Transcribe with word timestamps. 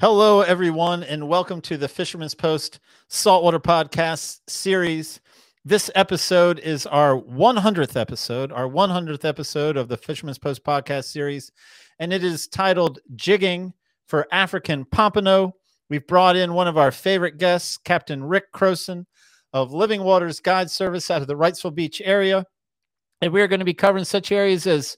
Hello, 0.00 0.42
everyone, 0.42 1.04
and 1.04 1.26
welcome 1.26 1.62
to 1.62 1.78
the 1.78 1.88
Fisherman's 1.88 2.34
Post 2.34 2.80
Saltwater 3.08 3.58
Podcast 3.58 4.40
series. 4.46 5.20
This 5.64 5.90
episode 5.94 6.58
is 6.58 6.84
our 6.84 7.18
100th 7.18 7.96
episode, 7.96 8.52
our 8.52 8.68
100th 8.68 9.24
episode 9.24 9.78
of 9.78 9.88
the 9.88 9.96
Fisherman's 9.96 10.38
Post 10.38 10.62
podcast 10.64 11.04
series, 11.04 11.50
and 11.98 12.12
it 12.12 12.22
is 12.22 12.46
titled 12.46 12.98
Jigging 13.16 13.72
for 14.06 14.28
African 14.30 14.84
Pompano. 14.84 15.54
We've 15.88 16.06
brought 16.06 16.36
in 16.36 16.52
one 16.52 16.68
of 16.68 16.76
our 16.76 16.92
favorite 16.92 17.38
guests, 17.38 17.78
Captain 17.78 18.22
Rick 18.22 18.52
Croson 18.52 19.06
of 19.52 19.72
Living 19.72 20.02
Waters 20.02 20.40
Guide 20.40 20.70
Service 20.70 21.10
out 21.10 21.22
of 21.22 21.28
the 21.28 21.36
Wrightsville 21.36 21.74
Beach 21.74 22.02
area. 22.04 22.44
And 23.20 23.32
we 23.32 23.40
are 23.40 23.48
going 23.48 23.60
to 23.60 23.64
be 23.64 23.74
covering 23.74 24.04
such 24.04 24.30
areas 24.30 24.66
as 24.66 24.96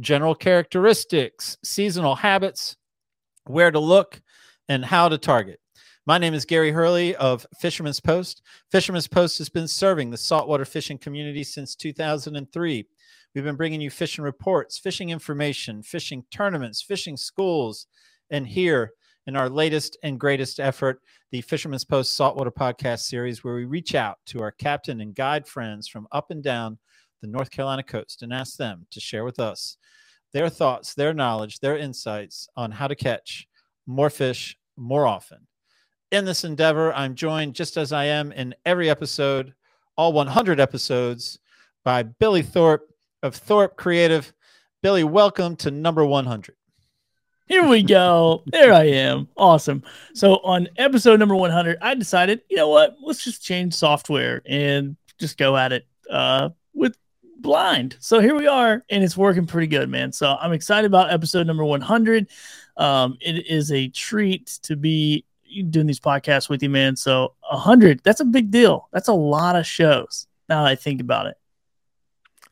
general 0.00 0.34
characteristics, 0.34 1.56
seasonal 1.64 2.16
habits, 2.16 2.76
where 3.44 3.70
to 3.70 3.78
look, 3.78 4.20
and 4.68 4.84
how 4.84 5.08
to 5.08 5.18
target. 5.18 5.60
My 6.06 6.18
name 6.18 6.34
is 6.34 6.44
Gary 6.44 6.72
Hurley 6.72 7.14
of 7.16 7.46
Fisherman's 7.60 8.00
Post. 8.00 8.42
Fisherman's 8.70 9.06
Post 9.06 9.38
has 9.38 9.48
been 9.48 9.68
serving 9.68 10.10
the 10.10 10.16
saltwater 10.16 10.64
fishing 10.64 10.98
community 10.98 11.44
since 11.44 11.76
2003. 11.76 12.86
We've 13.34 13.44
been 13.44 13.56
bringing 13.56 13.80
you 13.80 13.90
fishing 13.90 14.24
reports, 14.24 14.78
fishing 14.78 15.10
information, 15.10 15.82
fishing 15.82 16.24
tournaments, 16.32 16.82
fishing 16.82 17.16
schools, 17.16 17.86
and 18.30 18.46
here 18.46 18.92
in 19.30 19.36
our 19.36 19.48
latest 19.48 19.96
and 20.02 20.18
greatest 20.18 20.58
effort, 20.58 21.00
the 21.30 21.40
Fisherman's 21.40 21.84
Post 21.84 22.14
Saltwater 22.14 22.50
Podcast 22.50 23.02
series, 23.02 23.44
where 23.44 23.54
we 23.54 23.64
reach 23.64 23.94
out 23.94 24.18
to 24.26 24.42
our 24.42 24.50
captain 24.50 25.00
and 25.00 25.14
guide 25.14 25.46
friends 25.46 25.86
from 25.86 26.08
up 26.10 26.32
and 26.32 26.42
down 26.42 26.76
the 27.22 27.28
North 27.28 27.48
Carolina 27.48 27.84
coast 27.84 28.24
and 28.24 28.32
ask 28.32 28.56
them 28.56 28.88
to 28.90 28.98
share 28.98 29.24
with 29.24 29.38
us 29.38 29.76
their 30.32 30.48
thoughts, 30.48 30.94
their 30.94 31.14
knowledge, 31.14 31.60
their 31.60 31.78
insights 31.78 32.48
on 32.56 32.72
how 32.72 32.88
to 32.88 32.96
catch 32.96 33.46
more 33.86 34.10
fish 34.10 34.56
more 34.76 35.06
often. 35.06 35.46
In 36.10 36.24
this 36.24 36.42
endeavor, 36.42 36.92
I'm 36.92 37.14
joined 37.14 37.54
just 37.54 37.76
as 37.76 37.92
I 37.92 38.06
am 38.06 38.32
in 38.32 38.52
every 38.66 38.90
episode, 38.90 39.54
all 39.96 40.12
100 40.12 40.58
episodes, 40.58 41.38
by 41.84 42.02
Billy 42.02 42.42
Thorpe 42.42 42.92
of 43.22 43.36
Thorpe 43.36 43.76
Creative. 43.76 44.34
Billy, 44.82 45.04
welcome 45.04 45.54
to 45.54 45.70
number 45.70 46.04
100. 46.04 46.56
Here 47.50 47.66
we 47.66 47.82
go. 47.82 48.44
There 48.46 48.72
I 48.72 48.84
am. 48.84 49.26
Awesome. 49.36 49.82
So 50.14 50.36
on 50.44 50.68
episode 50.76 51.18
number 51.18 51.34
100, 51.34 51.78
I 51.82 51.96
decided, 51.96 52.42
you 52.48 52.56
know 52.56 52.68
what? 52.68 52.96
Let's 53.02 53.24
just 53.24 53.42
change 53.42 53.74
software 53.74 54.40
and 54.46 54.96
just 55.18 55.36
go 55.36 55.56
at 55.56 55.72
it 55.72 55.84
uh, 56.08 56.50
with 56.74 56.96
blind. 57.38 57.96
So 57.98 58.20
here 58.20 58.36
we 58.36 58.46
are, 58.46 58.84
and 58.88 59.02
it's 59.02 59.16
working 59.16 59.46
pretty 59.46 59.66
good, 59.66 59.88
man. 59.88 60.12
So 60.12 60.36
I'm 60.40 60.52
excited 60.52 60.86
about 60.86 61.12
episode 61.12 61.48
number 61.48 61.64
100. 61.64 62.28
Um, 62.76 63.18
it 63.20 63.44
is 63.48 63.72
a 63.72 63.88
treat 63.88 64.46
to 64.62 64.76
be 64.76 65.24
doing 65.70 65.88
these 65.88 65.98
podcasts 65.98 66.48
with 66.48 66.62
you, 66.62 66.70
man. 66.70 66.94
So 66.94 67.34
100, 67.50 68.00
that's 68.04 68.20
a 68.20 68.24
big 68.24 68.52
deal. 68.52 68.88
That's 68.92 69.08
a 69.08 69.12
lot 69.12 69.56
of 69.56 69.66
shows. 69.66 70.28
Now 70.48 70.62
that 70.62 70.70
I 70.70 70.76
think 70.76 71.00
about 71.00 71.26
it. 71.26 71.36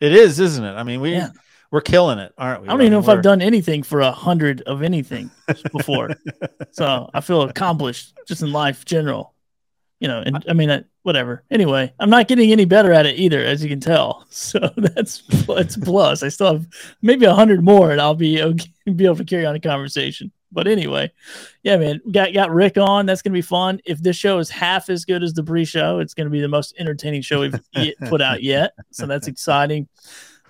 It 0.00 0.12
is, 0.12 0.41
isn't 0.41 0.64
it? 0.64 0.72
I 0.72 0.82
mean, 0.82 1.00
we 1.00 1.12
Yeah. 1.12 1.30
We're 1.70 1.80
killing 1.80 2.19
it, 2.19 2.33
aren't 2.38 2.62
we? 2.62 2.69
I 2.69 2.72
don't 2.72 2.80
even 2.83 2.92
know 2.92 2.98
if 3.00 3.06
mean, 3.06 3.16
I've 3.19 3.22
done 3.22 3.42
anything 3.42 3.83
for 3.83 4.00
a 4.00 4.11
hundred 4.11 4.62
of 4.62 4.83
anything 4.83 5.30
before. 5.72 6.10
so 6.70 7.10
I 7.12 7.20
feel 7.20 7.42
accomplished 7.42 8.14
just 8.27 8.42
in 8.42 8.52
life 8.52 8.84
general. 8.84 9.34
You 10.00 10.06
know, 10.06 10.22
and 10.25 10.44
I 10.48 10.52
mean, 10.52 10.70
uh, 10.70 10.83
whatever. 11.02 11.42
Anyway, 11.50 11.92
I'm 11.98 12.08
not 12.08 12.28
getting 12.28 12.52
any 12.52 12.64
better 12.64 12.92
at 12.92 13.05
it 13.05 13.19
either, 13.19 13.41
as 13.42 13.62
you 13.62 13.69
can 13.69 13.80
tell. 13.80 14.27
So 14.38 14.60
that's 14.77 15.22
that's 15.47 15.77
plus. 15.77 16.22
I 16.22 16.28
still 16.28 16.52
have 16.52 16.66
maybe 17.02 17.27
a 17.27 17.34
hundred 17.34 17.62
more, 17.62 17.91
and 17.91 18.00
I'll 18.00 18.14
be 18.14 18.41
okay, 18.41 18.70
be 18.94 19.05
able 19.05 19.16
to 19.16 19.25
carry 19.25 19.44
on 19.44 19.56
a 19.56 19.60
conversation. 19.60 20.30
But 20.53 20.69
anyway, 20.69 21.10
yeah, 21.64 21.76
man, 21.76 22.00
got 22.12 22.32
got 22.32 22.53
Rick 22.53 22.78
on. 22.78 23.04
That's 23.04 23.20
gonna 23.20 23.34
be 23.34 23.43
fun. 23.43 23.81
If 23.84 24.00
this 24.03 24.16
show 24.16 24.38
is 24.38 24.48
half 24.48 24.88
as 24.88 25.04
good 25.04 25.22
as 25.22 25.34
the 25.34 25.43
pre-show, 25.43 25.98
it's 25.98 26.14
gonna 26.14 26.31
be 26.31 26.41
the 26.41 26.48
most 26.48 26.75
entertaining 26.78 27.22
show 27.22 27.41
we've 27.41 27.60
put 28.06 28.22
out 28.22 28.43
yet. 28.43 28.72
So 28.93 29.06
that's 29.06 29.26
exciting. 29.26 29.88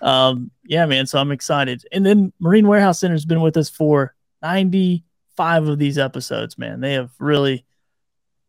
Um, 0.02 0.50
yeah, 0.64 0.86
man. 0.86 1.06
So 1.06 1.18
I'm 1.18 1.32
excited. 1.32 1.84
And 1.92 2.04
then 2.04 2.32
Marine 2.40 2.66
Warehouse 2.66 3.00
Center 3.00 3.14
has 3.14 3.24
been 3.24 3.40
with 3.40 3.56
us 3.56 3.68
for 3.70 4.14
95 4.42 5.68
of 5.68 5.78
these 5.78 5.98
episodes, 5.98 6.58
man. 6.58 6.80
They 6.80 6.94
have 6.94 7.10
really, 7.18 7.64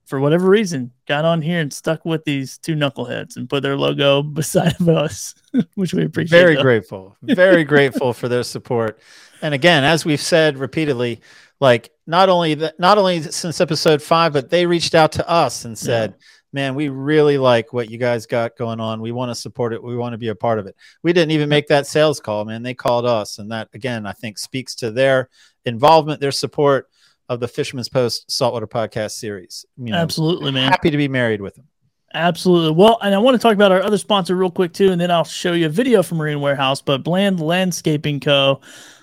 for 0.06 0.20
whatever 0.20 0.48
reason, 0.50 0.92
got 1.08 1.26
on 1.26 1.42
here 1.42 1.60
and 1.60 1.72
stuck 1.74 2.06
with 2.06 2.24
these 2.26 2.58
two 2.58 2.76
knuckleheads 2.76 3.36
and 3.38 3.50
put 3.50 3.64
their 3.64 3.78
logo 3.78 4.22
beside 4.40 4.80
of 4.80 4.90
us, 4.90 5.36
which 5.76 5.94
we 5.94 6.04
appreciate. 6.06 6.38
very 6.40 6.56
though. 6.56 6.62
grateful 6.62 7.18
very 7.22 7.64
grateful 7.64 8.14
for 8.14 8.28
their 8.28 8.44
support 8.44 9.00
and 9.42 9.54
again 9.54 9.84
as 9.84 10.06
we've 10.06 10.22
said 10.22 10.58
repeatedly 10.58 11.20
like 11.60 11.90
not 12.08 12.30
only 12.30 12.54
that 12.56 12.80
not 12.80 12.98
only 12.98 13.22
since 13.22 13.60
episode 13.62 14.02
five 14.02 14.34
but 14.34 14.50
they 14.50 14.66
reached 14.66 14.94
out 14.96 15.12
to 15.12 15.28
us 15.30 15.66
and 15.66 15.78
said 15.78 16.14
man 16.52 16.76
we 16.76 16.90
really 16.90 17.38
like 17.38 17.74
what 17.74 17.90
you 17.90 17.98
guys 17.98 18.26
got 18.26 18.58
going 18.58 18.80
on 18.80 19.02
we 19.02 19.12
want 19.12 19.30
to 19.30 19.36
support 19.36 19.74
it 19.74 19.84
we 19.84 19.96
want 19.96 20.14
to 20.14 20.18
be 20.18 20.30
a 20.30 20.36
part 20.36 20.60
of 20.60 20.66
it 20.66 20.76
we 21.04 21.14
didn't 21.14 21.32
even 21.32 21.50
make 21.50 21.68
that 21.68 21.88
sales 21.88 22.20
call 22.20 22.46
man 22.46 22.64
they 22.64 22.74
called 22.74 23.06
us 23.06 23.40
and 23.40 23.52
that 23.52 23.70
again 23.74 24.06
i 24.06 24.12
think 24.12 24.38
speaks 24.38 24.76
to 24.76 24.92
their 24.92 25.30
involvement 25.66 26.20
their 26.20 26.32
support 26.32 26.90
of 27.28 27.40
the 27.40 27.48
fisherman's 27.48 27.90
post 27.90 28.30
saltwater 28.32 28.68
podcast 28.68 29.12
series 29.12 29.66
you 29.78 29.92
know 29.92 29.98
Absolutely, 29.98 30.52
man. 30.52 30.70
happy 30.70 30.90
to 30.90 30.98
be 30.98 31.08
married 31.08 31.42
with 31.42 31.56
them 31.56 31.68
Absolutely. 32.14 32.72
Well, 32.72 32.98
and 33.02 33.14
I 33.14 33.20
want 33.20 33.36
to 33.36 33.40
talk 33.40 33.54
about 33.54 33.72
our 33.72 33.84
other 33.84 33.98
sponsor 33.98 34.36
real 34.36 34.50
quick 34.50 34.74
too, 34.74 34.92
and 34.92 35.00
then 35.00 35.12
I'll 35.12 35.24
show 35.24 35.54
you 35.54 35.68
a 35.68 35.70
video 35.70 36.02
from 36.02 36.18
Marine 36.18 36.42
Warehouse, 36.42 36.82
but 36.82 37.04
Bland 37.04 37.40
Landscaping 37.40 38.20
Co. 38.20 38.62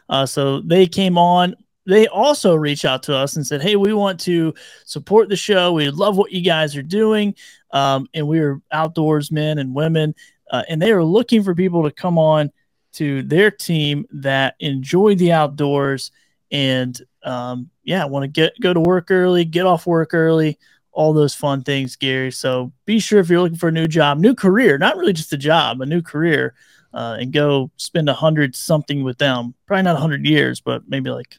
Uh, 0.09 0.27
so 0.27 0.61
they 0.61 0.87
came 0.87 1.17
on. 1.19 1.55
They 1.87 2.07
also 2.09 2.55
reached 2.55 2.85
out 2.85 3.03
to 3.05 3.15
us 3.15 3.37
and 3.37 3.47
said, 3.47 3.63
"Hey, 3.63 3.77
we 3.77 3.93
want 3.93 4.21
to 4.21 4.55
support 4.85 5.29
the 5.29 5.37
show. 5.37 5.73
We 5.73 5.91
love 5.91 6.17
what 6.17 6.33
you 6.33 6.43
guys 6.43 6.77
are 6.77 6.83
doing, 6.83 7.35
um, 7.71 8.09
and 8.13 8.27
we're 8.27 8.61
outdoors 8.73 9.31
men 9.31 9.59
and 9.59 9.75
women, 9.75 10.15
uh, 10.51 10.65
and 10.69 10.83
they 10.83 10.93
are 10.93 11.05
looking 11.05 11.43
for 11.43 11.55
people 11.55 11.85
to 11.85 11.91
come 11.91 12.19
on 12.19 12.51
to 12.95 13.23
their 13.23 13.51
team 13.51 14.07
that 14.11 14.57
enjoy 14.61 15.15
the 15.15 15.33
outdoors 15.33 16.11
and 16.51 17.01
um, 17.23 17.71
yeah, 17.83 18.05
want 18.05 18.23
to 18.23 18.29
get 18.29 18.59
go 18.61 18.73
to 18.73 18.81
work 18.81 19.11
early, 19.11 19.45
get 19.45 19.67
off 19.67 19.87
work 19.87 20.15
early." 20.15 20.59
all 20.97 21.13
those 21.13 21.35
fun 21.35 21.63
things, 21.63 21.95
Gary. 21.95 22.33
So 22.33 22.73
be 22.87 22.99
sure 22.99 23.21
if 23.21 23.29
you're 23.29 23.43
looking 23.43 23.59
for 23.59 23.69
a 23.69 23.73
new 23.73 23.87
job, 23.87 24.19
new 24.19 24.35
career, 24.35 24.79
not 24.79 24.97
really 24.97 25.13
just 25.13 25.33
a 25.33 25.37
job, 25.37 25.83
a 25.83 25.87
new 25.87 26.01
career, 26.01 26.55
uh, 26.95 27.19
and 27.21 27.33
go 27.33 27.71
spend 27.77 28.09
a 28.09 28.15
hundred 28.15 28.57
something 28.57 29.05
with 29.05 29.19
them. 29.19 29.55
Probably 29.67 29.83
not 29.83 29.97
a 29.97 30.01
hundred 30.01 30.25
years, 30.25 30.61
but 30.61 30.89
maybe 30.89 31.11
like 31.11 31.37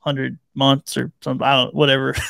hundred 0.00 0.38
months 0.54 0.96
or 0.96 1.12
something. 1.22 1.46
I 1.46 1.56
don't, 1.56 1.74
whatever. 1.74 2.14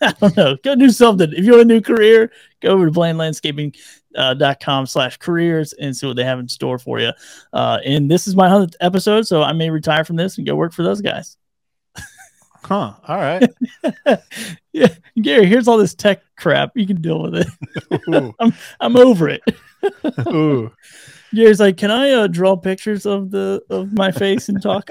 I 0.00 0.12
don't 0.12 0.36
know. 0.36 0.56
Go 0.62 0.76
do 0.76 0.90
something. 0.90 1.32
If 1.32 1.44
you 1.44 1.52
want 1.52 1.62
a 1.62 1.64
new 1.64 1.80
career, 1.80 2.30
go 2.60 2.70
over 2.70 2.86
to 2.86 2.92
blandlandscaping.com 2.92 4.86
slash 4.86 5.16
careers 5.16 5.72
and 5.72 5.96
see 5.96 6.06
what 6.06 6.16
they 6.16 6.24
have 6.24 6.38
in 6.38 6.48
store 6.48 6.78
for 6.78 7.00
you. 7.00 7.10
Uh, 7.52 7.78
and 7.84 8.10
this 8.10 8.28
is 8.28 8.36
my 8.36 8.48
100th 8.48 8.74
episode, 8.80 9.26
so 9.26 9.42
I 9.42 9.52
may 9.52 9.70
retire 9.70 10.04
from 10.04 10.16
this 10.16 10.38
and 10.38 10.46
go 10.46 10.54
work 10.54 10.72
for 10.72 10.82
those 10.82 11.00
guys. 11.00 11.36
huh 12.62 12.92
all 13.06 13.16
right 13.16 13.48
yeah, 14.72 14.88
Gary, 15.20 15.46
here's 15.46 15.68
all 15.68 15.78
this 15.78 15.94
tech 15.94 16.22
crap. 16.36 16.72
You 16.74 16.86
can 16.86 17.00
deal 17.00 17.22
with 17.22 17.36
it. 17.36 18.34
I'm 18.40 18.52
I'm 18.80 18.96
over 18.96 19.28
it. 19.28 19.42
Ooh. 20.28 20.70
Gary's 21.34 21.60
like, 21.60 21.76
can 21.76 21.90
I 21.90 22.10
uh, 22.10 22.26
draw 22.26 22.56
pictures 22.56 23.06
of 23.06 23.30
the 23.30 23.62
of 23.70 23.92
my 23.92 24.10
face 24.10 24.48
and 24.48 24.62
talk? 24.62 24.90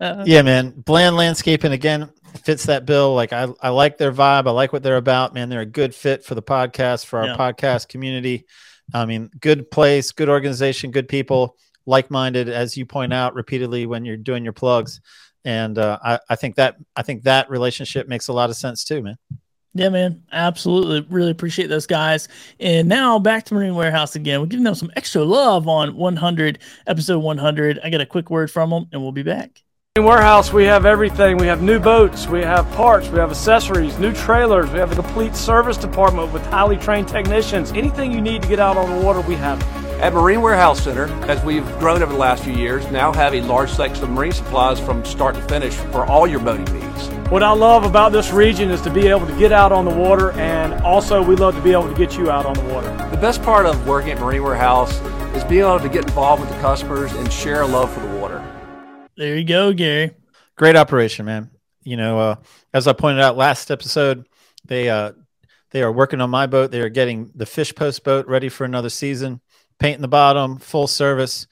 Yeah, 0.00 0.42
man. 0.42 0.70
Bland 0.70 1.16
landscaping 1.16 1.72
again 1.72 2.10
fits 2.42 2.66
that 2.66 2.86
bill. 2.86 3.14
Like 3.14 3.32
I, 3.32 3.48
I 3.60 3.68
like 3.70 3.98
their 3.98 4.12
vibe. 4.12 4.46
I 4.46 4.50
like 4.50 4.72
what 4.72 4.82
they're 4.82 4.96
about, 4.96 5.34
man. 5.34 5.48
They're 5.48 5.60
a 5.60 5.66
good 5.66 5.94
fit 5.94 6.24
for 6.24 6.34
the 6.34 6.42
podcast, 6.42 7.06
for 7.06 7.20
our 7.20 7.26
Yeah. 7.26 7.36
podcast 7.36 7.88
community. 7.88 8.46
I 8.92 9.06
mean, 9.06 9.30
good 9.40 9.70
place, 9.70 10.12
good 10.12 10.28
organization, 10.28 10.90
good 10.90 11.08
people, 11.08 11.56
like-minded, 11.86 12.48
as 12.48 12.76
you 12.76 12.84
point 12.86 13.12
out 13.12 13.34
repeatedly 13.34 13.86
when 13.86 14.04
you're 14.04 14.16
doing 14.16 14.44
your 14.44 14.52
plugs. 14.52 15.00
And 15.44 15.78
uh, 15.78 15.98
I, 16.02 16.18
I 16.28 16.36
think 16.36 16.56
that 16.56 16.76
I 16.96 17.02
think 17.02 17.22
that 17.24 17.50
relationship 17.50 18.08
makes 18.08 18.28
a 18.28 18.32
lot 18.32 18.50
of 18.50 18.56
sense 18.56 18.84
too, 18.84 19.02
man. 19.02 19.16
Yeah, 19.74 19.88
man. 19.88 20.22
Absolutely. 20.30 21.04
Really 21.10 21.32
appreciate 21.32 21.66
those 21.66 21.86
guys. 21.86 22.28
And 22.60 22.88
now 22.88 23.18
back 23.18 23.44
to 23.46 23.54
Marine 23.54 23.74
Warehouse 23.74 24.14
again. 24.14 24.40
We're 24.40 24.46
giving 24.46 24.64
them 24.64 24.76
some 24.76 24.92
extra 24.94 25.24
love 25.24 25.66
on 25.66 25.96
100, 25.96 26.60
episode 26.86 27.18
100. 27.18 27.80
I 27.82 27.90
got 27.90 28.00
a 28.00 28.06
quick 28.06 28.30
word 28.30 28.50
from 28.50 28.70
them 28.70 28.86
and 28.92 29.02
we'll 29.02 29.12
be 29.12 29.24
back. 29.24 29.62
Warehouse, 29.96 30.52
we 30.52 30.64
have 30.64 30.86
everything. 30.86 31.36
We 31.36 31.46
have 31.46 31.62
new 31.62 31.78
boats, 31.78 32.26
we 32.26 32.40
have 32.40 32.68
parts, 32.72 33.08
we 33.08 33.18
have 33.20 33.30
accessories, 33.30 33.96
new 33.96 34.12
trailers, 34.12 34.68
we 34.70 34.80
have 34.80 34.90
a 34.90 34.96
complete 34.96 35.36
service 35.36 35.76
department 35.76 36.32
with 36.32 36.44
highly 36.46 36.76
trained 36.76 37.06
technicians. 37.06 37.70
Anything 37.72 38.10
you 38.10 38.20
need 38.20 38.42
to 38.42 38.48
get 38.48 38.58
out 38.58 38.76
on 38.76 38.90
the 38.90 39.06
water, 39.06 39.20
we 39.20 39.36
have. 39.36 39.83
At 40.00 40.12
Marine 40.12 40.42
Warehouse 40.42 40.82
Center, 40.82 41.06
as 41.30 41.42
we've 41.44 41.66
grown 41.78 42.02
over 42.02 42.12
the 42.12 42.18
last 42.18 42.44
few 42.44 42.52
years, 42.52 42.84
now 42.90 43.12
have 43.12 43.32
a 43.32 43.40
large 43.42 43.70
selection 43.70 44.04
of 44.04 44.10
marine 44.10 44.32
supplies 44.32 44.78
from 44.78 45.04
start 45.04 45.34
to 45.34 45.42
finish 45.42 45.72
for 45.74 46.04
all 46.04 46.26
your 46.26 46.40
boating 46.40 46.66
needs. 46.78 47.08
What 47.30 47.42
I 47.42 47.52
love 47.52 47.84
about 47.84 48.12
this 48.12 48.30
region 48.30 48.70
is 48.70 48.82
to 48.82 48.90
be 48.90 49.06
able 49.06 49.26
to 49.26 49.38
get 49.38 49.50
out 49.52 49.72
on 49.72 49.84
the 49.84 49.94
water, 49.94 50.32
and 50.32 50.74
also 50.82 51.22
we 51.22 51.36
love 51.36 51.54
to 51.54 51.62
be 51.62 51.72
able 51.72 51.88
to 51.88 51.94
get 51.96 52.18
you 52.18 52.30
out 52.30 52.44
on 52.44 52.54
the 52.54 52.74
water. 52.74 52.88
The 53.10 53.16
best 53.16 53.42
part 53.42 53.66
of 53.66 53.86
working 53.86 54.10
at 54.10 54.20
Marine 54.20 54.42
Warehouse 54.42 54.92
is 55.34 55.44
being 55.44 55.62
able 55.62 55.80
to 55.80 55.88
get 55.88 56.04
involved 56.04 56.42
with 56.42 56.50
the 56.50 56.60
customers 56.60 57.12
and 57.12 57.32
share 57.32 57.62
a 57.62 57.66
love 57.66 57.92
for 57.92 58.00
the 58.00 58.18
water. 58.18 58.44
There 59.16 59.36
you 59.36 59.44
go, 59.44 59.72
Gary. 59.72 60.10
Great 60.56 60.76
operation, 60.76 61.24
man. 61.24 61.50
You 61.82 61.96
know, 61.96 62.18
uh, 62.18 62.36
as 62.72 62.86
I 62.86 62.92
pointed 62.92 63.22
out 63.22 63.36
last 63.36 63.70
episode, 63.70 64.26
they 64.64 64.90
uh, 64.90 65.12
they 65.70 65.82
are 65.82 65.92
working 65.92 66.20
on 66.20 66.30
my 66.30 66.46
boat. 66.46 66.70
They 66.70 66.80
are 66.80 66.88
getting 66.88 67.30
the 67.34 67.46
fish 67.46 67.74
post 67.74 68.04
boat 68.04 68.26
ready 68.26 68.48
for 68.48 68.64
another 68.64 68.90
season, 68.90 69.40
painting 69.78 70.02
the 70.02 70.08
bottom, 70.08 70.58
full 70.58 70.86
service, 70.86 71.46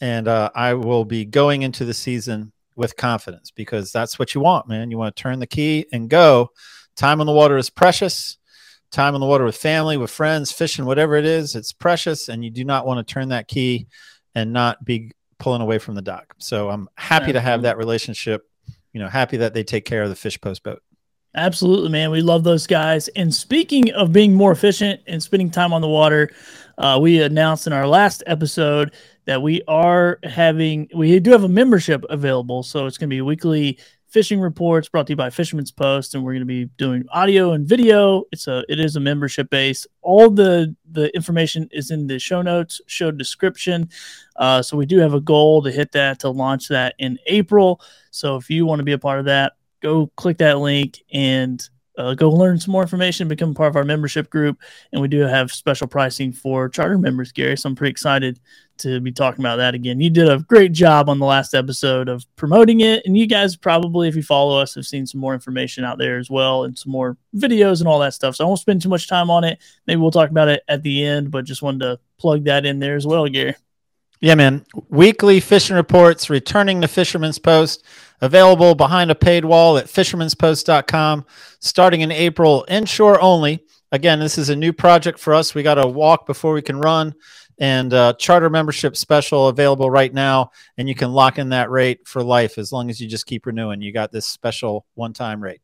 and 0.00 0.28
uh, 0.28 0.50
I 0.54 0.74
will 0.74 1.04
be 1.04 1.24
going 1.24 1.62
into 1.62 1.84
the 1.84 1.94
season 1.94 2.52
with 2.76 2.96
confidence 2.96 3.50
because 3.50 3.92
that's 3.92 4.18
what 4.18 4.34
you 4.34 4.40
want, 4.40 4.68
man. 4.68 4.90
You 4.90 4.98
want 4.98 5.14
to 5.14 5.22
turn 5.22 5.38
the 5.38 5.46
key 5.46 5.86
and 5.92 6.08
go. 6.10 6.50
Time 6.96 7.20
on 7.20 7.26
the 7.26 7.32
water 7.32 7.56
is 7.56 7.70
precious. 7.70 8.38
Time 8.90 9.14
on 9.14 9.20
the 9.20 9.26
water 9.26 9.44
with 9.44 9.56
family, 9.56 9.96
with 9.96 10.10
friends, 10.10 10.52
fishing, 10.52 10.84
whatever 10.84 11.16
it 11.16 11.24
is, 11.24 11.56
it's 11.56 11.72
precious, 11.72 12.28
and 12.28 12.44
you 12.44 12.50
do 12.50 12.64
not 12.64 12.86
want 12.86 13.04
to 13.04 13.12
turn 13.12 13.28
that 13.30 13.48
key 13.48 13.86
and 14.34 14.52
not 14.52 14.84
be 14.84 15.10
pulling 15.38 15.62
away 15.62 15.78
from 15.78 15.94
the 15.94 16.02
dock. 16.02 16.34
So 16.38 16.70
I'm 16.70 16.88
happy 16.96 17.32
to 17.32 17.40
have 17.40 17.62
that 17.62 17.76
relationship. 17.76 18.48
You 18.92 19.00
know, 19.00 19.08
happy 19.08 19.38
that 19.38 19.52
they 19.52 19.64
take 19.64 19.84
care 19.84 20.04
of 20.04 20.10
the 20.10 20.16
fish 20.16 20.40
post 20.40 20.62
boat. 20.62 20.80
Absolutely, 21.34 21.88
man. 21.90 22.10
We 22.10 22.22
love 22.22 22.44
those 22.44 22.66
guys. 22.66 23.08
And 23.08 23.34
speaking 23.34 23.90
of 23.92 24.12
being 24.12 24.34
more 24.34 24.52
efficient 24.52 25.00
and 25.06 25.22
spending 25.22 25.50
time 25.50 25.72
on 25.72 25.80
the 25.80 25.88
water, 25.88 26.30
uh, 26.78 26.98
we 27.00 27.20
announced 27.22 27.66
in 27.66 27.72
our 27.72 27.88
last 27.88 28.22
episode 28.26 28.92
that 29.24 29.42
we 29.42 29.62
are 29.66 30.20
having, 30.22 30.88
we 30.94 31.18
do 31.18 31.32
have 31.32 31.44
a 31.44 31.48
membership 31.48 32.04
available. 32.08 32.62
So 32.62 32.86
it's 32.86 32.98
going 32.98 33.10
to 33.10 33.14
be 33.14 33.20
weekly 33.20 33.78
fishing 34.06 34.38
reports 34.38 34.88
brought 34.88 35.08
to 35.08 35.12
you 35.12 35.16
by 35.16 35.28
Fisherman's 35.28 35.72
Post, 35.72 36.14
and 36.14 36.22
we're 36.22 36.34
going 36.34 36.42
to 36.42 36.46
be 36.46 36.66
doing 36.76 37.04
audio 37.10 37.50
and 37.50 37.66
video. 37.66 38.22
It's 38.30 38.46
a, 38.46 38.62
it 38.68 38.78
is 38.78 38.94
a 38.94 39.00
membership 39.00 39.50
base. 39.50 39.88
All 40.02 40.30
the 40.30 40.76
the 40.88 41.12
information 41.16 41.68
is 41.72 41.90
in 41.90 42.06
the 42.06 42.20
show 42.20 42.40
notes, 42.40 42.80
show 42.86 43.10
description. 43.10 43.88
Uh, 44.36 44.62
so 44.62 44.76
we 44.76 44.86
do 44.86 44.98
have 44.98 45.14
a 45.14 45.20
goal 45.20 45.62
to 45.62 45.72
hit 45.72 45.90
that 45.92 46.20
to 46.20 46.28
launch 46.28 46.68
that 46.68 46.94
in 47.00 47.18
April. 47.26 47.80
So 48.12 48.36
if 48.36 48.48
you 48.50 48.66
want 48.66 48.78
to 48.78 48.84
be 48.84 48.92
a 48.92 48.98
part 48.98 49.18
of 49.18 49.24
that, 49.24 49.54
go 49.84 50.10
click 50.16 50.38
that 50.38 50.58
link 50.58 51.02
and 51.12 51.68
uh, 51.96 52.14
go 52.14 52.30
learn 52.30 52.58
some 52.58 52.72
more 52.72 52.82
information, 52.82 53.28
become 53.28 53.54
part 53.54 53.68
of 53.68 53.76
our 53.76 53.84
membership 53.84 54.28
group. 54.30 54.58
And 54.92 55.00
we 55.00 55.06
do 55.06 55.20
have 55.20 55.52
special 55.52 55.86
pricing 55.86 56.32
for 56.32 56.68
charter 56.68 56.98
members, 56.98 57.30
Gary. 57.30 57.56
So 57.56 57.68
I'm 57.68 57.76
pretty 57.76 57.92
excited 57.92 58.40
to 58.78 58.98
be 59.00 59.12
talking 59.12 59.40
about 59.44 59.56
that 59.56 59.74
again. 59.74 60.00
You 60.00 60.10
did 60.10 60.28
a 60.28 60.40
great 60.40 60.72
job 60.72 61.08
on 61.08 61.20
the 61.20 61.26
last 61.26 61.54
episode 61.54 62.08
of 62.08 62.24
promoting 62.34 62.80
it. 62.80 63.04
And 63.04 63.16
you 63.16 63.28
guys 63.28 63.54
probably, 63.54 64.08
if 64.08 64.16
you 64.16 64.24
follow 64.24 64.58
us, 64.58 64.74
have 64.74 64.86
seen 64.86 65.06
some 65.06 65.20
more 65.20 65.34
information 65.34 65.84
out 65.84 65.98
there 65.98 66.18
as 66.18 66.28
well 66.28 66.64
and 66.64 66.76
some 66.76 66.90
more 66.90 67.16
videos 67.36 67.78
and 67.78 67.86
all 67.86 68.00
that 68.00 68.14
stuff. 68.14 68.34
So 68.34 68.44
I 68.44 68.48
won't 68.48 68.58
spend 68.58 68.82
too 68.82 68.88
much 68.88 69.06
time 69.06 69.30
on 69.30 69.44
it. 69.44 69.60
Maybe 69.86 70.00
we'll 70.00 70.10
talk 70.10 70.30
about 70.30 70.48
it 70.48 70.64
at 70.66 70.82
the 70.82 71.04
end, 71.04 71.30
but 71.30 71.44
just 71.44 71.62
wanted 71.62 71.80
to 71.80 72.00
plug 72.18 72.44
that 72.44 72.66
in 72.66 72.80
there 72.80 72.96
as 72.96 73.06
well, 73.06 73.28
Gary. 73.28 73.54
Yeah, 74.20 74.36
man. 74.36 74.64
Weekly 74.88 75.38
fishing 75.38 75.76
reports 75.76 76.30
returning 76.30 76.80
to 76.80 76.88
Fisherman's 76.88 77.38
Post, 77.38 77.84
available 78.20 78.74
behind 78.74 79.10
a 79.10 79.14
paid 79.14 79.44
wall 79.44 79.78
at 79.78 79.86
fishermanspost.com, 79.86 81.24
starting 81.60 82.00
in 82.00 82.10
April, 82.10 82.64
inshore 82.68 83.20
only. 83.20 83.64
Again, 83.92 84.18
this 84.18 84.38
is 84.38 84.48
a 84.48 84.56
new 84.56 84.72
project 84.72 85.18
for 85.18 85.34
us. 85.34 85.54
We 85.54 85.62
got 85.62 85.74
to 85.74 85.86
walk 85.86 86.26
before 86.26 86.52
we 86.52 86.62
can 86.62 86.80
run, 86.80 87.14
and 87.58 87.94
uh, 87.94 88.14
charter 88.14 88.50
membership 88.50 88.96
special 88.96 89.48
available 89.48 89.90
right 89.90 90.12
now. 90.12 90.50
And 90.76 90.88
you 90.88 90.94
can 90.94 91.12
lock 91.12 91.38
in 91.38 91.50
that 91.50 91.70
rate 91.70 92.06
for 92.06 92.22
life 92.22 92.58
as 92.58 92.72
long 92.72 92.90
as 92.90 93.00
you 93.00 93.08
just 93.08 93.26
keep 93.26 93.46
renewing. 93.46 93.80
You 93.82 93.92
got 93.92 94.10
this 94.10 94.26
special 94.26 94.84
one 94.94 95.12
time 95.12 95.42
rate. 95.42 95.60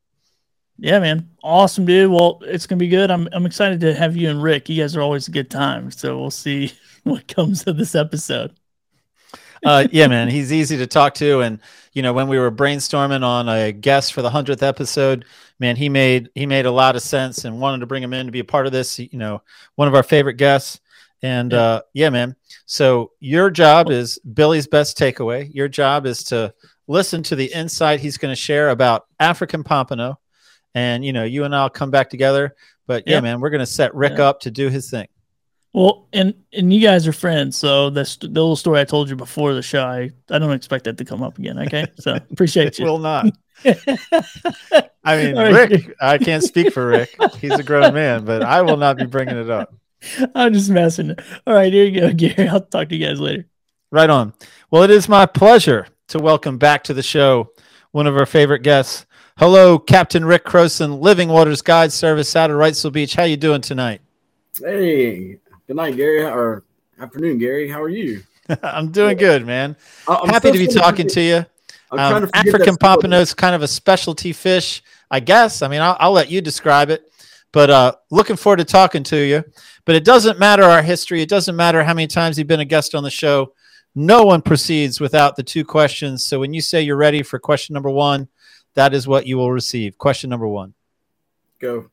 Yeah, 0.78 0.98
man. 0.98 1.28
Awesome, 1.42 1.84
dude. 1.84 2.10
Well, 2.10 2.40
it's 2.42 2.66
gonna 2.66 2.78
be 2.78 2.88
good. 2.88 3.10
I'm 3.10 3.28
I'm 3.32 3.46
excited 3.46 3.80
to 3.80 3.94
have 3.94 4.16
you 4.16 4.30
and 4.30 4.42
Rick. 4.42 4.68
You 4.68 4.82
guys 4.82 4.96
are 4.96 5.02
always 5.02 5.28
a 5.28 5.32
good 5.32 5.50
time. 5.50 5.90
So 5.90 6.18
we'll 6.18 6.30
see 6.30 6.72
what 7.04 7.28
comes 7.28 7.64
of 7.64 7.76
this 7.76 7.94
episode. 7.94 8.59
Uh, 9.64 9.86
yeah, 9.92 10.06
man, 10.06 10.28
he's 10.28 10.52
easy 10.52 10.76
to 10.78 10.86
talk 10.86 11.14
to, 11.14 11.40
and 11.40 11.60
you 11.92 12.02
know 12.02 12.12
when 12.12 12.28
we 12.28 12.38
were 12.38 12.50
brainstorming 12.50 13.22
on 13.22 13.48
a 13.48 13.72
guest 13.72 14.12
for 14.12 14.22
the 14.22 14.30
hundredth 14.30 14.62
episode, 14.62 15.24
man, 15.58 15.76
he 15.76 15.88
made 15.88 16.30
he 16.34 16.46
made 16.46 16.66
a 16.66 16.70
lot 16.70 16.96
of 16.96 17.02
sense, 17.02 17.44
and 17.44 17.60
wanted 17.60 17.80
to 17.80 17.86
bring 17.86 18.02
him 18.02 18.12
in 18.14 18.26
to 18.26 18.32
be 18.32 18.40
a 18.40 18.44
part 18.44 18.66
of 18.66 18.72
this. 18.72 18.98
You 18.98 19.18
know, 19.18 19.42
one 19.74 19.88
of 19.88 19.94
our 19.94 20.02
favorite 20.02 20.34
guests, 20.34 20.80
and 21.22 21.52
Yeah. 21.52 21.58
uh, 21.60 21.80
yeah, 21.92 22.10
man. 22.10 22.36
So 22.66 23.12
your 23.20 23.50
job 23.50 23.90
is 23.90 24.18
Billy's 24.18 24.66
best 24.66 24.96
takeaway. 24.98 25.50
Your 25.52 25.68
job 25.68 26.06
is 26.06 26.24
to 26.24 26.54
listen 26.86 27.22
to 27.24 27.36
the 27.36 27.46
insight 27.52 28.00
he's 28.00 28.16
going 28.18 28.32
to 28.32 28.36
share 28.40 28.70
about 28.70 29.06
African 29.18 29.62
pompano, 29.64 30.18
and 30.74 31.04
you 31.04 31.12
know, 31.12 31.24
you 31.24 31.44
and 31.44 31.54
I'll 31.54 31.70
come 31.70 31.90
back 31.90 32.10
together. 32.10 32.54
But 32.86 33.04
yeah, 33.06 33.16
Yeah. 33.16 33.20
man, 33.20 33.40
we're 33.40 33.50
going 33.50 33.60
to 33.60 33.66
set 33.66 33.94
Rick 33.94 34.14
Yeah. 34.18 34.28
up 34.28 34.40
to 34.40 34.50
do 34.50 34.68
his 34.68 34.90
thing. 34.90 35.06
Well, 35.72 36.08
and 36.12 36.34
and 36.52 36.72
you 36.72 36.80
guys 36.80 37.06
are 37.06 37.12
friends, 37.12 37.56
so 37.56 37.90
the 37.90 38.04
st- 38.04 38.34
the 38.34 38.40
little 38.40 38.56
story 38.56 38.80
I 38.80 38.84
told 38.84 39.08
you 39.08 39.14
before 39.14 39.54
the 39.54 39.62
show, 39.62 39.84
I, 39.84 40.10
I 40.28 40.38
don't 40.38 40.52
expect 40.52 40.84
that 40.84 40.98
to 40.98 41.04
come 41.04 41.22
up 41.22 41.38
again. 41.38 41.58
Okay, 41.60 41.86
so 41.98 42.14
appreciate 42.14 42.78
you. 42.78 42.86
Will 42.86 42.98
not. 42.98 43.26
I 43.64 45.16
mean, 45.16 45.38
All 45.38 45.52
right. 45.52 45.70
Rick, 45.70 45.94
I 46.00 46.18
can't 46.18 46.42
speak 46.42 46.72
for 46.72 46.86
Rick. 46.86 47.14
He's 47.38 47.52
a 47.52 47.62
grown 47.62 47.94
man, 47.94 48.24
but 48.24 48.42
I 48.42 48.62
will 48.62 48.76
not 48.76 48.96
be 48.96 49.06
bringing 49.06 49.36
it 49.36 49.50
up. 49.50 49.72
I'm 50.34 50.52
just 50.52 50.70
messing. 50.70 51.14
All 51.46 51.54
right, 51.54 51.72
here 51.72 51.84
you 51.84 52.00
go, 52.00 52.12
Gary. 52.12 52.48
I'll 52.48 52.60
talk 52.60 52.88
to 52.88 52.96
you 52.96 53.06
guys 53.06 53.20
later. 53.20 53.46
Right 53.90 54.10
on. 54.10 54.34
Well, 54.70 54.82
it 54.82 54.90
is 54.90 55.08
my 55.08 55.26
pleasure 55.26 55.86
to 56.08 56.18
welcome 56.18 56.58
back 56.58 56.84
to 56.84 56.94
the 56.94 57.02
show 57.02 57.50
one 57.92 58.06
of 58.06 58.16
our 58.16 58.26
favorite 58.26 58.62
guests. 58.62 59.06
Hello, 59.38 59.78
Captain 59.78 60.24
Rick 60.24 60.44
Croson, 60.44 61.00
Living 61.00 61.28
Waters 61.28 61.62
Guide 61.62 61.92
Service 61.92 62.36
out 62.36 62.50
of 62.50 62.56
Wrightsville 62.56 62.92
Beach. 62.92 63.14
How 63.14 63.24
you 63.24 63.36
doing 63.36 63.60
tonight? 63.60 64.00
Hey, 64.58 65.38
good 65.70 65.76
night, 65.76 65.94
Gary, 65.94 66.24
or 66.24 66.64
afternoon, 66.98 67.38
Gary. 67.38 67.68
How 67.68 67.80
are 67.80 67.88
you? 67.88 68.24
I'm 68.64 68.90
doing 68.90 69.16
good, 69.16 69.46
man. 69.46 69.76
I'm 70.08 70.28
Happy 70.28 70.50
to 70.50 70.58
be 70.58 70.66
talking 70.66 71.06
forget- 71.08 71.12
to 71.12 71.20
you. 71.20 71.46
I'm 71.92 72.24
Um, 72.24 72.26
to 72.26 72.36
African 72.36 72.76
pompano 72.76 73.20
is 73.20 73.34
kind 73.34 73.54
of 73.54 73.62
a 73.62 73.68
specialty 73.68 74.32
fish, 74.32 74.82
I 75.12 75.20
guess. 75.20 75.62
I 75.62 75.68
mean, 75.68 75.80
I'll, 75.80 75.96
I'll 76.00 76.10
let 76.12 76.28
you 76.28 76.40
describe 76.40 76.90
it, 76.90 77.08
but 77.52 77.70
uh, 77.70 77.92
looking 78.10 78.34
forward 78.34 78.56
to 78.56 78.64
talking 78.64 79.04
to 79.04 79.16
you. 79.16 79.44
But 79.84 79.94
it 79.94 80.04
doesn't 80.04 80.40
matter 80.40 80.64
our 80.64 80.82
history. 80.82 81.22
It 81.22 81.28
doesn't 81.28 81.54
matter 81.54 81.84
how 81.84 81.94
many 81.94 82.08
times 82.08 82.36
you've 82.36 82.48
been 82.48 82.58
a 82.58 82.64
guest 82.64 82.96
on 82.96 83.04
the 83.04 83.10
show. 83.10 83.52
No 83.94 84.24
one 84.24 84.42
proceeds 84.42 85.00
without 85.00 85.36
the 85.36 85.44
two 85.44 85.64
questions. 85.64 86.26
So 86.26 86.40
when 86.40 86.52
you 86.52 86.60
say 86.60 86.82
you're 86.82 86.96
ready 86.96 87.22
for 87.22 87.38
question 87.38 87.74
number 87.74 87.90
one, 87.90 88.26
that 88.74 88.92
is 88.92 89.06
what 89.06 89.24
you 89.24 89.36
will 89.38 89.52
receive. 89.52 89.98
Question 89.98 90.30
number 90.30 90.48
one 90.48 90.74
Go. 91.60 91.90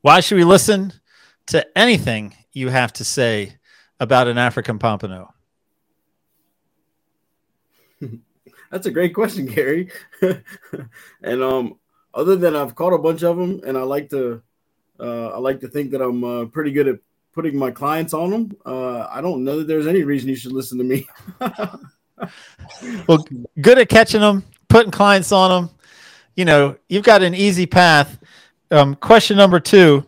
Why 0.00 0.18
should 0.18 0.36
we 0.38 0.44
listen 0.44 0.94
to 1.52 1.78
anything 1.78 2.34
you 2.52 2.68
have 2.70 2.92
to 2.94 3.04
say 3.04 3.56
about 4.00 4.26
an 4.26 4.38
African 4.38 4.78
pompano? 4.78 5.32
That's 8.70 8.86
a 8.86 8.90
great 8.90 9.14
question, 9.14 9.46
Gary. 9.46 9.90
and 11.22 11.42
um, 11.42 11.78
other 12.14 12.36
than 12.36 12.56
I've 12.56 12.74
caught 12.74 12.94
a 12.94 12.98
bunch 12.98 13.22
of 13.22 13.36
them, 13.36 13.60
and 13.66 13.76
I 13.76 13.82
like 13.82 14.08
to, 14.10 14.42
uh, 14.98 15.28
I 15.28 15.38
like 15.38 15.60
to 15.60 15.68
think 15.68 15.90
that 15.90 16.00
I'm 16.00 16.24
uh, 16.24 16.46
pretty 16.46 16.72
good 16.72 16.88
at 16.88 16.98
putting 17.34 17.58
my 17.58 17.70
clients 17.70 18.14
on 18.14 18.30
them. 18.30 18.56
Uh, 18.64 19.06
I 19.10 19.20
don't 19.20 19.44
know 19.44 19.58
that 19.58 19.66
there's 19.66 19.86
any 19.86 20.04
reason 20.04 20.30
you 20.30 20.36
should 20.36 20.52
listen 20.52 20.78
to 20.78 20.84
me. 20.84 21.06
well, 23.06 23.24
good 23.60 23.78
at 23.78 23.90
catching 23.90 24.22
them, 24.22 24.42
putting 24.68 24.90
clients 24.90 25.32
on 25.32 25.50
them. 25.50 25.74
You 26.34 26.46
know, 26.46 26.76
you've 26.88 27.04
got 27.04 27.22
an 27.22 27.34
easy 27.34 27.66
path. 27.66 28.18
Um, 28.70 28.94
question 28.94 29.36
number 29.36 29.60
two. 29.60 30.06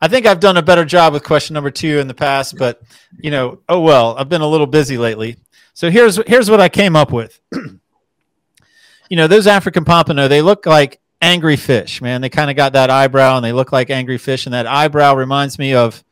I 0.00 0.08
think 0.08 0.26
I've 0.26 0.40
done 0.40 0.56
a 0.56 0.62
better 0.62 0.84
job 0.84 1.12
with 1.12 1.24
question 1.24 1.54
number 1.54 1.70
two 1.70 1.98
in 1.98 2.06
the 2.06 2.14
past, 2.14 2.56
but 2.56 2.82
you 3.18 3.30
know, 3.30 3.60
oh 3.68 3.80
well, 3.80 4.16
I've 4.16 4.28
been 4.28 4.42
a 4.42 4.48
little 4.48 4.66
busy 4.66 4.96
lately. 4.96 5.36
So 5.74 5.90
here's 5.90 6.16
here's 6.26 6.50
what 6.50 6.60
I 6.60 6.68
came 6.68 6.94
up 6.96 7.12
with. 7.12 7.40
you 7.52 9.16
know, 9.16 9.26
those 9.26 9.46
African 9.46 9.84
pompano, 9.84 10.28
they 10.28 10.42
look 10.42 10.66
like 10.66 11.00
angry 11.20 11.56
fish, 11.56 12.00
man. 12.00 12.20
They 12.20 12.28
kind 12.28 12.50
of 12.50 12.56
got 12.56 12.74
that 12.74 12.90
eyebrow 12.90 13.36
and 13.36 13.44
they 13.44 13.52
look 13.52 13.72
like 13.72 13.90
angry 13.90 14.18
fish, 14.18 14.46
and 14.46 14.54
that 14.54 14.66
eyebrow 14.66 15.14
reminds 15.14 15.58
me 15.58 15.74
of 15.74 16.04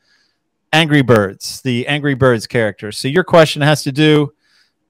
Angry 0.73 1.01
Birds, 1.01 1.61
the 1.61 1.87
Angry 1.87 2.13
Birds 2.13 2.45
character. 2.45 2.91
So 2.91 3.07
your 3.07 3.23
question 3.23 3.61
has 3.61 3.83
to 3.83 3.91
do 3.91 4.33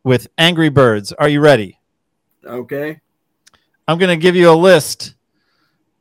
with 0.04 0.27
Angry 0.38 0.70
Birds. 0.70 1.12
Are 1.13 1.30
you 1.30 1.39
ready? 1.39 1.80
okay. 2.46 3.00
I'm 3.88 3.98
going 3.98 4.10
to 4.10 4.22
give 4.22 4.36
you 4.36 4.50
a 4.50 4.56
list 4.56 5.16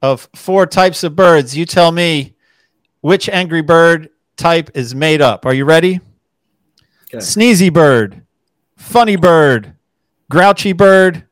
of 0.02 0.28
four 0.34 0.66
types 0.66 1.04
of 1.04 1.14
birds. 1.14 1.56
You 1.56 1.66
tell 1.66 1.92
me 1.92 2.34
which 3.06 3.28
Angry 3.28 3.62
Bird 3.62 4.08
type 4.36 4.68
is 4.74 4.92
made 4.92 5.22
up. 5.22 5.46
Are 5.46 5.54
you 5.54 5.64
ready? 5.64 6.00
Okay. 7.04 7.18
Sneezy 7.18 7.72
bird, 7.72 8.22
funny 8.74 9.14
bird, 9.14 9.74
grouchy 10.28 10.72
bird, 10.72 11.24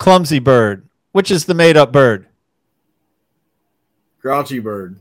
clumsy 0.00 0.40
bird. 0.40 0.88
Which 1.12 1.30
is 1.30 1.44
the 1.44 1.54
made 1.54 1.76
up 1.76 1.92
bird? 1.92 2.26
Grouchy 4.20 4.58
bird. 4.58 4.98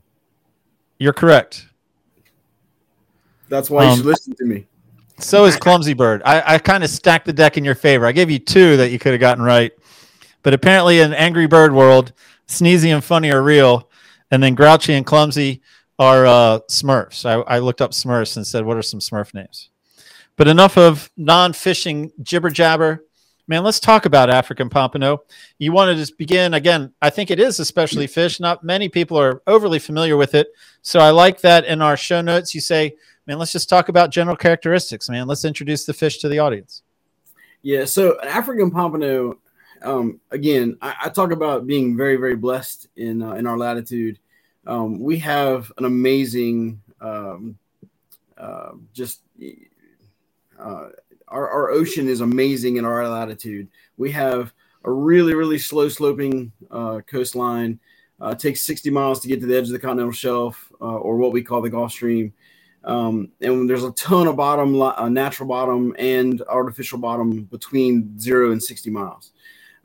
You're 1.00 1.14
correct. 1.14 1.66
That's 3.50 3.72
why 3.72 3.86
you 3.86 3.90
Um, 3.90 3.98
should 3.98 4.06
listen 4.06 4.36
to 4.36 4.46
me. 4.46 4.68
So 5.18 5.46
is 5.46 5.56
Clumsy 5.58 5.94
Bird. 5.94 6.22
I, 6.26 6.56
I 6.56 6.58
kind 6.60 6.84
of 6.84 6.92
stacked 6.92 7.26
the 7.26 7.34
deck 7.34 7.58
in 7.58 7.66
your 7.66 7.76
favor. 7.76 8.06
I 8.06 8.12
gave 8.12 8.30
you 8.30 8.38
two 8.38 8.78
that 8.78 8.92
you 8.92 9.00
could 9.00 9.14
have 9.14 9.20
gotten 9.20 9.44
right. 9.44 9.72
But 10.44 10.54
apparently, 10.54 11.00
in 11.00 11.12
Angry 11.14 11.48
Bird 11.48 11.74
world, 11.74 12.14
Sneezy 12.48 12.94
and 12.94 13.04
Funny 13.04 13.32
are 13.32 13.42
real. 13.42 13.90
And 14.30 14.44
then 14.44 14.54
Grouchy 14.56 14.94
and 14.94 15.06
Clumsy 15.06 15.62
are 16.00 16.26
uh, 16.26 16.60
Smurfs. 16.70 17.26
I, 17.26 17.42
I 17.56 17.60
looked 17.60 17.82
up 17.82 17.92
Smurfs 17.92 18.36
and 18.36 18.46
said, 18.46 18.66
what 18.66 18.78
are 18.78 18.82
some 18.82 19.00
Smurf 19.00 19.34
names? 19.34 19.70
But 20.36 20.48
enough 20.48 20.78
of 20.78 21.12
non 21.16 21.54
fishing 21.54 22.12
jibber 22.22 22.50
jabber. 22.50 23.06
Man, 23.46 23.64
let's 23.64 23.80
talk 23.80 24.06
about 24.06 24.30
African 24.30 24.70
pompano. 24.70 25.24
You 25.60 25.74
want 25.74 25.98
to 25.98 26.14
begin 26.16 26.54
again. 26.54 26.94
I 27.02 27.10
think 27.10 27.30
it 27.30 27.42
is 27.42 27.60
especially 27.60 28.08
fish. 28.08 28.40
Not 28.40 28.64
many 28.64 28.88
people 28.88 29.20
are 29.20 29.42
overly 29.48 29.80
familiar 29.80 30.16
with 30.16 30.34
it. 30.34 30.48
So 30.82 31.00
I 31.00 31.10
like 31.10 31.42
that 31.42 31.66
in 31.66 31.82
our 31.82 31.98
show 31.98 32.22
notes, 32.22 32.56
you 32.56 32.62
say, 32.62 32.96
man, 33.28 33.40
let's 33.40 33.52
just 33.52 33.68
talk 33.68 33.90
about 33.90 34.12
general 34.12 34.38
characteristics, 34.38 35.10
man. 35.10 35.28
Let's 35.28 35.44
introduce 35.44 35.86
the 35.86 35.94
fish 35.94 36.20
to 36.20 36.30
the 36.30 36.40
audience. 36.40 36.84
Yeah, 37.64 37.86
so 37.86 38.18
an 38.20 38.30
African 38.30 38.72
pompano, 38.72 39.40
um, 39.82 40.20
again, 40.32 40.78
I, 40.82 40.96
I 41.06 41.10
talk 41.10 41.32
about 41.32 41.68
being 41.68 41.98
very, 41.98 42.16
very 42.16 42.36
blessed 42.36 42.88
in 42.96 43.22
uh, 43.22 43.34
in 43.34 43.46
our 43.46 43.58
latitude. 43.58 44.20
Um, 44.66 45.00
we 45.00 45.18
have 45.20 45.72
an 45.78 45.86
amazing, 45.86 46.82
um, 47.02 47.58
uh, 48.38 48.72
just 48.94 49.22
uh, 50.60 50.90
our, 51.28 51.50
our 51.50 51.72
ocean 51.72 52.08
is 52.08 52.22
amazing 52.22 52.78
in 52.78 52.86
our 52.86 53.08
latitude. 53.08 53.68
We 53.98 54.12
have 54.12 54.54
a 54.84 54.92
really, 54.92 55.34
really 55.34 55.60
slow 55.60 55.90
sloping 55.90 56.52
uh, 56.72 57.02
coastline. 57.08 57.80
Uh, 58.22 58.34
takes 58.34 58.62
60 58.62 58.90
miles 58.90 59.20
to 59.20 59.28
get 59.28 59.42
to 59.42 59.46
the 59.46 59.58
edge 59.58 59.66
of 59.66 59.74
the 59.74 59.80
continental 59.80 60.14
shelf, 60.14 60.72
uh, 60.80 60.86
or 60.86 61.18
what 61.18 61.34
we 61.34 61.44
call 61.44 61.62
the 61.62 61.70
Gulf 61.70 61.92
Stream. 61.92 62.32
Um, 62.86 63.30
and 63.42 63.70
there's 63.70 63.84
a 63.84 63.92
ton 63.92 64.28
of 64.28 64.36
bottom, 64.36 64.82
uh, 64.82 65.10
natural 65.10 65.48
bottom 65.48 65.96
and 65.98 66.42
artificial 66.44 67.00
bottom 67.00 67.44
between 67.46 68.18
zero 68.20 68.52
and 68.52 68.62
60 68.62 68.90
miles. 68.90 69.32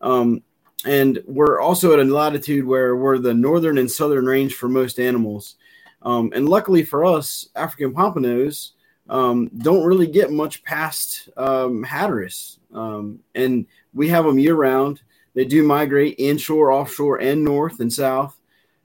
Um, 0.01 0.43
and 0.85 1.23
we're 1.27 1.61
also 1.61 1.93
at 1.93 1.99
a 1.99 2.05
latitude 2.05 2.65
where 2.65 2.97
we're 2.97 3.19
the 3.19 3.35
northern 3.35 3.79
and 3.79 3.91
southern 3.91 4.27
range 4.27 4.55
for 4.55 4.69
most 4.69 4.99
animals. 4.99 5.57
Um, 6.03 6.33
and 6.35 6.49
luckily 6.49 6.85
for 6.85 7.05
us, 7.05 7.49
African 7.57 7.93
pompanos 7.93 8.73
um, 9.09 9.51
don't 9.59 9.85
really 9.85 10.07
get 10.07 10.31
much 10.31 10.63
past 10.63 11.29
um, 11.37 11.83
Hatteras. 11.83 12.59
Um, 12.73 13.21
and 13.35 13.67
we 13.95 14.09
have 14.09 14.25
them 14.25 14.39
year 14.39 14.55
round. 14.55 15.03
They 15.35 15.45
do 15.45 15.63
migrate 15.63 16.17
inshore, 16.19 16.73
offshore, 16.73 17.21
and 17.21 17.45
north 17.45 17.81
and 17.81 17.93
south. 17.93 18.39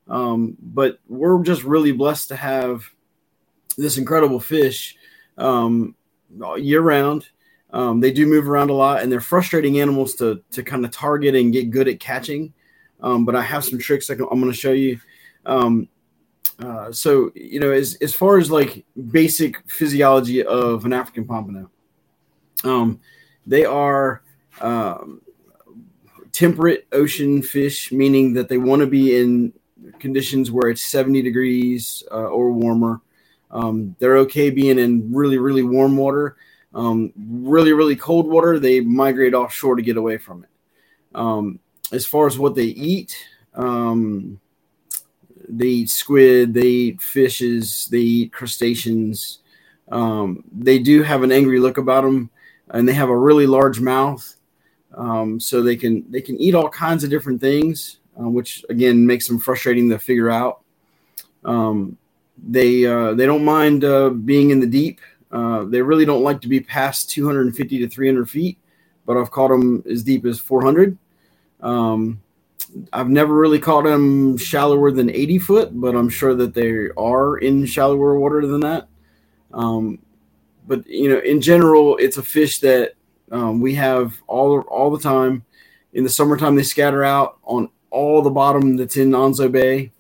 Um, 0.08 0.58
but 0.62 1.00
we're 1.08 1.42
just 1.44 1.64
really 1.64 1.92
blessed 1.92 2.30
to 2.30 2.36
have 2.36 2.84
this 3.78 3.98
incredible 3.98 4.40
fish 4.40 4.96
um, 5.38 5.96
year 6.58 6.82
round. 6.82 7.30
Um, 7.74 8.00
they 8.00 8.12
do 8.12 8.28
move 8.28 8.48
around 8.48 8.70
a 8.70 8.74
lot, 8.74 9.02
and 9.02 9.12
they're 9.12 9.20
frustrating 9.20 9.80
animals 9.80 10.14
to 10.16 10.42
to 10.52 10.64
kind 10.64 10.86
of 10.86 10.92
target 10.92 11.36
and 11.36 11.52
get 11.52 11.72
good 11.72 11.88
at 11.88 12.00
catching. 12.00 12.54
Um, 13.02 13.26
but 13.26 13.36
I 13.36 13.42
have 13.42 13.66
some 13.66 13.80
tricks 13.80 14.10
I 14.10 14.14
I'm 14.14 14.40
going 14.40 14.46
to 14.46 14.54
show 14.54 14.72
you. 14.72 15.00
Um, 15.46 15.90
uh, 16.60 16.92
so 16.92 17.32
you 17.36 17.60
know, 17.60 17.72
as 17.72 17.96
as 17.96 18.14
far 18.14 18.38
as 18.38 18.52
like 18.52 18.86
basic 19.12 19.68
physiology 19.70 20.44
of 20.44 20.86
an 20.86 20.94
African 20.94 21.26
pompano, 21.26 21.70
um, 22.64 23.00
they 23.48 23.66
are 23.66 24.22
um, 24.62 25.22
temperate 26.32 26.88
ocean 26.92 27.42
fish, 27.42 27.92
meaning 27.92 28.34
that 28.34 28.50
they 28.50 28.58
want 28.58 28.82
to 28.82 28.88
be 28.88 29.20
in 29.20 29.52
conditions 30.00 30.52
where 30.52 30.70
it's 30.70 30.82
70 30.82 31.22
degrees 31.22 32.04
uh, 32.12 32.28
or 32.28 32.52
warmer. 32.52 33.02
Um, 33.52 33.96
they're 34.00 34.18
okay 34.18 34.50
being 34.50 34.80
in 34.80 35.14
really, 35.14 35.38
really 35.38 35.64
warm 35.64 35.98
water. 35.98 36.38
Um, 36.74 37.14
really, 37.16 37.74
really 37.74 37.96
cold 37.96 38.28
water, 38.28 38.60
they 38.60 38.80
migrate 38.80 39.34
offshore 39.34 39.76
to 39.76 39.82
get 39.82 39.98
away 39.98 40.18
from 40.18 40.44
it. 40.44 40.50
Um, 41.16 41.60
as 41.92 42.06
far 42.06 42.26
as 42.26 42.40
what 42.40 42.56
they 42.56 42.66
eat, 42.66 43.16
um, 43.54 44.40
they 45.48 45.68
eat 45.68 45.90
squid, 45.90 46.54
they 46.54 46.68
eat 46.68 47.02
fishes, 47.02 47.88
they 47.92 48.00
eat 48.00 48.34
crustaceans. 48.34 49.40
Um, 49.92 50.44
they 50.52 50.80
do 50.80 51.04
have 51.04 51.24
an 51.24 51.32
angry 51.32 51.60
look 51.60 51.78
about 51.78 52.04
them, 52.04 52.32
and 52.70 52.88
they 52.88 52.94
have 52.94 53.10
a 53.10 53.18
really 53.18 53.46
large 53.46 53.80
mouth, 53.80 54.36
um, 54.96 55.40
so 55.40 55.62
they 55.62 55.76
can 55.76 56.10
they 56.10 56.22
can 56.22 56.40
eat 56.40 56.56
all 56.56 56.70
kinds 56.70 57.04
of 57.04 57.10
different 57.10 57.42
things, 57.42 58.00
uh, 58.20 58.30
which 58.30 58.66
again 58.70 59.06
makes 59.06 59.28
them 59.28 59.40
frustrating 59.40 59.90
to 59.90 60.00
figure 60.00 60.32
out. 60.32 60.62
Um, 61.46 61.98
they 62.42 62.86
uh, 62.86 63.14
they 63.14 63.26
don't 63.26 63.46
mind 63.46 63.84
uh, 63.84 64.10
being 64.10 64.50
in 64.50 64.60
the 64.60 64.68
deep. 64.68 65.00
Uh, 65.34 65.64
they 65.64 65.82
really 65.82 66.06
don't 66.06 66.22
like 66.22 66.40
to 66.42 66.48
be 66.48 66.60
past 66.60 67.10
250 67.10 67.80
to 67.80 67.88
300 67.88 68.30
feet, 68.30 68.60
but 69.06 69.18
I've 69.18 69.32
caught 69.32 69.50
them 69.50 69.84
as 69.90 70.04
deep 70.04 70.26
as 70.26 70.40
400. 70.40 70.96
Um, 71.60 72.22
I've 72.94 73.10
never 73.10 73.34
really 73.34 73.60
caught 73.60 73.84
them 73.84 74.38
shallower 74.38 74.92
than 74.92 75.10
80 75.10 75.40
foot, 75.40 75.70
but 75.74 75.96
I'm 75.96 76.10
sure 76.10 76.36
that 76.36 76.54
they 76.54 76.90
are 76.98 77.38
in 77.38 77.66
shallower 77.66 78.18
water 78.20 78.46
than 78.46 78.60
that. 78.60 78.88
Um, 79.54 80.00
but 80.68 80.86
you 80.88 81.10
know, 81.10 81.20
in 81.20 81.42
general, 81.42 81.98
it's 81.98 82.18
a 82.18 82.24
fish 82.24 82.60
that 82.60 82.94
um, 83.32 83.60
we 83.60 83.74
have 83.74 84.22
all 84.28 84.62
all 84.62 84.92
the 84.92 85.02
time. 85.02 85.44
In 85.94 86.04
the 86.04 86.10
summertime, 86.10 86.56
they 86.56 86.64
scatter 86.64 87.04
out 87.04 87.38
on 87.44 87.70
all 87.90 88.22
the 88.22 88.30
bottom 88.30 88.78
that's 88.78 88.98
in 88.98 89.14
Onslow 89.14 89.50
Bay. 89.50 89.92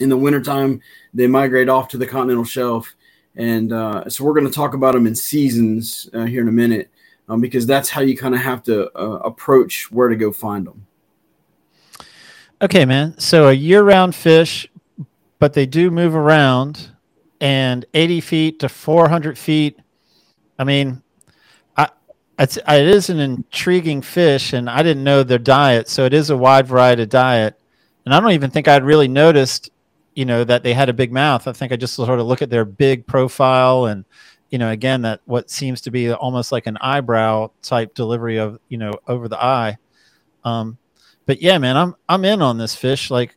In 0.00 0.08
the 0.08 0.16
wintertime, 0.16 0.80
they 1.12 1.26
migrate 1.26 1.68
off 1.68 1.88
to 1.88 1.98
the 1.98 2.06
continental 2.06 2.44
shelf. 2.44 2.94
And 3.36 3.72
uh, 3.72 4.08
so 4.08 4.24
we're 4.24 4.34
going 4.34 4.46
to 4.46 4.52
talk 4.52 4.74
about 4.74 4.94
them 4.94 5.06
in 5.06 5.14
seasons 5.14 6.08
uh, 6.14 6.24
here 6.24 6.42
in 6.42 6.48
a 6.48 6.52
minute 6.52 6.90
um, 7.28 7.40
because 7.40 7.66
that's 7.66 7.90
how 7.90 8.00
you 8.00 8.16
kind 8.16 8.34
of 8.34 8.40
have 8.40 8.62
to 8.64 8.90
uh, 8.98 9.18
approach 9.18 9.90
where 9.90 10.08
to 10.08 10.16
go 10.16 10.32
find 10.32 10.66
them. 10.66 10.86
Okay, 12.62 12.84
man. 12.84 13.18
So 13.18 13.48
a 13.48 13.52
year-round 13.52 14.14
fish, 14.14 14.68
but 15.38 15.52
they 15.52 15.66
do 15.66 15.90
move 15.90 16.14
around, 16.14 16.90
and 17.40 17.84
80 17.92 18.20
feet 18.20 18.60
to 18.60 18.68
400 18.68 19.36
feet. 19.36 19.78
I 20.58 20.64
mean, 20.64 21.02
I 21.76 21.88
it's 22.38 22.56
it 22.56 22.86
is 22.86 23.10
an 23.10 23.18
intriguing 23.18 24.00
fish, 24.00 24.52
and 24.52 24.70
I 24.70 24.82
didn't 24.82 25.04
know 25.04 25.22
their 25.22 25.38
diet. 25.38 25.88
So 25.88 26.04
it 26.04 26.14
is 26.14 26.30
a 26.30 26.36
wide 26.36 26.66
variety 26.66 27.02
of 27.02 27.08
diet, 27.08 27.60
and 28.04 28.14
I 28.14 28.20
don't 28.20 28.32
even 28.32 28.50
think 28.50 28.68
I'd 28.68 28.84
really 28.84 29.08
noticed, 29.08 29.70
you 30.14 30.24
know, 30.24 30.44
that 30.44 30.62
they 30.62 30.74
had 30.74 30.88
a 30.88 30.92
big 30.92 31.12
mouth. 31.12 31.46
I 31.48 31.52
think 31.52 31.72
I 31.72 31.76
just 31.76 31.94
sort 31.94 32.18
of 32.20 32.26
look 32.26 32.42
at 32.42 32.50
their 32.50 32.64
big 32.64 33.06
profile 33.06 33.86
and. 33.86 34.04
You 34.50 34.58
know, 34.58 34.70
again, 34.70 35.02
that 35.02 35.20
what 35.24 35.50
seems 35.50 35.80
to 35.80 35.90
be 35.90 36.12
almost 36.12 36.52
like 36.52 36.68
an 36.68 36.76
eyebrow 36.80 37.50
type 37.60 37.92
delivery 37.92 38.36
of 38.36 38.60
you 38.68 38.78
know 38.78 38.92
over 39.08 39.26
the 39.26 39.42
eye. 39.42 39.78
Um, 40.44 40.78
but 41.26 41.42
yeah, 41.42 41.58
man, 41.58 41.76
I'm 41.76 41.96
I'm 42.08 42.24
in 42.24 42.40
on 42.40 42.56
this 42.56 42.72
fish. 42.72 43.10
Like, 43.10 43.34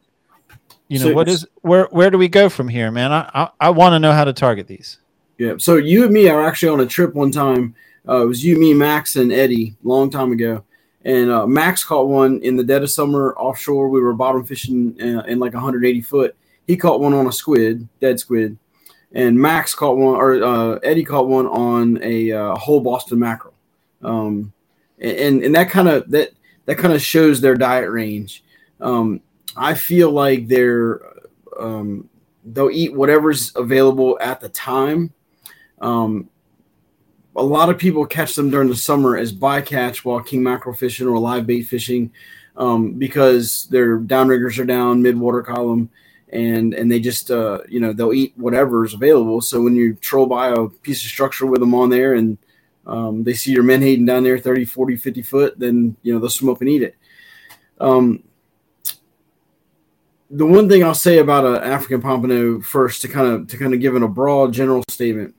you 0.89 0.99
know, 0.99 1.05
So- 1.05 1.13
what 1.15 1.27
is 1.27 1.47
where 1.61 1.85
where 1.91 2.11
do 2.11 2.19
we 2.19 2.27
go 2.27 2.49
from 2.49 2.67
here, 2.67 2.91
man? 2.91 3.11
I 3.11 3.31
I, 3.33 3.49
I 3.59 3.69
want 3.71 3.93
to 3.93 3.99
know 3.99 4.11
how 4.11 4.25
to 4.25 4.33
target 4.33 4.67
these. 4.67 4.99
Yeah. 5.39 5.53
So 5.57 5.77
you 5.77 6.03
and 6.03 6.13
me 6.13 6.29
are 6.29 6.45
actually 6.45 6.69
on 6.69 6.81
a 6.81 6.85
trip 6.85 7.15
one 7.15 7.31
time. 7.31 7.73
Uh, 8.07 8.21
it 8.23 8.27
was 8.27 8.43
you, 8.43 8.59
me, 8.59 8.75
Max, 8.75 9.15
and 9.15 9.31
Eddie, 9.31 9.75
long 9.83 10.11
time 10.11 10.31
ago. 10.31 10.63
And 11.03 11.31
uh, 11.31 11.47
Max 11.47 11.83
caught 11.83 12.09
one 12.09 12.41
in 12.43 12.57
the 12.57 12.63
dead 12.63 12.83
of 12.83 12.91
summer 12.91 13.33
offshore. 13.37 13.89
We 13.89 14.01
were 14.01 14.13
bottom 14.13 14.43
fishing 14.43 14.95
uh, 15.01 15.23
in 15.23 15.39
like 15.39 15.53
180 15.53 16.01
foot. 16.01 16.35
He 16.67 16.77
caught 16.77 16.99
one 16.99 17.13
on 17.13 17.27
a 17.27 17.31
squid, 17.31 17.87
dead 18.01 18.19
squid, 18.19 18.57
and 19.13 19.39
Max 19.39 19.73
caught 19.73 19.97
one, 19.97 20.15
or 20.15 20.43
uh, 20.43 20.75
Eddie 20.83 21.05
caught 21.05 21.27
one 21.27 21.47
on 21.47 21.99
a 22.03 22.31
uh, 22.31 22.55
whole 22.55 22.81
Boston 22.81 23.19
mackerel. 23.19 23.53
Um, 24.03 24.53
and 24.99 25.43
and 25.43 25.55
that 25.55 25.69
kind 25.69 25.87
of 25.87 26.09
that 26.11 26.31
that 26.65 26.77
kind 26.77 26.93
of 26.93 27.01
shows 27.01 27.39
their 27.39 27.55
diet 27.55 27.89
range. 27.89 28.43
Um, 28.81 29.21
I 29.55 29.73
feel 29.73 30.11
like 30.11 30.47
they're 30.47 31.01
um, 31.59 32.09
they'll 32.43 32.69
eat 32.69 32.93
whatever's 32.93 33.55
available 33.55 34.17
at 34.21 34.39
the 34.39 34.49
time. 34.49 35.13
Um, 35.79 36.29
a 37.35 37.43
lot 37.43 37.69
of 37.69 37.77
people 37.77 38.05
catch 38.05 38.35
them 38.35 38.49
during 38.49 38.67
the 38.67 38.75
summer 38.75 39.15
as 39.15 39.31
bycatch 39.31 39.97
while 39.97 40.21
king 40.21 40.41
mackerel 40.41 40.75
fishing 40.75 41.07
or 41.07 41.19
live 41.19 41.45
bait 41.45 41.63
fishing 41.63 42.11
um, 42.55 42.93
because 42.93 43.67
their 43.67 43.99
downriggers 43.99 44.57
are 44.59 44.65
down 44.65 45.03
midwater 45.03 45.45
column 45.45 45.89
and 46.29 46.73
and 46.73 46.91
they 46.91 46.99
just 46.99 47.31
uh, 47.31 47.59
you 47.67 47.79
know 47.79 47.93
they'll 47.93 48.13
eat 48.13 48.33
whatever's 48.35 48.93
available. 48.93 49.41
So 49.41 49.61
when 49.61 49.75
you 49.75 49.93
troll 49.95 50.25
by 50.25 50.49
a 50.49 50.67
piece 50.67 51.03
of 51.03 51.09
structure 51.09 51.45
with 51.45 51.59
them 51.59 51.75
on 51.75 51.89
there 51.89 52.15
and 52.15 52.37
um, 52.85 53.23
they 53.23 53.33
see 53.33 53.51
your 53.51 53.63
menhaden 53.63 54.05
down 54.05 54.23
there 54.23 54.39
30, 54.39 54.65
40, 54.65 54.95
50 54.95 55.21
foot, 55.21 55.59
then 55.59 55.95
you 56.01 56.13
know 56.13 56.19
they'll 56.19 56.49
up 56.49 56.61
and 56.61 56.69
eat 56.69 56.83
it. 56.83 56.95
Um, 57.79 58.23
the 60.29 60.45
one 60.45 60.67
thing 60.67 60.83
I'll 60.83 60.95
say 60.95 61.19
about 61.19 61.45
an 61.45 61.63
African 61.63 62.01
pompano 62.01 62.59
first 62.59 63.01
to 63.01 63.07
kind 63.07 63.27
of 63.27 63.47
to 63.47 63.57
kind 63.57 63.73
of 63.73 63.79
give 63.79 63.95
it 63.95 64.03
a 64.03 64.07
broad 64.07 64.53
general 64.53 64.83
statement, 64.89 65.35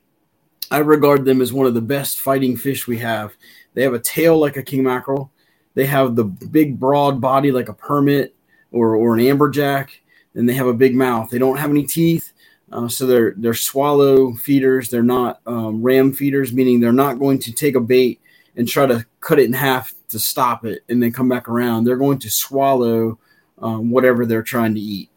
I 0.71 0.79
regard 0.79 1.25
them 1.25 1.41
as 1.41 1.53
one 1.53 1.67
of 1.67 1.75
the 1.75 1.81
best 1.81 2.21
fighting 2.21 2.57
fish 2.57 2.87
we 2.87 2.99
have. 2.99 3.35
They 3.75 3.83
have 3.83 3.95
a 3.95 3.99
tail 3.99 4.39
like 4.39 4.57
a 4.57 4.63
king 4.63 4.83
mackerel. 4.83 5.31
They 5.75 5.87
have 5.87 6.17
the 6.17 6.25
big 6.25 6.81
broad 6.81 7.21
body 7.21 7.53
like 7.53 7.69
a 7.69 7.75
permit 7.75 8.35
or 8.73 8.97
or 8.97 9.15
an 9.15 9.21
amberjack, 9.21 9.91
and 10.35 10.49
they 10.49 10.55
have 10.55 10.67
a 10.67 10.75
big 10.75 10.95
mouth. 10.95 11.31
They 11.31 11.39
don't 11.39 11.57
have 11.59 11.71
any 11.71 11.85
teeth, 11.85 12.33
Uh, 12.71 12.89
so 12.89 13.07
they're 13.07 13.35
they're 13.39 13.55
swallow 13.55 14.33
feeders. 14.35 14.91
They're 14.91 15.03
not 15.03 15.41
um, 15.47 15.83
ram 15.83 16.13
feeders, 16.13 16.53
meaning 16.53 16.81
they're 16.81 16.93
not 16.93 17.19
going 17.19 17.39
to 17.41 17.53
take 17.53 17.75
a 17.77 17.81
bait 17.81 18.21
and 18.57 18.69
try 18.69 18.87
to 18.87 19.05
cut 19.21 19.39
it 19.39 19.45
in 19.47 19.53
half 19.55 19.95
to 20.09 20.19
stop 20.19 20.65
it 20.65 20.83
and 20.89 21.03
then 21.03 21.13
come 21.13 21.29
back 21.29 21.49
around. 21.49 21.85
They're 21.85 21.97
going 21.97 22.19
to 22.21 22.31
swallow 22.31 23.19
um, 23.61 23.91
whatever 23.91 24.27
they're 24.27 24.43
trying 24.43 24.75
to 24.75 24.81
eat. 24.81 25.11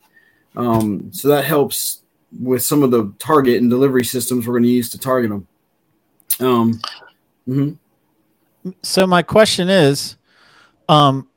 Um, 0.56 1.12
so 1.12 1.28
that 1.30 1.46
helps 1.46 2.02
with 2.40 2.64
some 2.64 2.84
of 2.84 2.92
the 2.92 3.14
target 3.20 3.60
and 3.62 3.70
delivery 3.70 4.06
systems 4.06 4.48
we're 4.48 4.54
going 4.54 4.64
to 4.64 4.70
use 4.70 4.90
to 4.92 4.98
target 5.00 5.32
them. 5.32 5.48
Um, 6.40 6.82
mhm. 7.48 7.78
So 8.84 9.08
my 9.08 9.24
question 9.24 9.70
is, 9.70 10.18
um, 10.88 11.28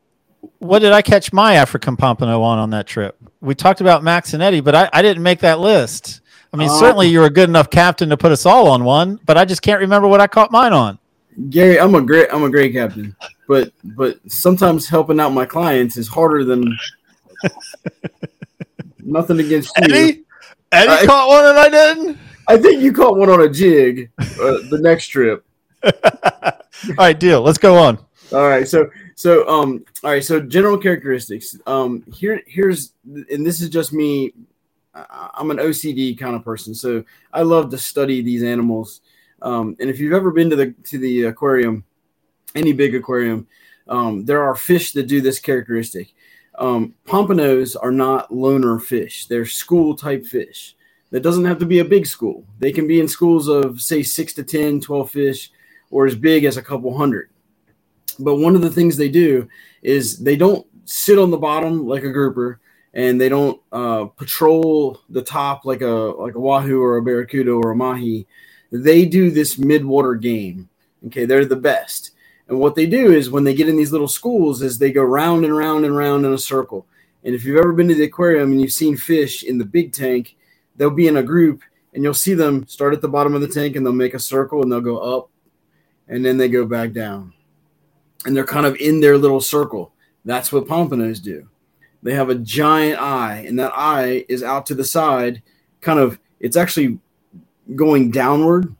what 0.58 0.80
did 0.80 0.92
I 0.92 1.02
catch 1.02 1.32
my 1.32 1.54
African 1.54 1.96
pompano 1.96 2.42
on 2.42 2.58
on 2.58 2.70
that 2.70 2.86
trip? 2.86 3.16
We 3.44 3.54
talked 3.54 3.80
about 3.80 4.02
Max 4.02 4.32
and 4.34 4.42
Eddie, 4.42 4.60
but 4.60 4.74
I, 4.74 4.88
I 4.92 5.02
didn't 5.02 5.22
make 5.22 5.40
that 5.40 5.60
list. 5.60 6.20
I 6.52 6.56
mean, 6.56 6.68
Oh. 6.70 6.80
certainly 6.80 7.08
you're 7.08 7.26
a 7.26 7.30
good 7.30 7.48
enough 7.48 7.68
captain 7.70 8.08
to 8.08 8.16
put 8.16 8.32
us 8.32 8.46
all 8.46 8.68
on 8.68 8.84
one, 8.84 9.20
but 9.26 9.36
I 9.36 9.44
just 9.44 9.60
can't 9.62 9.80
remember 9.80 10.08
what 10.08 10.20
I 10.20 10.26
caught 10.26 10.50
mine 10.50 10.72
on. 10.72 10.98
Gary, 11.50 11.78
I'm 11.80 11.94
a 11.96 12.00
great 12.00 12.28
I'm 12.32 12.44
a 12.44 12.48
great 12.50 12.72
captain, 12.72 13.14
but 13.48 13.72
but 13.82 14.18
sometimes 14.30 14.88
helping 14.88 15.18
out 15.18 15.30
my 15.32 15.44
clients 15.44 15.96
is 15.96 16.06
harder 16.06 16.44
than 16.44 16.64
nothing 19.00 19.40
against 19.40 19.72
you. 19.78 19.82
Eddie, 19.84 20.24
Eddie 20.72 20.90
I- 20.90 21.06
caught 21.06 21.28
one 21.28 21.44
and 21.46 21.58
I 21.58 21.68
didn't. 21.68 22.18
I 22.46 22.56
think 22.58 22.82
you 22.82 22.92
caught 22.92 23.16
one 23.16 23.30
on 23.30 23.40
a 23.40 23.48
jig 23.48 24.10
uh, 24.18 24.24
the 24.70 24.78
next 24.82 25.08
trip. 25.08 25.44
all 25.84 25.92
right, 26.98 27.18
deal. 27.18 27.40
Let's 27.42 27.58
go 27.58 27.76
on. 27.78 27.98
All 28.32 28.46
right, 28.48 28.68
so 28.68 28.88
so 29.14 29.48
um 29.48 29.84
all 30.02 30.10
right, 30.10 30.24
so 30.24 30.40
general 30.40 30.78
characteristics. 30.78 31.56
Um 31.66 32.04
here 32.12 32.42
here's 32.46 32.92
and 33.04 33.46
this 33.46 33.60
is 33.60 33.68
just 33.68 33.92
me 33.92 34.32
I'm 34.94 35.50
an 35.50 35.58
OCD 35.58 36.16
kind 36.16 36.36
of 36.36 36.44
person, 36.44 36.74
so 36.74 37.04
I 37.32 37.42
love 37.42 37.70
to 37.70 37.78
study 37.78 38.22
these 38.22 38.42
animals. 38.42 39.00
Um, 39.42 39.76
and 39.80 39.90
if 39.90 39.98
you've 39.98 40.12
ever 40.12 40.30
been 40.30 40.50
to 40.50 40.56
the 40.56 40.72
to 40.84 40.98
the 40.98 41.24
aquarium, 41.24 41.84
any 42.54 42.72
big 42.72 42.94
aquarium, 42.94 43.46
um, 43.88 44.24
there 44.24 44.42
are 44.42 44.54
fish 44.54 44.92
that 44.92 45.08
do 45.08 45.20
this 45.20 45.40
characteristic. 45.40 46.14
Um, 46.56 46.94
pompanos 47.06 47.76
are 47.80 47.90
not 47.90 48.32
loner 48.32 48.78
fish; 48.78 49.26
they're 49.26 49.46
school 49.46 49.96
type 49.96 50.24
fish. 50.24 50.76
That 51.10 51.22
doesn't 51.22 51.44
have 51.44 51.58
to 51.58 51.66
be 51.66 51.80
a 51.80 51.84
big 51.84 52.06
school. 52.06 52.44
They 52.58 52.72
can 52.72 52.86
be 52.86 53.00
in 53.00 53.06
schools 53.06 53.46
of 53.48 53.80
say 53.80 54.02
six 54.02 54.32
to 54.34 54.42
10, 54.42 54.80
12 54.80 55.10
fish, 55.10 55.52
or 55.90 56.06
as 56.06 56.16
big 56.16 56.44
as 56.44 56.56
a 56.56 56.62
couple 56.62 56.96
hundred. 56.96 57.30
But 58.14 58.36
one 58.36 58.54
of 58.54 58.62
the 58.62 58.70
things 58.70 58.96
they 58.96 59.08
do 59.08 59.48
is 59.82 60.18
they 60.18 60.36
don't 60.36 60.66
sit 60.84 61.18
on 61.18 61.30
the 61.30 61.38
bottom 61.38 61.86
like 61.86 62.04
a 62.04 62.12
grouper 62.12 62.60
and 62.92 63.20
they 63.20 63.28
don't 63.28 63.60
uh, 63.72 64.04
patrol 64.04 65.00
the 65.10 65.22
top 65.22 65.64
like 65.64 65.80
a 65.82 65.86
like 65.86 66.34
a 66.34 66.40
wahoo 66.40 66.80
or 66.80 66.96
a 66.96 67.02
barracuda 67.02 67.52
or 67.52 67.72
a 67.72 67.76
mahi. 67.76 68.26
They 68.70 69.04
do 69.04 69.30
this 69.30 69.58
mid-water 69.58 70.14
game. 70.14 70.68
Okay, 71.06 71.26
they're 71.26 71.44
the 71.44 71.56
best. 71.56 72.12
And 72.48 72.58
what 72.58 72.74
they 72.74 72.86
do 72.86 73.12
is 73.12 73.30
when 73.30 73.44
they 73.44 73.54
get 73.54 73.68
in 73.68 73.76
these 73.76 73.92
little 73.92 74.08
schools, 74.08 74.62
is 74.62 74.78
they 74.78 74.92
go 74.92 75.02
round 75.02 75.44
and 75.44 75.56
round 75.56 75.84
and 75.84 75.96
round 75.96 76.26
in 76.26 76.32
a 76.32 76.38
circle. 76.38 76.86
And 77.24 77.34
if 77.34 77.44
you've 77.44 77.58
ever 77.58 77.72
been 77.72 77.88
to 77.88 77.94
the 77.94 78.04
aquarium 78.04 78.52
and 78.52 78.60
you've 78.60 78.72
seen 78.72 78.96
fish 78.96 79.42
in 79.42 79.58
the 79.58 79.64
big 79.64 79.92
tank, 79.92 80.36
they'll 80.76 80.90
be 80.90 81.08
in 81.08 81.16
a 81.16 81.22
group 81.22 81.62
and 81.94 82.02
you'll 82.02 82.14
see 82.14 82.34
them 82.34 82.66
start 82.66 82.92
at 82.92 83.00
the 83.00 83.08
bottom 83.08 83.34
of 83.34 83.40
the 83.40 83.48
tank 83.48 83.76
and 83.76 83.86
they'll 83.86 83.92
make 83.92 84.14
a 84.14 84.18
circle 84.18 84.62
and 84.62 84.70
they'll 84.70 84.80
go 84.80 84.98
up 84.98 85.30
and 86.08 86.24
then 86.24 86.36
they 86.36 86.48
go 86.48 86.66
back 86.66 86.92
down. 86.92 87.32
And 88.24 88.36
they're 88.36 88.44
kind 88.44 88.66
of 88.66 88.76
in 88.76 89.00
their 89.00 89.18
little 89.18 89.40
circle. 89.40 89.92
That's 90.24 90.52
what 90.52 90.66
pompanos 90.66 91.22
do. 91.22 91.48
They 92.02 92.14
have 92.14 92.30
a 92.30 92.34
giant 92.34 93.00
eye, 93.00 93.44
and 93.46 93.58
that 93.58 93.72
eye 93.74 94.24
is 94.28 94.42
out 94.42 94.66
to 94.66 94.74
the 94.74 94.84
side, 94.84 95.42
kind 95.80 95.98
of, 95.98 96.18
it's 96.40 96.56
actually 96.56 96.98
going 97.74 98.10
downward. 98.10 98.74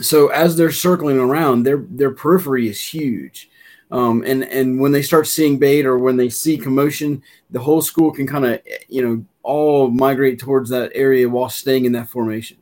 So 0.00 0.28
as 0.28 0.56
they're 0.56 0.72
circling 0.72 1.18
around, 1.18 1.64
their 1.64 1.84
their 1.88 2.12
periphery 2.12 2.68
is 2.68 2.80
huge. 2.80 3.50
Um, 3.90 4.22
and 4.26 4.44
and 4.44 4.80
when 4.80 4.92
they 4.92 5.02
start 5.02 5.26
seeing 5.26 5.58
bait 5.58 5.84
or 5.84 5.98
when 5.98 6.16
they 6.16 6.30
see 6.30 6.56
commotion, 6.56 7.22
the 7.50 7.60
whole 7.60 7.82
school 7.82 8.10
can 8.10 8.26
kind 8.26 8.46
of 8.46 8.60
you 8.88 9.02
know 9.02 9.24
all 9.42 9.90
migrate 9.90 10.38
towards 10.38 10.70
that 10.70 10.92
area 10.94 11.28
while 11.28 11.50
staying 11.50 11.84
in 11.84 11.92
that 11.92 12.08
formation. 12.08 12.56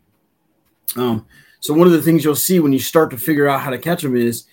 Um, 0.96 1.26
so 1.60 1.74
one 1.74 1.86
of 1.86 1.92
the 1.92 2.02
things 2.02 2.24
you'll 2.24 2.34
see 2.34 2.60
when 2.60 2.72
you 2.72 2.78
start 2.78 3.10
to 3.10 3.18
figure 3.18 3.48
out 3.48 3.60
how 3.60 3.70
to 3.70 3.78
catch 3.78 4.02
them 4.02 4.16
is, 4.16 4.46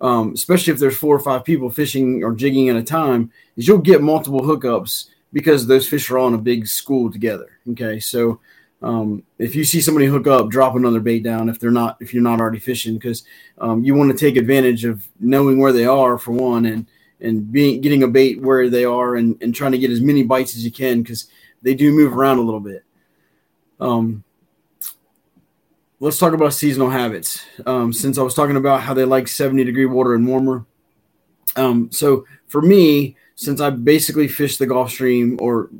um, 0.00 0.32
especially 0.32 0.72
if 0.72 0.78
there's 0.78 0.96
four 0.96 1.14
or 1.14 1.20
five 1.20 1.44
people 1.44 1.70
fishing 1.70 2.24
or 2.24 2.32
jigging 2.32 2.68
at 2.68 2.76
a 2.76 2.82
time, 2.82 3.30
is 3.56 3.68
you'll 3.68 3.78
get 3.78 4.02
multiple 4.02 4.40
hookups 4.40 5.08
because 5.32 5.66
those 5.66 5.88
fish 5.88 6.10
are 6.10 6.18
on 6.18 6.34
a 6.34 6.38
big 6.38 6.66
school 6.66 7.10
together. 7.10 7.58
Okay, 7.70 8.00
so 8.00 8.40
um, 8.82 9.22
if 9.38 9.54
you 9.54 9.64
see 9.64 9.80
somebody 9.80 10.06
hook 10.06 10.26
up, 10.26 10.48
drop 10.48 10.74
another 10.74 11.00
bait 11.00 11.22
down 11.22 11.48
if 11.48 11.60
they're 11.60 11.70
not 11.70 11.98
if 12.00 12.14
you're 12.14 12.22
not 12.22 12.40
already 12.40 12.58
fishing 12.58 12.94
because 12.94 13.24
um, 13.58 13.84
you 13.84 13.94
want 13.94 14.10
to 14.10 14.16
take 14.16 14.36
advantage 14.36 14.84
of 14.84 15.06
knowing 15.18 15.58
where 15.58 15.72
they 15.72 15.84
are 15.84 16.16
for 16.16 16.32
one 16.32 16.66
and 16.66 16.86
and 17.20 17.52
being 17.52 17.80
getting 17.82 18.02
a 18.02 18.08
bait 18.08 18.40
where 18.40 18.70
they 18.70 18.84
are 18.84 19.16
and, 19.16 19.40
and 19.42 19.54
trying 19.54 19.72
to 19.72 19.78
get 19.78 19.90
as 19.90 20.00
many 20.00 20.22
bites 20.22 20.56
as 20.56 20.64
you 20.64 20.72
can 20.72 21.02
because 21.02 21.26
they 21.62 21.74
do 21.74 21.92
move 21.92 22.16
around 22.16 22.38
a 22.38 22.42
little 22.42 22.60
bit. 22.60 22.82
Um, 23.78 24.24
let's 26.00 26.18
talk 26.18 26.32
about 26.32 26.54
seasonal 26.54 26.90
habits. 26.90 27.44
Um, 27.66 27.92
since 27.92 28.18
I 28.18 28.22
was 28.22 28.34
talking 28.34 28.56
about 28.56 28.80
how 28.80 28.94
they 28.94 29.04
like 29.04 29.28
70 29.28 29.62
degree 29.64 29.86
water 29.86 30.14
and 30.14 30.26
warmer. 30.26 30.64
Um, 31.56 31.92
so 31.92 32.24
for 32.48 32.62
me, 32.62 33.16
since 33.36 33.60
I 33.60 33.70
basically 33.70 34.26
fish 34.26 34.56
the 34.56 34.66
Gulf 34.66 34.90
Stream 34.90 35.38
or 35.40 35.70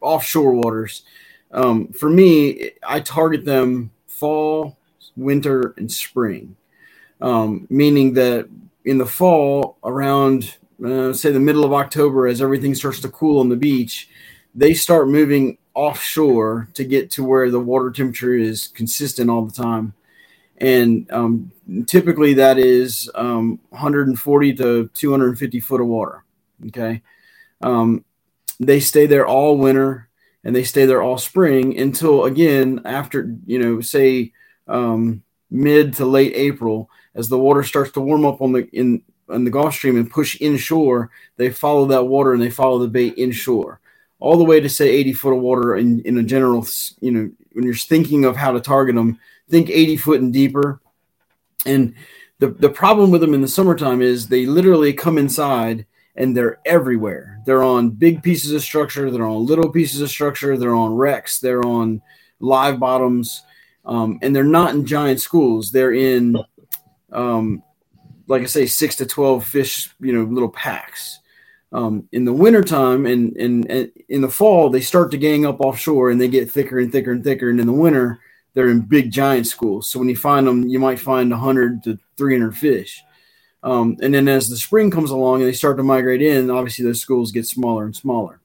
offshore 0.00 0.52
waters, 0.52 1.02
um, 1.50 1.88
for 1.88 2.10
me, 2.10 2.72
I 2.86 3.00
target 3.00 3.44
them 3.44 3.92
fall, 4.06 4.76
winter, 5.16 5.74
and 5.76 5.90
spring. 5.90 6.56
Um, 7.20 7.66
meaning 7.70 8.14
that 8.14 8.48
in 8.84 8.98
the 8.98 9.06
fall, 9.06 9.78
around 9.84 10.56
uh, 10.84 11.12
say 11.12 11.30
the 11.30 11.40
middle 11.40 11.64
of 11.64 11.72
October, 11.72 12.26
as 12.26 12.42
everything 12.42 12.74
starts 12.74 13.00
to 13.00 13.08
cool 13.08 13.40
on 13.40 13.48
the 13.48 13.56
beach, 13.56 14.08
they 14.54 14.74
start 14.74 15.08
moving 15.08 15.56
offshore 15.74 16.68
to 16.74 16.84
get 16.84 17.10
to 17.12 17.24
where 17.24 17.50
the 17.50 17.60
water 17.60 17.90
temperature 17.90 18.34
is 18.34 18.68
consistent 18.68 19.28
all 19.28 19.44
the 19.44 19.52
time. 19.52 19.92
And 20.58 21.10
um, 21.10 21.52
typically 21.86 22.34
that 22.34 22.58
is 22.58 23.10
um, 23.14 23.58
140 23.70 24.54
to 24.54 24.90
250 24.94 25.60
foot 25.60 25.80
of 25.80 25.88
water. 25.88 26.24
Okay. 26.66 27.02
Um, 27.60 28.04
they 28.60 28.78
stay 28.80 29.06
there 29.06 29.26
all 29.26 29.58
winter 29.58 30.08
and 30.44 30.54
they 30.54 30.62
stay 30.62 30.86
there 30.86 31.02
all 31.02 31.18
spring 31.18 31.78
until 31.78 32.24
again 32.24 32.82
after 32.84 33.34
you 33.46 33.58
know 33.58 33.80
say 33.80 34.32
um, 34.68 35.22
mid 35.50 35.94
to 35.94 36.06
late 36.06 36.34
April 36.36 36.88
as 37.14 37.28
the 37.28 37.38
water 37.38 37.62
starts 37.62 37.90
to 37.92 38.00
warm 38.00 38.24
up 38.24 38.40
on 38.40 38.52
the 38.52 38.68
in 38.72 39.02
on 39.28 39.44
the 39.44 39.50
Gulf 39.50 39.74
Stream 39.74 39.96
and 39.96 40.10
push 40.10 40.40
inshore. 40.40 41.10
They 41.36 41.50
follow 41.50 41.86
that 41.86 42.04
water 42.04 42.32
and 42.32 42.42
they 42.42 42.50
follow 42.50 42.78
the 42.78 42.88
bait 42.88 43.14
inshore 43.16 43.80
all 44.24 44.38
the 44.38 44.44
way 44.44 44.58
to 44.60 44.68
say 44.68 44.88
80 44.88 45.12
foot 45.12 45.36
of 45.36 45.42
water 45.42 45.76
in, 45.76 46.00
in 46.02 46.18
a 46.18 46.22
general 46.22 46.66
you 47.00 47.10
know 47.10 47.30
when 47.52 47.64
you're 47.64 47.74
thinking 47.74 48.24
of 48.24 48.36
how 48.36 48.52
to 48.52 48.60
target 48.60 48.94
them 48.94 49.18
think 49.48 49.68
80 49.68 49.96
foot 49.98 50.20
and 50.20 50.32
deeper 50.32 50.80
and 51.66 51.94
the, 52.38 52.48
the 52.48 52.68
problem 52.68 53.10
with 53.10 53.20
them 53.20 53.34
in 53.34 53.40
the 53.40 53.48
summertime 53.48 54.02
is 54.02 54.28
they 54.28 54.46
literally 54.46 54.92
come 54.92 55.18
inside 55.18 55.86
and 56.16 56.36
they're 56.36 56.60
everywhere. 56.64 57.40
They're 57.44 57.62
on 57.62 57.90
big 57.90 58.22
pieces 58.22 58.52
of 58.52 58.62
structure, 58.62 59.10
they're 59.10 59.26
on 59.26 59.46
little 59.46 59.70
pieces 59.70 60.00
of 60.00 60.10
structure, 60.10 60.56
they're 60.56 60.74
on 60.74 60.94
wrecks, 60.94 61.40
they're 61.40 61.64
on 61.64 62.02
live 62.40 62.78
bottoms, 62.78 63.42
um, 63.84 64.18
and 64.22 64.34
they're 64.34 64.44
not 64.44 64.74
in 64.74 64.86
giant 64.86 65.20
schools. 65.20 65.70
They're 65.70 65.92
in, 65.92 66.36
um, 67.12 67.62
like 68.26 68.42
I 68.42 68.46
say, 68.46 68.66
six 68.66 68.96
to 68.96 69.06
12 69.06 69.44
fish, 69.44 69.94
you 70.00 70.12
know, 70.12 70.24
little 70.24 70.50
packs. 70.50 71.20
Um, 71.72 72.08
in 72.12 72.24
the 72.24 72.32
wintertime 72.32 73.04
and, 73.04 73.36
and, 73.36 73.68
and 73.68 73.90
in 74.08 74.20
the 74.20 74.28
fall, 74.28 74.70
they 74.70 74.80
start 74.80 75.10
to 75.10 75.16
gang 75.16 75.44
up 75.44 75.60
offshore 75.60 76.10
and 76.10 76.20
they 76.20 76.28
get 76.28 76.50
thicker 76.50 76.78
and 76.78 76.92
thicker 76.92 77.10
and 77.10 77.24
thicker. 77.24 77.50
And 77.50 77.58
in 77.58 77.66
the 77.66 77.72
winter, 77.72 78.20
they're 78.54 78.68
in 78.68 78.82
big 78.82 79.10
giant 79.10 79.48
schools. 79.48 79.88
So 79.88 79.98
when 79.98 80.08
you 80.08 80.16
find 80.16 80.46
them, 80.46 80.68
you 80.68 80.78
might 80.78 81.00
find 81.00 81.30
100 81.30 81.82
to 81.84 81.98
300 82.16 82.56
fish. 82.56 83.02
Um, 83.64 83.96
and 84.02 84.14
then 84.14 84.28
as 84.28 84.48
the 84.48 84.56
spring 84.56 84.90
comes 84.90 85.10
along 85.10 85.40
and 85.40 85.48
they 85.48 85.54
start 85.54 85.78
to 85.78 85.82
migrate 85.82 86.22
in, 86.22 86.50
obviously 86.50 86.84
those 86.84 87.00
schools 87.00 87.32
get 87.32 87.46
smaller 87.46 87.84
and 87.84 87.96
smaller. 87.96 88.40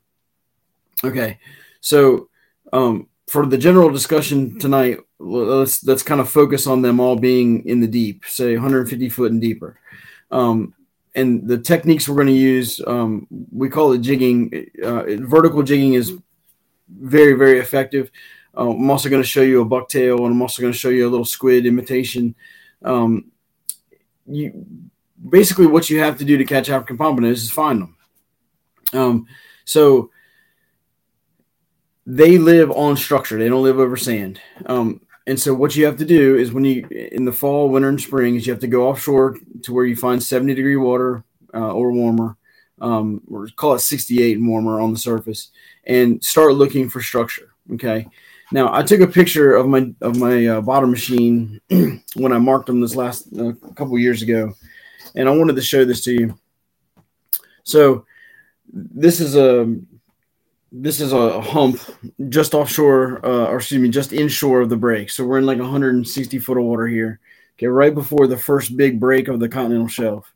Okay, 1.04 1.40
so 1.82 2.30
um, 2.74 3.08
for 3.28 3.46
the 3.46 3.58
general 3.58 3.90
discussion 3.90 4.58
tonight, 4.60 5.00
let's 5.20 5.84
let's 5.84 6.04
kind 6.04 6.22
of 6.22 6.30
focus 6.30 6.68
on 6.68 6.82
them 6.82 7.00
all 7.00 7.16
being 7.16 7.66
in 7.66 7.80
the 7.80 7.88
deep, 7.88 8.26
say 8.26 8.54
150 8.54 9.10
foot 9.10 9.32
and 9.32 9.42
deeper. 9.42 9.80
Um, 10.32 10.74
and 11.20 11.48
the 11.48 11.58
techniques 11.58 12.08
we're 12.08 12.16
going 12.16 12.28
to 12.28 12.34
use, 12.34 12.82
um, 12.88 13.28
we 13.52 13.70
call 13.70 13.94
it 13.94 14.00
jigging. 14.00 14.68
Uh, 14.84 15.04
vertical 15.20 15.64
jigging 15.64 15.94
is 15.94 16.14
very 16.90 17.34
very 17.34 17.60
effective. 17.60 18.12
Uh, 18.58 18.70
I'm 18.72 18.90
also 18.90 19.10
going 19.10 19.22
to 19.22 19.28
show 19.28 19.42
you 19.42 19.62
a 19.62 19.66
bucktail, 19.66 20.18
and 20.18 20.28
I'm 20.28 20.42
also 20.42 20.62
going 20.62 20.74
to 20.74 20.80
show 20.80 20.90
you 20.90 21.08
a 21.08 21.10
little 21.10 21.26
squid 21.26 21.66
imitation. 21.66 22.36
Um, 22.84 23.32
you 24.26 24.66
basically 25.28 25.68
what 25.68 25.90
you 25.90 26.00
have 26.00 26.18
to 26.18 26.26
do 26.26 26.38
to 26.38 26.46
catch 26.46 26.70
African 26.70 26.98
pompanos 26.98 27.32
is 27.34 27.52
find 27.52 27.82
them. 27.82 27.98
Um, 28.94 29.28
so 29.66 30.12
they 32.06 32.38
live 32.38 32.72
on 32.72 32.98
structure. 32.98 33.38
They 33.38 33.50
don't 33.50 33.64
live 33.64 33.80
over 33.80 33.98
sand. 33.98 34.40
Um, 34.66 35.02
and 35.28 35.40
so 35.40 35.54
what 35.54 35.76
you 35.76 35.86
have 35.86 35.98
to 35.98 36.06
do 36.06 36.36
is 36.38 36.52
when 36.52 36.66
you 36.66 36.88
in 36.88 37.26
the 37.26 37.32
fall, 37.32 37.70
winter, 37.70 37.90
and 37.90 38.02
spring 38.02 38.36
is 38.36 38.48
you 38.48 38.54
have 38.54 38.62
to 38.62 38.68
go 38.68 38.88
offshore 38.88 39.38
to 39.64 39.74
where 39.74 39.86
you 39.86 39.96
find 39.96 40.22
70 40.22 40.56
degree 40.56 40.76
water 40.76 41.24
uh, 41.54 41.72
or 41.72 41.92
warmer, 41.92 42.38
um, 42.82 43.22
or 43.30 43.48
call 43.56 43.76
it 43.76 43.80
68 43.80 44.38
and 44.38 44.48
warmer 44.48 44.80
on 44.80 44.92
the 44.92 45.00
surface, 45.00 45.52
and 45.86 46.24
start 46.24 46.54
looking 46.54 46.90
for 46.90 47.02
structure. 47.02 47.50
Okay. 47.74 48.08
Now 48.52 48.74
I 48.74 48.82
took 48.82 49.02
a 49.02 49.08
picture 49.08 49.56
of 49.56 49.68
my 49.68 49.94
of 50.02 50.18
my 50.18 50.48
uh, 50.48 50.62
bottom 50.62 50.90
machine 50.90 51.62
when 52.16 52.34
I 52.34 52.40
marked 52.40 52.66
them 52.66 52.82
this 52.82 52.96
last 52.96 53.28
uh, 53.38 53.54
couple 53.76 54.00
years 54.00 54.22
ago, 54.22 54.54
and 55.16 55.30
I 55.30 55.36
wanted 55.36 55.56
to 55.56 55.62
show 55.62 55.86
this 55.86 56.04
to 56.06 56.14
you. 56.14 56.40
So 57.64 58.06
this 58.72 59.20
is 59.20 59.36
a 59.36 59.76
this 60.72 61.02
is 61.02 61.14
a 61.14 61.42
hump 61.42 61.80
just 62.30 62.54
offshore, 62.54 63.26
uh, 63.26 63.48
or 63.48 63.58
excuse 63.58 63.82
me, 63.82 63.90
just 63.90 64.14
inshore 64.14 64.62
of 64.62 64.70
the 64.70 64.78
break. 64.78 65.10
So 65.10 65.26
we're 65.26 65.40
in 65.40 65.46
like 65.46 65.60
160 65.60 66.40
foot 66.40 66.58
of 66.58 66.64
water 66.64 66.88
here. 66.88 67.20
Okay, 67.58 67.68
right 67.68 67.94
before 67.94 68.28
the 68.28 68.38
first 68.38 68.78
big 68.78 69.00
break 69.00 69.28
of 69.28 69.40
the 69.40 69.50
continental 69.50 69.88
shelf. 69.88 70.32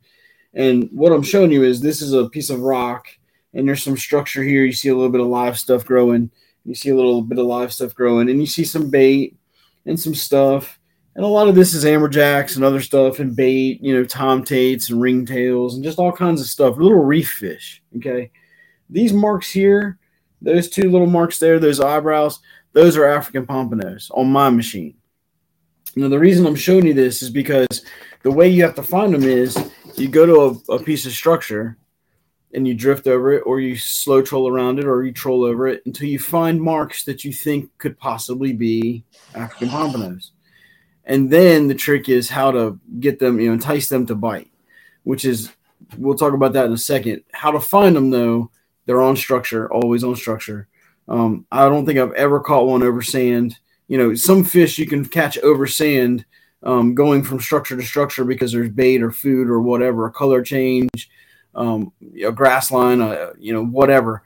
And 0.54 0.90
what 0.92 1.12
I'm 1.12 1.24
showing 1.24 1.52
you 1.52 1.64
is 1.64 1.80
this 1.80 2.02
is 2.02 2.14
a 2.14 2.30
piece 2.30 2.50
of 2.50 2.60
rock, 2.60 3.08
and 3.54 3.68
there's 3.68 3.84
some 3.84 3.98
structure 3.98 4.44
here. 4.44 4.66
You 4.66 4.74
see 4.74 4.90
a 4.90 4.96
little 4.96 5.12
bit 5.12 5.22
of 5.22 5.28
live 5.28 5.58
stuff 5.58 5.86
growing. 5.86 6.32
You 6.66 6.76
see 6.76 6.90
a 6.90 6.96
little 6.96 7.22
bit 7.22 7.40
of 7.40 7.46
live 7.46 7.72
stuff 7.74 7.94
growing, 7.96 8.30
and 8.30 8.40
you 8.40 8.46
see 8.46 8.64
some 8.64 8.90
bait 8.90 9.38
and 9.86 10.00
some 10.00 10.16
stuff. 10.16 10.80
And 11.16 11.24
a 11.24 11.28
lot 11.28 11.48
of 11.48 11.54
this 11.54 11.76
is 11.76 11.86
amberjacks 11.86 12.56
and 12.56 12.66
other 12.66 12.82
stuff, 12.82 13.20
and 13.20 13.36
bait, 13.36 13.80
you 13.82 13.94
know, 13.94 14.04
tomtates 14.04 14.90
and 14.90 15.00
ringtails, 15.00 15.74
and 15.74 15.84
just 15.84 16.00
all 16.00 16.12
kinds 16.12 16.42
of 16.42 16.48
stuff. 16.48 16.78
Little 16.78 17.04
reef 17.04 17.32
fish. 17.32 17.82
Okay, 17.98 18.32
these 18.90 19.14
marks 19.14 19.50
here 19.50 20.00
those 20.44 20.70
two 20.70 20.92
little 20.92 21.08
marks 21.08 21.40
there, 21.40 21.58
those 21.58 21.80
eyebrows, 21.80 22.40
those 22.74 22.98
are 22.98 23.06
African 23.06 23.48
pompanos 23.48 24.12
on 24.12 24.28
my 24.28 24.50
machine. 24.50 24.96
Now, 25.96 26.10
the 26.10 26.20
reason 26.20 26.46
I'm 26.46 26.56
showing 26.56 26.86
you 26.86 26.94
this 26.94 27.22
is 27.22 27.30
because 27.30 27.86
the 28.24 28.32
way 28.32 28.50
you 28.50 28.64
have 28.64 28.76
to 28.76 28.84
find 28.84 29.14
them 29.14 29.24
is 29.24 29.58
you 29.96 30.08
go 30.08 30.26
to 30.26 30.62
a, 30.70 30.76
a 30.76 30.84
piece 30.84 31.06
of 31.06 31.12
structure 31.12 31.78
and 32.56 32.68
you 32.68 32.76
drift 32.76 33.08
over 33.08 33.32
it, 33.34 33.42
or 33.48 33.60
you 33.60 33.76
slow 33.76 34.22
troll 34.22 34.48
around 34.48 34.78
it, 34.78 34.86
or 34.86 35.04
you 35.04 35.12
troll 35.12 35.44
over 35.44 35.68
it 35.68 35.82
until 35.88 36.08
you 36.08 36.20
find 36.20 36.62
marks 36.62 37.04
that 37.06 37.24
you 37.24 37.34
think 37.34 37.76
could 37.80 37.98
possibly 37.98 38.54
be 38.54 39.04
African 39.34 39.70
pompanos. 39.70 40.30
And 41.06 41.32
then 41.32 41.68
the 41.68 41.74
trick 41.76 42.10
is 42.10 42.30
how 42.30 42.52
to 42.52 42.80
get 43.00 43.18
them, 43.18 43.40
you 43.40 43.48
know, 43.48 43.54
entice 43.54 43.90
them 43.90 44.06
to 44.06 44.16
bite, 44.16 44.52
which 45.04 45.26
is, 45.26 45.52
we'll 45.98 46.16
talk 46.16 46.34
about 46.34 46.54
that 46.54 46.66
in 46.66 46.74
a 46.74 46.78
second. 46.78 47.24
How 47.32 47.52
to 47.52 47.60
find 47.60 47.96
them, 47.96 48.12
though, 48.12 48.52
they're 48.86 49.02
on 49.02 49.16
structure, 49.16 49.72
always 49.72 50.04
on 50.04 50.16
structure. 50.16 50.68
Um, 51.08 51.46
I 51.52 51.68
don't 51.70 51.86
think 51.86 52.00
I've 52.00 52.14
ever 52.14 52.40
caught 52.40 52.68
one 52.68 52.84
over 52.84 53.02
sand. 53.02 53.58
You 53.88 53.98
know, 53.98 54.16
some 54.16 54.44
fish 54.44 54.78
you 54.78 54.88
can 54.88 55.06
catch 55.06 55.38
over 55.40 55.68
sand 55.68 56.26
um, 56.64 56.96
going 56.96 57.24
from 57.24 57.40
structure 57.40 57.76
to 57.76 57.84
structure 57.84 58.24
because 58.24 58.52
there's 58.52 58.70
bait 58.70 59.02
or 59.02 59.12
food 59.12 59.50
or 59.50 59.60
whatever, 59.62 60.08
a 60.08 60.12
color 60.12 60.42
change, 60.42 61.10
um, 61.56 61.92
a 62.26 62.32
grass 62.32 62.72
line, 62.72 63.02
uh, 63.02 63.34
you 63.38 63.54
know, 63.54 63.66
whatever. 63.66 64.24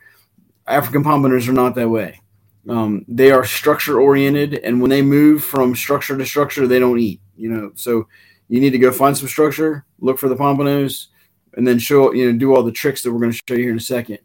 African 0.68 1.04
pompanos 1.04 1.48
are 1.48 1.54
not 1.54 1.76
that 1.76 1.90
way. 1.90 2.22
Um, 2.70 3.06
they 3.08 3.32
are 3.32 3.46
structure 3.46 4.00
oriented, 4.00 4.56
and 4.56 4.82
when 4.82 4.90
they 4.90 5.02
move 5.02 5.44
from 5.44 5.74
structure 5.74 6.18
to 6.18 6.26
structure, 6.26 6.68
they 6.68 6.80
don't 6.80 7.00
eat. 7.00 7.22
You 7.38 7.50
know, 7.50 7.72
so 7.76 8.08
you 8.50 8.60
need 8.60 8.72
to 8.72 8.78
go 8.78 8.92
find 8.92 9.18
some 9.18 9.28
structure, 9.28 9.86
look 10.00 10.18
for 10.18 10.28
the 10.28 10.36
pompanos, 10.36 11.08
and 11.54 11.66
then 11.66 11.80
show 11.80 12.14
you 12.14 12.32
know 12.32 12.38
do 12.38 12.54
all 12.54 12.64
the 12.64 12.72
tricks 12.72 13.04
that 13.04 13.12
we're 13.12 13.20
going 13.20 13.32
to 13.32 13.42
show 13.48 13.56
you 13.56 13.64
here 13.64 13.72
in 13.72 13.78
a 13.78 13.82
second. 13.82 14.20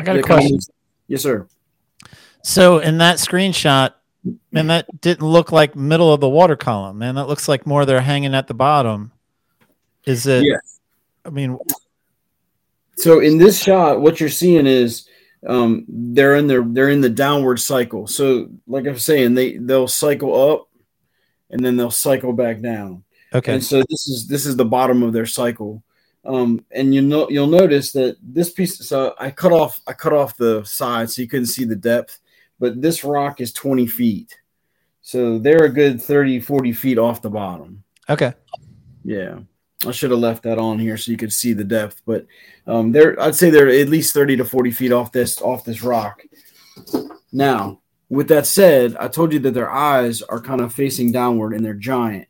I 0.00 0.04
got 0.04 0.16
a 0.16 0.18
Yeah, 0.18 0.22
come 0.22 0.38
question. 0.38 0.58
Yes, 1.08 1.22
sir. 1.22 1.46
So 2.42 2.78
in 2.78 2.98
that 2.98 3.18
screenshot, 3.18 3.92
man, 4.50 4.68
that 4.68 5.00
didn't 5.00 5.26
look 5.26 5.52
like 5.52 5.76
middle 5.76 6.12
of 6.12 6.20
the 6.20 6.28
water 6.28 6.56
column, 6.56 6.98
man. 6.98 7.14
That 7.14 7.26
looks 7.26 7.48
like 7.48 7.66
more 7.66 7.84
they're 7.84 8.00
hanging 8.00 8.34
at 8.34 8.46
the 8.46 8.54
bottom. 8.54 9.12
Is 10.04 10.26
it? 10.26 10.44
Yeah. 10.44 10.56
I 11.24 11.30
mean, 11.30 11.58
So 12.96 13.20
in 13.20 13.38
this 13.38 13.62
shot, 13.62 14.00
what 14.00 14.20
you're 14.20 14.28
seeing 14.28 14.66
is 14.66 15.06
um, 15.46 15.84
they're 15.88 16.36
in 16.36 16.46
their 16.46 16.62
they're 16.62 16.88
in 16.88 17.00
the 17.00 17.10
downward 17.10 17.60
cycle. 17.60 18.06
So 18.06 18.48
like 18.66 18.86
I'm 18.86 18.98
saying, 18.98 19.34
they 19.34 19.56
they'll 19.56 19.88
cycle 19.88 20.52
up 20.52 20.68
and 21.50 21.64
then 21.64 21.76
they'll 21.76 21.90
cycle 21.90 22.32
back 22.32 22.60
down. 22.60 23.04
okay. 23.34 23.54
And 23.54 23.64
so 23.64 23.82
this 23.88 24.08
is 24.08 24.26
this 24.26 24.46
is 24.46 24.56
the 24.56 24.64
bottom 24.64 25.02
of 25.02 25.12
their 25.12 25.26
cycle. 25.26 25.82
Um, 26.24 26.64
and 26.70 26.94
you 26.94 27.00
know 27.00 27.28
you'll 27.30 27.46
notice 27.46 27.92
that 27.92 28.16
this 28.22 28.50
piece. 28.50 28.86
So 28.86 29.14
I 29.18 29.30
cut 29.30 29.52
off 29.52 29.80
I 29.86 29.92
cut 29.92 30.12
off 30.12 30.36
the 30.36 30.62
side 30.64 31.10
so 31.10 31.22
you 31.22 31.28
couldn't 31.28 31.46
see 31.46 31.64
the 31.64 31.76
depth, 31.76 32.18
but 32.58 32.82
this 32.82 33.04
rock 33.04 33.40
is 33.40 33.52
20 33.52 33.86
feet. 33.86 34.36
So 35.00 35.38
they're 35.38 35.64
a 35.64 35.70
good 35.70 36.00
30, 36.00 36.40
40 36.40 36.72
feet 36.72 36.98
off 36.98 37.22
the 37.22 37.30
bottom. 37.30 37.82
Okay. 38.08 38.34
Yeah, 39.04 39.38
I 39.86 39.92
should 39.92 40.10
have 40.10 40.20
left 40.20 40.42
that 40.42 40.58
on 40.58 40.78
here 40.78 40.96
so 40.96 41.10
you 41.10 41.16
could 41.16 41.32
see 41.32 41.52
the 41.52 41.64
depth. 41.64 42.02
But 42.04 42.26
um, 42.66 42.92
they're 42.92 43.20
I'd 43.20 43.34
say 43.34 43.50
they're 43.50 43.68
at 43.68 43.88
least 43.88 44.12
thirty 44.12 44.36
to 44.36 44.44
forty 44.44 44.70
feet 44.70 44.92
off 44.92 45.12
this 45.12 45.40
off 45.40 45.64
this 45.64 45.82
rock. 45.82 46.22
Now, 47.32 47.80
with 48.08 48.28
that 48.28 48.46
said, 48.46 48.96
I 48.98 49.08
told 49.08 49.32
you 49.32 49.38
that 49.40 49.54
their 49.54 49.70
eyes 49.70 50.20
are 50.22 50.40
kind 50.40 50.60
of 50.60 50.74
facing 50.74 51.12
downward 51.12 51.54
and 51.54 51.64
they're 51.64 51.74
giant. 51.74 52.28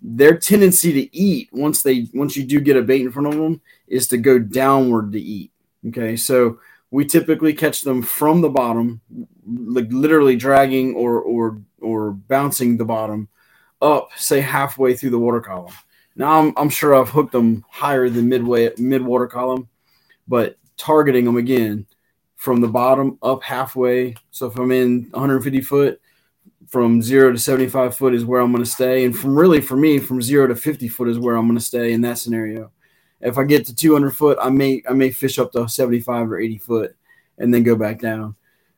Their 0.00 0.36
tendency 0.36 0.92
to 0.92 1.16
eat 1.16 1.48
once 1.52 1.82
they 1.82 2.08
once 2.14 2.36
you 2.36 2.44
do 2.44 2.60
get 2.60 2.76
a 2.76 2.82
bait 2.82 3.02
in 3.02 3.12
front 3.12 3.28
of 3.28 3.34
them 3.34 3.60
is 3.86 4.06
to 4.08 4.16
go 4.16 4.38
downward 4.38 5.12
to 5.12 5.20
eat. 5.20 5.50
Okay, 5.88 6.16
so 6.16 6.60
we 6.90 7.04
typically 7.04 7.52
catch 7.52 7.82
them 7.82 8.02
from 8.02 8.40
the 8.40 8.48
bottom, 8.48 9.00
like 9.46 9.88
literally 9.90 10.36
dragging 10.36 10.94
or 10.94 11.20
or 11.20 11.60
or 11.80 12.12
bouncing 12.12 12.76
the 12.76 12.84
bottom 12.84 13.28
up, 13.80 14.10
say 14.16 14.40
halfway 14.40 14.94
through 14.94 15.10
the 15.10 15.18
water 15.18 15.40
column. 15.40 15.74
Now 16.16 16.40
I'm, 16.40 16.52
I'm 16.56 16.68
sure 16.68 16.94
I've 16.94 17.10
hooked 17.10 17.32
them 17.32 17.64
higher 17.68 18.08
than 18.08 18.28
midway 18.28 18.70
mid 18.78 19.02
water 19.02 19.26
column, 19.26 19.68
but 20.26 20.56
targeting 20.76 21.24
them 21.24 21.36
again 21.36 21.86
from 22.36 22.60
the 22.60 22.68
bottom 22.68 23.18
up 23.22 23.42
halfway. 23.42 24.14
So 24.30 24.46
if 24.46 24.58
I'm 24.58 24.72
in 24.72 25.08
150 25.10 25.60
foot, 25.60 26.00
from 26.68 27.00
zero 27.02 27.32
to 27.32 27.38
75 27.38 27.96
foot 27.96 28.14
is 28.14 28.24
where 28.24 28.40
I'm 28.40 28.52
going 28.52 28.64
to 28.64 28.70
stay, 28.70 29.04
and 29.04 29.18
from 29.18 29.36
really 29.36 29.60
for 29.60 29.76
me 29.76 29.98
from 29.98 30.22
zero 30.22 30.46
to 30.46 30.54
50 30.54 30.88
foot 30.88 31.08
is 31.08 31.18
where 31.18 31.36
I'm 31.36 31.46
going 31.46 31.58
to 31.58 31.64
stay 31.64 31.92
in 31.92 32.02
that 32.02 32.18
scenario. 32.18 32.70
If 33.20 33.38
I 33.38 33.44
get 33.44 33.66
to 33.66 33.74
200 33.74 34.10
foot, 34.12 34.38
I 34.40 34.50
may 34.50 34.82
I 34.88 34.92
may 34.92 35.10
fish 35.10 35.38
up 35.38 35.50
to 35.52 35.68
75 35.68 36.30
or 36.30 36.38
80 36.38 36.58
foot, 36.58 36.96
and 37.38 37.52
then 37.52 37.62
go 37.62 37.74
back 37.74 38.00
down. 38.00 38.36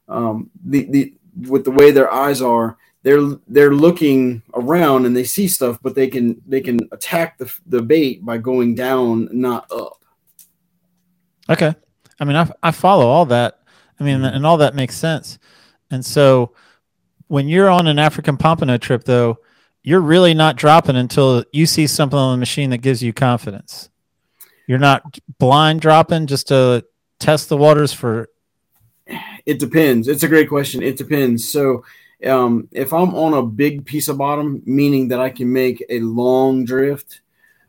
Um, 0.08 0.50
the 0.64 0.84
the 0.84 1.14
with 1.48 1.64
the 1.64 1.70
way 1.70 1.90
their 1.90 2.12
eyes 2.12 2.40
are, 2.40 2.78
they're 3.02 3.22
they're 3.48 3.74
looking 3.74 4.42
around 4.54 5.06
and 5.06 5.16
they 5.16 5.24
see 5.24 5.48
stuff, 5.48 5.78
but 5.82 5.94
they 5.94 6.08
can 6.08 6.40
they 6.46 6.60
can 6.60 6.78
attack 6.92 7.38
the 7.38 7.52
the 7.66 7.82
bait 7.82 8.24
by 8.24 8.38
going 8.38 8.74
down, 8.74 9.28
not 9.32 9.70
up. 9.72 10.04
Okay. 11.48 11.74
I 12.20 12.24
mean, 12.24 12.36
I, 12.36 12.50
I 12.62 12.70
follow 12.70 13.06
all 13.06 13.26
that. 13.26 13.60
I 13.98 14.04
mean, 14.04 14.22
and 14.24 14.46
all 14.46 14.58
that 14.58 14.74
makes 14.74 14.96
sense. 14.96 15.38
And 15.90 16.04
so 16.04 16.52
when 17.30 17.46
you're 17.46 17.70
on 17.70 17.86
an 17.86 18.00
African 18.00 18.36
pompano 18.36 18.76
trip, 18.76 19.04
though, 19.04 19.38
you're 19.84 20.00
really 20.00 20.34
not 20.34 20.56
dropping 20.56 20.96
until 20.96 21.44
you 21.52 21.64
see 21.64 21.86
something 21.86 22.18
on 22.18 22.32
the 22.32 22.40
machine 22.40 22.70
that 22.70 22.78
gives 22.78 23.04
you 23.04 23.12
confidence. 23.12 23.88
You're 24.66 24.80
not 24.80 25.16
blind 25.38 25.80
dropping 25.80 26.26
just 26.26 26.48
to 26.48 26.84
test 27.20 27.48
the 27.48 27.56
waters 27.56 27.92
for. 27.92 28.30
It 29.46 29.60
depends. 29.60 30.08
It's 30.08 30.24
a 30.24 30.28
great 30.28 30.48
question. 30.48 30.82
It 30.82 30.96
depends. 30.96 31.50
So, 31.52 31.84
um, 32.26 32.66
if 32.72 32.92
I'm 32.92 33.14
on 33.14 33.34
a 33.34 33.46
big 33.46 33.86
piece 33.86 34.08
of 34.08 34.18
bottom, 34.18 34.60
meaning 34.66 35.06
that 35.08 35.20
I 35.20 35.30
can 35.30 35.52
make 35.52 35.84
a 35.88 36.00
long 36.00 36.64
drift, 36.64 37.20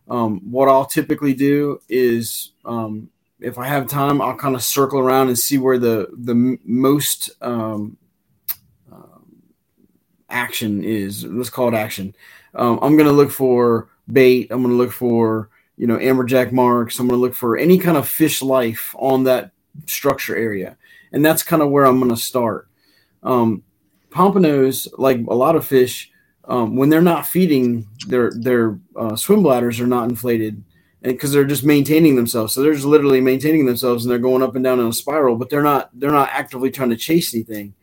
um, 0.10 0.40
what 0.52 0.70
I'll 0.70 0.86
typically 0.86 1.36
do 1.36 1.80
is, 1.88 2.54
um, 2.66 3.12
if 3.40 3.60
I 3.60 3.68
have 3.68 3.88
time, 3.88 4.24
I'll 4.24 4.36
kind 4.36 4.56
of 4.56 4.64
circle 4.64 4.98
around 4.98 5.28
and 5.28 5.38
see 5.38 5.60
where 5.60 5.78
the 5.78 6.08
the 6.18 6.58
most 6.66 7.30
um, 7.42 7.98
action 10.32 10.84
is. 10.84 11.24
Let's 11.24 11.50
call 11.50 11.68
it 11.68 11.74
action. 11.74 12.16
Um, 12.56 12.80
I'm 12.82 12.98
going 12.98 13.08
to 13.08 13.14
look 13.14 13.32
for 13.32 13.90
bait. 14.12 14.48
I'm 14.52 14.62
going 14.62 14.74
to 14.74 14.78
look 14.78 14.92
for 14.92 15.50
you 15.78 15.88
know 15.88 15.98
amberjack 15.98 16.52
marks. 16.52 17.00
I'm 17.00 17.08
going 17.08 17.18
to 17.18 17.22
look 17.22 17.36
for 17.36 17.58
any 17.58 17.78
kind 17.78 17.98
of 17.98 18.08
fish 18.08 18.42
life 18.42 18.96
on 18.98 19.24
that 19.26 19.52
structure 19.86 20.36
area, 20.36 20.78
and 21.12 21.26
that's 21.26 21.44
kind 21.44 21.62
of 21.62 21.70
where 21.70 21.86
I'm 21.86 22.00
going 22.00 22.12
to 22.12 22.18
start. 22.18 22.68
Um, 23.24 23.64
pompanos, 24.10 24.88
like 24.98 25.18
a 25.28 25.36
lot 25.36 25.56
of 25.56 25.66
fish, 25.66 26.12
um, 26.46 26.76
when 26.76 26.90
they're 26.90 27.02
not 27.02 27.28
feeding, 27.28 27.88
their 28.08 28.32
their 28.32 28.80
uh, 28.96 29.16
swim 29.16 29.44
bladders 29.44 29.80
are 29.80 29.88
not 29.88 30.10
inflated, 30.10 30.64
because 31.02 31.32
they're 31.32 31.46
just 31.46 31.64
maintaining 31.64 32.16
themselves. 32.16 32.54
So 32.54 32.62
they're 32.62 32.74
just 32.74 32.86
literally 32.86 33.22
maintaining 33.22 33.66
themselves, 33.66 34.04
and 34.06 34.12
they're 34.12 34.20
going 34.20 34.44
up 34.44 34.56
and 34.56 34.64
down 34.64 34.80
in 34.80 34.88
a 34.88 34.94
spiral. 34.94 35.36
But 35.36 35.50
they're 35.50 35.64
not 35.64 35.90
they're 35.94 36.12
not 36.12 36.30
actively 36.32 36.72
trying 36.72 36.90
to 36.90 36.98
chase 36.98 37.34
anything. 37.34 37.74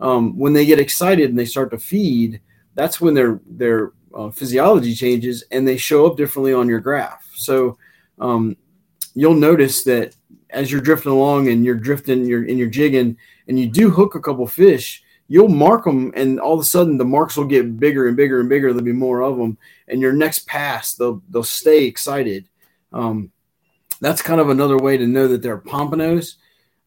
Um, 0.00 0.38
when 0.38 0.52
they 0.52 0.64
get 0.64 0.80
excited 0.80 1.30
and 1.30 1.38
they 1.38 1.44
start 1.44 1.70
to 1.70 1.78
feed, 1.78 2.40
that's 2.74 3.00
when 3.00 3.14
their 3.14 3.40
their 3.46 3.92
uh, 4.14 4.30
physiology 4.30 4.94
changes 4.94 5.44
and 5.50 5.66
they 5.66 5.76
show 5.76 6.06
up 6.06 6.16
differently 6.16 6.52
on 6.52 6.68
your 6.68 6.80
graph. 6.80 7.28
So 7.34 7.78
um, 8.18 8.56
you'll 9.14 9.34
notice 9.34 9.84
that 9.84 10.16
as 10.50 10.70
you're 10.70 10.80
drifting 10.80 11.12
along 11.12 11.48
and 11.48 11.64
you're 11.64 11.74
drifting, 11.74 12.24
you're 12.24 12.44
and 12.44 12.58
you're 12.58 12.68
jigging, 12.68 13.16
and 13.48 13.58
you 13.58 13.68
do 13.68 13.90
hook 13.90 14.14
a 14.14 14.20
couple 14.20 14.46
fish, 14.46 15.02
you'll 15.28 15.48
mark 15.48 15.84
them, 15.84 16.12
and 16.16 16.40
all 16.40 16.54
of 16.54 16.60
a 16.60 16.64
sudden 16.64 16.96
the 16.96 17.04
marks 17.04 17.36
will 17.36 17.44
get 17.44 17.78
bigger 17.78 18.08
and 18.08 18.16
bigger 18.16 18.40
and 18.40 18.48
bigger. 18.48 18.72
There'll 18.72 18.84
be 18.84 18.92
more 18.92 19.22
of 19.22 19.36
them, 19.36 19.58
and 19.88 20.00
your 20.00 20.12
next 20.12 20.46
pass, 20.46 20.94
they'll 20.94 21.22
they'll 21.30 21.44
stay 21.44 21.84
excited. 21.84 22.48
Um, 22.92 23.30
that's 24.00 24.22
kind 24.22 24.40
of 24.40 24.48
another 24.48 24.78
way 24.78 24.96
to 24.96 25.06
know 25.06 25.28
that 25.28 25.42
they're 25.42 25.58
pompanos. 25.60 26.36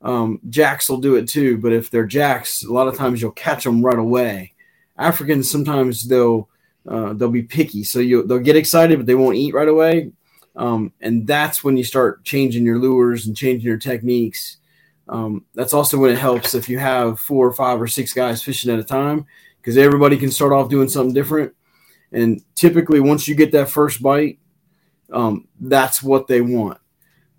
Um, 0.03 0.41
jacks 0.49 0.89
will 0.89 0.97
do 0.97 1.15
it 1.15 1.29
too, 1.29 1.57
but 1.57 1.71
if 1.71 1.89
they're 1.89 2.05
jacks, 2.05 2.63
a 2.63 2.71
lot 2.71 2.87
of 2.89 2.97
times 2.97 3.21
you'll 3.21 3.31
catch 3.31 3.63
them 3.63 3.83
right 3.83 3.97
away. 3.97 4.53
Africans 4.97 5.49
sometimes 5.49 6.07
they'll 6.07 6.49
uh, 6.87 7.13
they'll 7.13 7.31
be 7.31 7.43
picky, 7.43 7.83
so 7.83 7.99
you 7.99 8.23
they'll 8.23 8.39
get 8.39 8.57
excited, 8.57 8.97
but 8.99 9.05
they 9.05 9.15
won't 9.15 9.37
eat 9.37 9.53
right 9.53 9.69
away. 9.69 10.11
Um, 10.55 10.91
and 11.01 11.25
that's 11.25 11.63
when 11.63 11.77
you 11.77 11.83
start 11.83 12.23
changing 12.23 12.65
your 12.65 12.77
lures 12.77 13.25
and 13.25 13.35
changing 13.35 13.65
your 13.65 13.77
techniques. 13.77 14.57
Um, 15.07 15.45
that's 15.55 15.73
also 15.73 15.97
when 15.97 16.11
it 16.11 16.19
helps 16.19 16.53
if 16.53 16.69
you 16.69 16.79
have 16.79 17.19
four 17.19 17.47
or 17.47 17.53
five 17.53 17.81
or 17.81 17.87
six 17.87 18.13
guys 18.13 18.43
fishing 18.43 18.71
at 18.71 18.79
a 18.79 18.83
time, 18.83 19.25
because 19.57 19.77
everybody 19.77 20.17
can 20.17 20.31
start 20.31 20.51
off 20.51 20.69
doing 20.69 20.89
something 20.89 21.13
different. 21.13 21.53
And 22.11 22.43
typically, 22.55 22.99
once 22.99 23.27
you 23.27 23.35
get 23.35 23.53
that 23.53 23.69
first 23.69 24.03
bite, 24.03 24.39
um, 25.11 25.47
that's 25.59 26.03
what 26.03 26.27
they 26.27 26.41
want. 26.41 26.77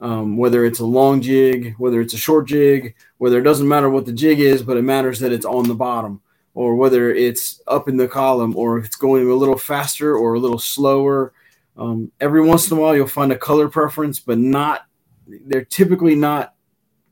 Um, 0.05 0.37
whether 0.37 0.67
it's 0.67 0.81
a 0.81 0.85
long 0.85 1.23
jig, 1.23 1.77
whether 1.79 1.99
it's 2.03 2.12
a 2.12 2.19
short 2.19 2.47
jig, 2.47 2.95
whether 3.17 3.38
it 3.38 3.43
doesn't 3.43 3.67
matter 3.67 3.88
what 3.88 4.05
the 4.05 4.12
jig 4.12 4.38
is, 4.38 4.61
but 4.62 4.77
it 4.77 4.83
matters 4.83 5.19
that 5.21 5.33
it's 5.33 5.47
on 5.47 5.67
the 5.67 5.75
bottom, 5.75 6.21
or 6.53 6.75
whether 6.75 7.11
it's 7.11 7.62
up 7.67 7.88
in 7.88 7.97
the 7.97 8.07
column, 8.07 8.55
or 8.55 8.79
if 8.79 8.85
it's 8.85 8.97
going 8.97 9.27
a 9.27 9.35
little 9.35 9.57
faster 9.57 10.14
or 10.14 10.35
a 10.35 10.38
little 10.38 10.59
slower. 10.59 11.33
Um, 11.79 12.12
every 12.21 12.43
once 12.43 12.71
in 12.71 12.77
a 12.77 12.81
while, 12.83 12.95
you'll 12.95 13.07
find 13.07 13.33
a 13.33 13.38
color 13.38 13.71
preference, 13.71 14.21
but 14.21 14.37
not. 14.37 14.83
They're 15.27 15.64
typically 15.64 16.17
not 16.17 16.55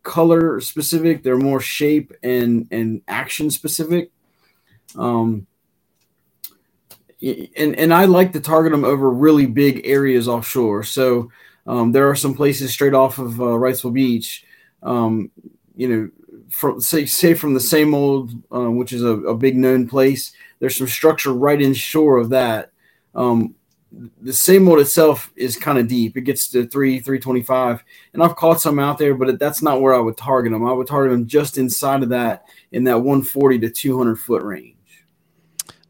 color 0.03 0.61
specific. 0.61 1.23
They're 1.23 1.39
more 1.39 1.61
shape 1.61 2.13
and 2.23 2.69
and 2.71 3.01
action 3.09 3.51
specific. 3.51 4.11
Um, 4.99 5.47
and 7.23 7.75
and 7.77 7.95
I 7.95 8.05
like 8.05 8.35
to 8.35 8.41
target 8.41 8.73
them 8.73 8.85
over 8.85 9.11
really 9.11 9.47
big 9.47 9.81
areas 9.87 10.29
offshore. 10.29 10.83
So 10.85 11.31
um, 11.67 11.93
there 11.93 12.09
are 12.09 12.17
some 12.17 12.35
places 12.35 12.73
straight 12.73 12.95
off 12.95 13.19
of 13.19 13.41
uh, 13.41 13.45
Wrightsville 13.45 13.93
Beach, 13.93 14.45
um, 14.83 15.31
you 15.77 15.89
know, 15.89 16.11
from 16.51 16.81
say 16.81 17.07
say 17.07 17.35
from 17.35 17.55
the 17.55 17.61
same 17.61 17.95
old, 17.95 18.33
uh, 18.53 18.71
which 18.71 18.93
is 18.93 19.03
a, 19.03 19.13
a, 19.13 19.35
big 19.35 19.57
known 19.57 19.89
place. 19.89 20.33
There's 20.59 20.77
some 20.77 20.89
structure 20.89 21.33
right 21.33 21.61
inshore 21.61 22.19
of 22.19 22.31
that. 22.31 22.73
Um, 23.15 23.55
the 24.21 24.33
same 24.33 24.69
old 24.69 24.81
itself 24.81 25.31
is 25.37 25.57
kind 25.57 25.79
of 25.79 25.87
deep. 25.87 26.17
It 26.17 26.23
gets 26.23 26.49
to 26.49 26.67
three, 26.67 26.99
three 26.99 27.19
twenty-five, 27.19 27.83
and 28.13 28.23
I've 28.23 28.37
caught 28.37 28.61
some 28.61 28.79
out 28.79 28.99
there, 28.99 29.15
but 29.15 29.39
that's 29.39 29.63
not 29.63 29.81
where 29.81 29.95
I 29.95 29.99
would 29.99 30.17
target 30.17 30.53
them. 30.53 30.67
I 30.67 30.73
would 30.73 30.87
target 30.87 31.13
them 31.13 31.27
just 31.27 31.59
inside 31.59 32.03
of 32.03 32.09
that, 32.09 32.45
in 32.73 32.85
that 32.85 32.99
one 32.99 33.23
forty 33.23 33.59
to 33.61 33.71
two 33.71 33.97
hundred 33.97 34.17
foot 34.17 34.43
range. 34.43 34.77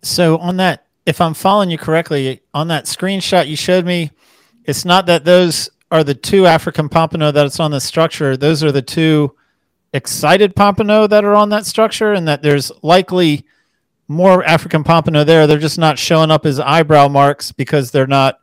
So 0.03 0.37
on 0.39 0.59
that 0.59 0.87
if 1.07 1.21
I'm 1.21 1.35
following 1.35 1.71
you 1.71 1.79
correctly, 1.79 2.43
on 2.55 2.69
that 2.69 2.85
screenshot 2.85 3.49
you 3.49 3.57
showed 3.57 3.85
me, 3.85 4.11
it's 4.65 4.85
not 4.85 5.07
that 5.07 5.25
those 5.25 5.71
are 5.91 6.05
the 6.05 6.15
two 6.15 6.47
African 6.47 6.89
pompano 6.89 7.31
that's 7.33 7.61
on 7.61 7.71
the 7.71 7.81
structure. 7.81 8.37
Those 8.37 8.63
are 8.65 8.73
the 8.73 8.83
two 8.83 9.35
excited 9.93 10.57
pompano 10.57 11.07
that 11.07 11.25
are 11.25 11.35
on 11.35 11.51
that 11.51 11.67
structure, 11.67 12.13
and 12.13 12.27
that 12.29 12.43
there's 12.43 12.73
likely 12.83 13.45
more 14.09 14.45
African 14.45 14.85
pompano 14.85 15.25
there. 15.25 15.47
They're 15.47 15.59
just 15.59 15.79
not 15.79 15.99
showing 15.99 16.31
up 16.31 16.47
as 16.47 16.59
eyebrow 16.61 17.09
marks 17.09 17.53
because 17.53 17.91
they're 17.91 18.07
not 18.07 18.39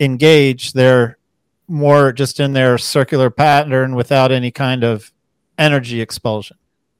engaged. 0.00 0.74
They're 0.74 1.18
more 1.66 2.12
just 2.12 2.40
in 2.40 2.52
their 2.52 2.78
circular 2.78 3.30
pattern 3.30 3.94
without 3.94 4.30
any 4.30 4.50
kind 4.50 4.84
of 4.84 5.12
energy 5.58 6.00
expulsion. 6.00 6.56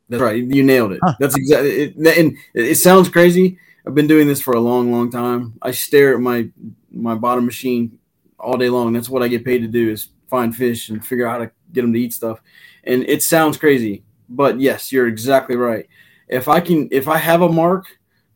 That's 0.08 0.22
right. 0.22 0.42
You 0.42 0.62
nailed 0.62 0.92
it. 0.92 1.00
Huh. 1.02 1.14
That's 1.18 1.36
exactly 1.36 1.70
it. 1.70 2.18
And 2.18 2.36
it 2.52 2.76
sounds 2.76 3.08
crazy, 3.08 3.58
I've 3.86 3.94
been 3.94 4.06
doing 4.06 4.26
this 4.26 4.40
for 4.40 4.54
a 4.54 4.60
long, 4.60 4.90
long 4.90 5.10
time. 5.10 5.54
I 5.60 5.72
stare 5.72 6.14
at 6.14 6.20
my 6.20 6.48
my 6.90 7.14
bottom 7.14 7.44
machine 7.44 7.98
all 8.44 8.56
day 8.56 8.68
long. 8.68 8.92
That's 8.92 9.08
what 9.08 9.22
I 9.22 9.28
get 9.28 9.44
paid 9.44 9.58
to 9.60 9.68
do 9.68 9.90
is 9.90 10.10
find 10.28 10.54
fish 10.54 10.88
and 10.88 11.04
figure 11.04 11.26
out 11.26 11.32
how 11.32 11.46
to 11.46 11.50
get 11.72 11.82
them 11.82 11.92
to 11.92 12.00
eat 12.00 12.12
stuff. 12.12 12.40
And 12.84 13.02
it 13.04 13.22
sounds 13.22 13.56
crazy, 13.56 14.04
but 14.28 14.60
yes, 14.60 14.92
you're 14.92 15.08
exactly 15.08 15.56
right. 15.56 15.88
If 16.28 16.48
I 16.48 16.60
can, 16.60 16.88
if 16.90 17.08
I 17.08 17.18
have 17.18 17.42
a 17.42 17.48
mark, 17.48 17.86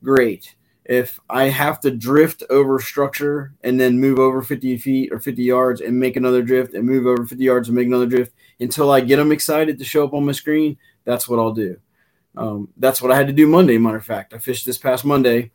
great. 0.03 0.55
If 0.85 1.21
I 1.29 1.45
have 1.45 1.81
to 1.81 1.91
drift 1.91 2.43
over 2.49 2.81
structure 2.81 3.53
and 3.63 3.79
then 3.79 4.01
move 4.01 4.19
over 4.19 4.41
50 4.41 4.79
feet 4.79 5.13
or 5.13 5.19
50 5.19 5.43
yards 5.43 5.81
and 5.83 5.99
make 6.01 6.17
another 6.17 6.43
drift 6.43 6.73
and 6.73 6.87
move 6.87 7.07
over 7.07 7.27
50 7.27 7.45
yards 7.45 7.69
and 7.69 7.77
make 7.77 7.87
another 7.87 8.07
drift 8.07 8.33
until 8.59 8.91
I 8.91 9.01
get 9.01 9.17
them 9.17 9.31
excited 9.31 9.79
to 9.79 9.85
show 9.85 10.05
up 10.05 10.15
on 10.15 10.25
my 10.25 10.33
screen, 10.33 10.79
that's 11.05 11.29
what 11.29 11.39
I'll 11.39 11.53
do. 11.53 11.79
Um, 12.37 12.69
that's 12.77 13.03
what 13.03 13.11
I 13.11 13.17
had 13.17 13.27
to 13.27 13.33
do 13.35 13.47
Monday. 13.47 13.77
Matter 13.77 13.97
of 13.97 14.05
fact, 14.05 14.33
I 14.33 14.39
fished 14.39 14.65
this 14.65 14.79
past 14.79 15.05
Monday. 15.05 15.51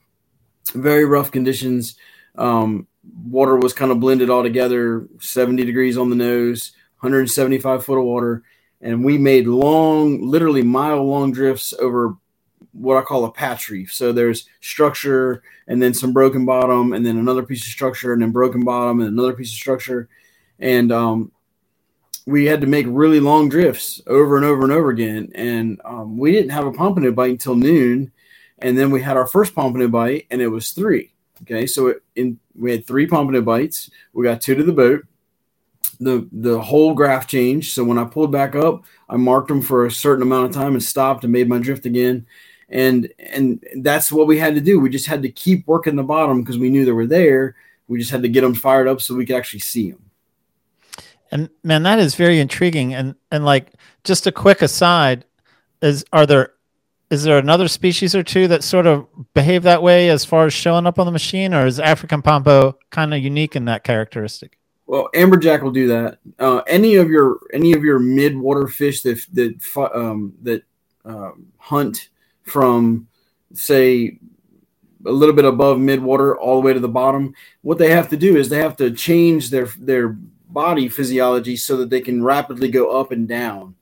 Very 0.74 1.06
rough 1.06 1.32
conditions. 1.32 1.96
Um, 2.36 2.88
water 3.04 3.58
was 3.58 3.74
kind 3.74 3.92
of 3.92 4.00
blended 4.00 4.30
all 4.30 4.44
together. 4.44 5.08
70 5.20 5.63
degrees 5.66 5.98
on 5.98 6.10
the 6.10 6.16
nose, 6.16 6.72
175 7.00 7.84
foot 7.84 8.00
of 8.00 8.06
water, 8.06 8.44
and 8.82 9.04
we 9.04 9.18
made 9.18 9.48
long, 9.48 10.26
literally 10.28 10.62
mile 10.62 11.04
long 11.04 11.32
drifts 11.32 11.74
over 11.80 12.16
what 12.72 12.98
I 12.98 13.02
call 13.02 13.26
a 13.26 13.32
patch 13.32 13.70
reef. 13.70 13.94
So 13.94 14.12
there's 14.12 14.48
structure 14.62 15.44
and 15.68 15.82
then 15.82 15.94
some 15.94 16.12
broken 16.12 16.46
bottom 16.46 16.94
and 16.94 17.06
then 17.06 17.18
another 17.18 17.44
piece 17.44 17.62
of 17.62 17.72
structure 17.72 18.13
and 18.13 18.22
then 18.22 18.32
broken 18.32 18.63
bottom 18.63 19.00
and 19.00 19.10
another 19.10 19.34
piece 19.34 19.52
of 19.52 19.58
structure. 19.58 20.10
And 20.60 20.92
um, 20.92 21.32
we 22.26 22.46
had 22.46 22.62
to 22.62 22.68
make 22.68 22.86
really 22.89 23.20
long 23.20 23.50
drifts 23.50 24.02
over 24.08 24.38
and 24.38 24.46
over 24.46 24.63
and 24.63 24.72
over 24.72 24.89
again. 24.89 25.32
And 25.36 25.80
um, 25.86 26.18
we 26.18 26.32
didn't 26.32 26.52
have 26.52 26.66
a 26.66 26.72
pompano 26.72 27.12
bite 27.12 27.32
until 27.32 27.56
noon. 27.56 28.12
And 28.60 28.78
then 28.78 28.92
we 28.92 29.02
had 29.02 29.18
our 29.18 29.28
first 29.28 29.54
pompano 29.54 29.88
bite, 29.88 30.26
and 30.32 30.42
it 30.42 30.48
was 30.48 30.72
three. 30.72 31.12
Okay, 31.43 31.65
so 31.65 31.95
in 32.15 32.39
we 32.56 32.71
had 32.71 32.88
three 32.88 33.06
pompano 33.08 33.41
bites. 33.41 33.89
We 34.13 34.23
got 34.23 34.41
two 34.41 34.56
to 34.56 34.63
the 34.63 34.71
boat. 34.71 35.06
The 35.99 36.27
the 36.32 36.60
whole 36.60 36.93
graph 36.93 37.27
changed. 37.27 37.73
So 37.73 37.84
when 37.84 37.97
I 37.97 38.06
pulled 38.06 38.32
back 38.32 38.56
up, 38.56 38.84
I 39.10 39.17
marked 39.17 39.49
them 39.49 39.62
for 39.62 39.86
a 39.86 39.91
certain 39.91 40.23
amount 40.23 40.47
of 40.47 40.53
time 40.53 40.73
and 40.73 40.84
stopped 40.84 41.23
and 41.23 41.34
made 41.34 41.49
my 41.49 41.60
drift 41.60 41.86
again. 41.86 42.25
And 42.69 43.12
and 43.19 43.63
that's 43.77 44.12
what 44.12 44.27
we 44.27 44.38
had 44.39 44.56
to 44.56 44.62
do. 44.62 44.79
We 44.79 44.89
just 44.89 45.06
had 45.06 45.21
to 45.23 45.29
keep 45.29 45.67
working 45.67 45.95
the 45.95 46.03
bottom 46.03 46.41
because 46.41 46.58
we 46.58 46.69
knew 46.69 46.86
they 46.86 46.91
were 46.91 47.06
there. 47.06 47.56
We 47.88 47.99
just 47.99 48.12
had 48.12 48.23
to 48.23 48.29
get 48.29 48.41
them 48.41 48.56
fired 48.56 48.88
up 48.88 49.01
so 49.01 49.13
we 49.13 49.25
could 49.25 49.36
actually 49.36 49.60
see 49.60 49.91
them. 49.91 50.10
And 51.32 51.49
man, 51.63 51.84
that 51.84 51.99
is 51.99 52.15
very 52.15 52.39
intriguing. 52.39 52.93
And 52.93 53.15
and 53.32 53.43
like 53.43 53.73
just 54.03 54.27
a 54.27 54.32
quick 54.32 54.62
aside, 54.62 55.25
is 55.82 56.06
are 56.13 56.25
there 56.25 56.53
is 57.13 57.23
there 57.23 57.38
another 57.38 57.67
species 57.67 58.15
or 58.15 58.23
two 58.23 58.47
that 58.47 58.63
sort 58.63 58.88
of 58.88 59.08
behave 59.34 59.63
that 59.63 59.84
way 59.84 60.10
as 60.10 60.26
far 60.26 60.47
as 60.47 60.54
showing 60.54 60.88
up 60.88 60.97
on 60.99 61.06
the 61.06 61.12
machine, 61.12 61.54
or 61.54 61.65
is 61.65 61.80
African 61.80 62.21
pompo 62.21 62.78
kind 62.89 63.13
of 63.13 63.21
unique 63.21 63.56
in 63.56 63.65
that 63.65 63.84
characteristic? 63.84 64.58
Well, 64.88 65.10
amberjack 65.13 65.62
will 65.62 65.71
do 65.71 65.88
that. 65.88 66.17
Uh, 66.39 66.62
any 66.67 66.95
of 66.95 67.10
your 67.10 67.39
any 67.54 67.73
of 67.73 67.84
your 67.84 67.99
mid 67.99 68.36
water 68.36 68.67
fish 68.67 69.04
that 69.04 69.26
that 69.34 69.91
um, 69.93 70.34
that 70.41 70.63
um, 71.06 71.47
hunt 71.58 72.10
from 72.41 73.08
say 73.54 74.17
a 75.06 75.12
little 75.12 75.36
bit 75.36 75.45
above 75.45 75.80
mid 75.80 76.02
water 76.02 76.38
all 76.38 76.56
the 76.56 76.65
way 76.65 76.73
to 76.73 76.80
the 76.80 76.89
bottom, 76.89 77.34
what 77.62 77.78
they 77.78 77.91
have 77.91 78.10
to 78.10 78.17
do 78.17 78.38
is 78.38 78.49
they 78.49 78.60
have 78.60 78.76
to 78.78 78.91
change 78.91 79.52
their 79.52 79.67
their 79.78 80.10
body 80.49 80.89
physiology 80.89 81.56
so 81.56 81.78
that 81.78 81.89
they 81.89 82.02
can 82.02 82.23
rapidly 82.23 82.69
go 82.69 82.99
up 82.99 83.12
and 83.12 83.28
down. 83.28 83.76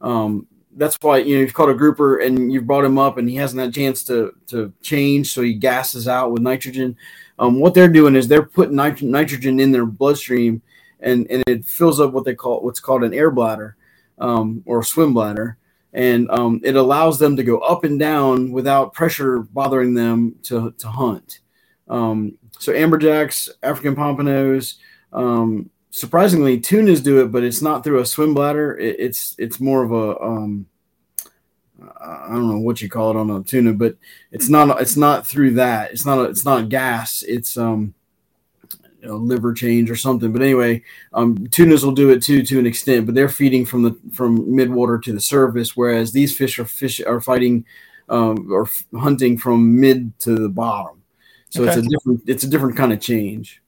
Um, 0.00 0.46
that's 0.78 0.96
why 1.00 1.18
you 1.18 1.34
know 1.34 1.40
you've 1.42 1.54
caught 1.54 1.68
a 1.68 1.74
grouper 1.74 2.18
and 2.18 2.52
you've 2.52 2.66
brought 2.66 2.84
him 2.84 2.98
up 2.98 3.18
and 3.18 3.28
he 3.28 3.36
hasn't 3.36 3.60
had 3.60 3.70
a 3.70 3.72
chance 3.72 4.04
to 4.04 4.32
to 4.46 4.72
change, 4.80 5.32
so 5.32 5.42
he 5.42 5.54
gasses 5.54 6.08
out 6.08 6.30
with 6.32 6.42
nitrogen. 6.42 6.96
Um, 7.38 7.60
what 7.60 7.74
they're 7.74 7.88
doing 7.88 8.16
is 8.16 8.28
they're 8.28 8.42
putting 8.42 8.76
nit- 8.76 9.02
nitrogen 9.02 9.60
in 9.60 9.72
their 9.72 9.86
bloodstream, 9.86 10.62
and 11.00 11.26
and 11.30 11.42
it 11.46 11.64
fills 11.64 12.00
up 12.00 12.12
what 12.12 12.24
they 12.24 12.34
call 12.34 12.62
what's 12.62 12.80
called 12.80 13.04
an 13.04 13.12
air 13.12 13.30
bladder 13.30 13.76
um, 14.18 14.62
or 14.66 14.80
a 14.80 14.84
swim 14.84 15.12
bladder, 15.12 15.58
and 15.92 16.30
um, 16.30 16.60
it 16.64 16.76
allows 16.76 17.18
them 17.18 17.36
to 17.36 17.42
go 17.42 17.58
up 17.58 17.84
and 17.84 17.98
down 17.98 18.52
without 18.52 18.94
pressure 18.94 19.40
bothering 19.40 19.94
them 19.94 20.36
to 20.44 20.72
to 20.78 20.88
hunt. 20.88 21.40
Um, 21.88 22.38
so 22.58 22.72
amberjacks, 22.72 23.48
African 23.62 23.96
pompanos, 23.96 24.76
um, 25.12 25.70
surprisingly 25.98 26.60
tunas 26.60 27.00
do 27.00 27.20
it 27.20 27.32
but 27.32 27.42
it's 27.42 27.60
not 27.60 27.82
through 27.82 27.98
a 27.98 28.06
swim 28.06 28.32
bladder. 28.32 28.78
It, 28.78 29.00
it's 29.00 29.34
it's 29.36 29.58
more 29.58 29.82
of 29.82 29.92
a 29.92 30.20
um 30.22 30.66
i 32.00 32.28
don't 32.30 32.48
know 32.48 32.58
what 32.58 32.80
you 32.80 32.88
call 32.88 33.10
it 33.10 33.16
on 33.16 33.30
a 33.30 33.42
tuna 33.42 33.72
but 33.72 33.96
it's 34.32 34.48
not 34.48 34.80
it's 34.80 34.96
not 34.96 35.26
through 35.26 35.54
that. 35.54 35.90
It's 35.90 36.06
not 36.06 36.18
a, 36.18 36.22
it's 36.24 36.44
not 36.44 36.68
gas. 36.68 37.24
It's 37.26 37.56
um 37.56 37.94
you 39.00 39.08
know, 39.08 39.16
liver 39.16 39.52
change 39.52 39.90
or 39.90 39.96
something. 39.96 40.32
But 40.32 40.42
anyway 40.42 40.82
um 41.14 41.48
tunas 41.48 41.84
will 41.84 41.92
do 41.92 42.10
it 42.10 42.22
too 42.22 42.42
to 42.44 42.58
an 42.60 42.66
extent 42.66 43.04
but 43.04 43.16
they're 43.16 43.28
feeding 43.28 43.66
from 43.66 43.82
the 43.82 43.98
from 44.12 44.46
midwater 44.46 45.02
to 45.02 45.12
the 45.12 45.20
surface 45.20 45.76
whereas 45.76 46.12
these 46.12 46.36
fish 46.36 46.60
are 46.60 46.64
fish 46.64 47.00
are 47.00 47.20
fighting 47.20 47.64
um 48.08 48.52
or 48.52 48.68
hunting 48.96 49.36
from 49.36 49.80
mid 49.80 50.16
to 50.20 50.36
the 50.36 50.48
bottom. 50.48 51.02
So 51.50 51.62
okay. 51.62 51.72
it's 51.72 51.86
a 51.86 51.88
different 51.88 52.22
it's 52.28 52.44
a 52.44 52.48
different 52.48 52.76
kind 52.76 52.92
of 52.92 53.00
change 53.00 53.62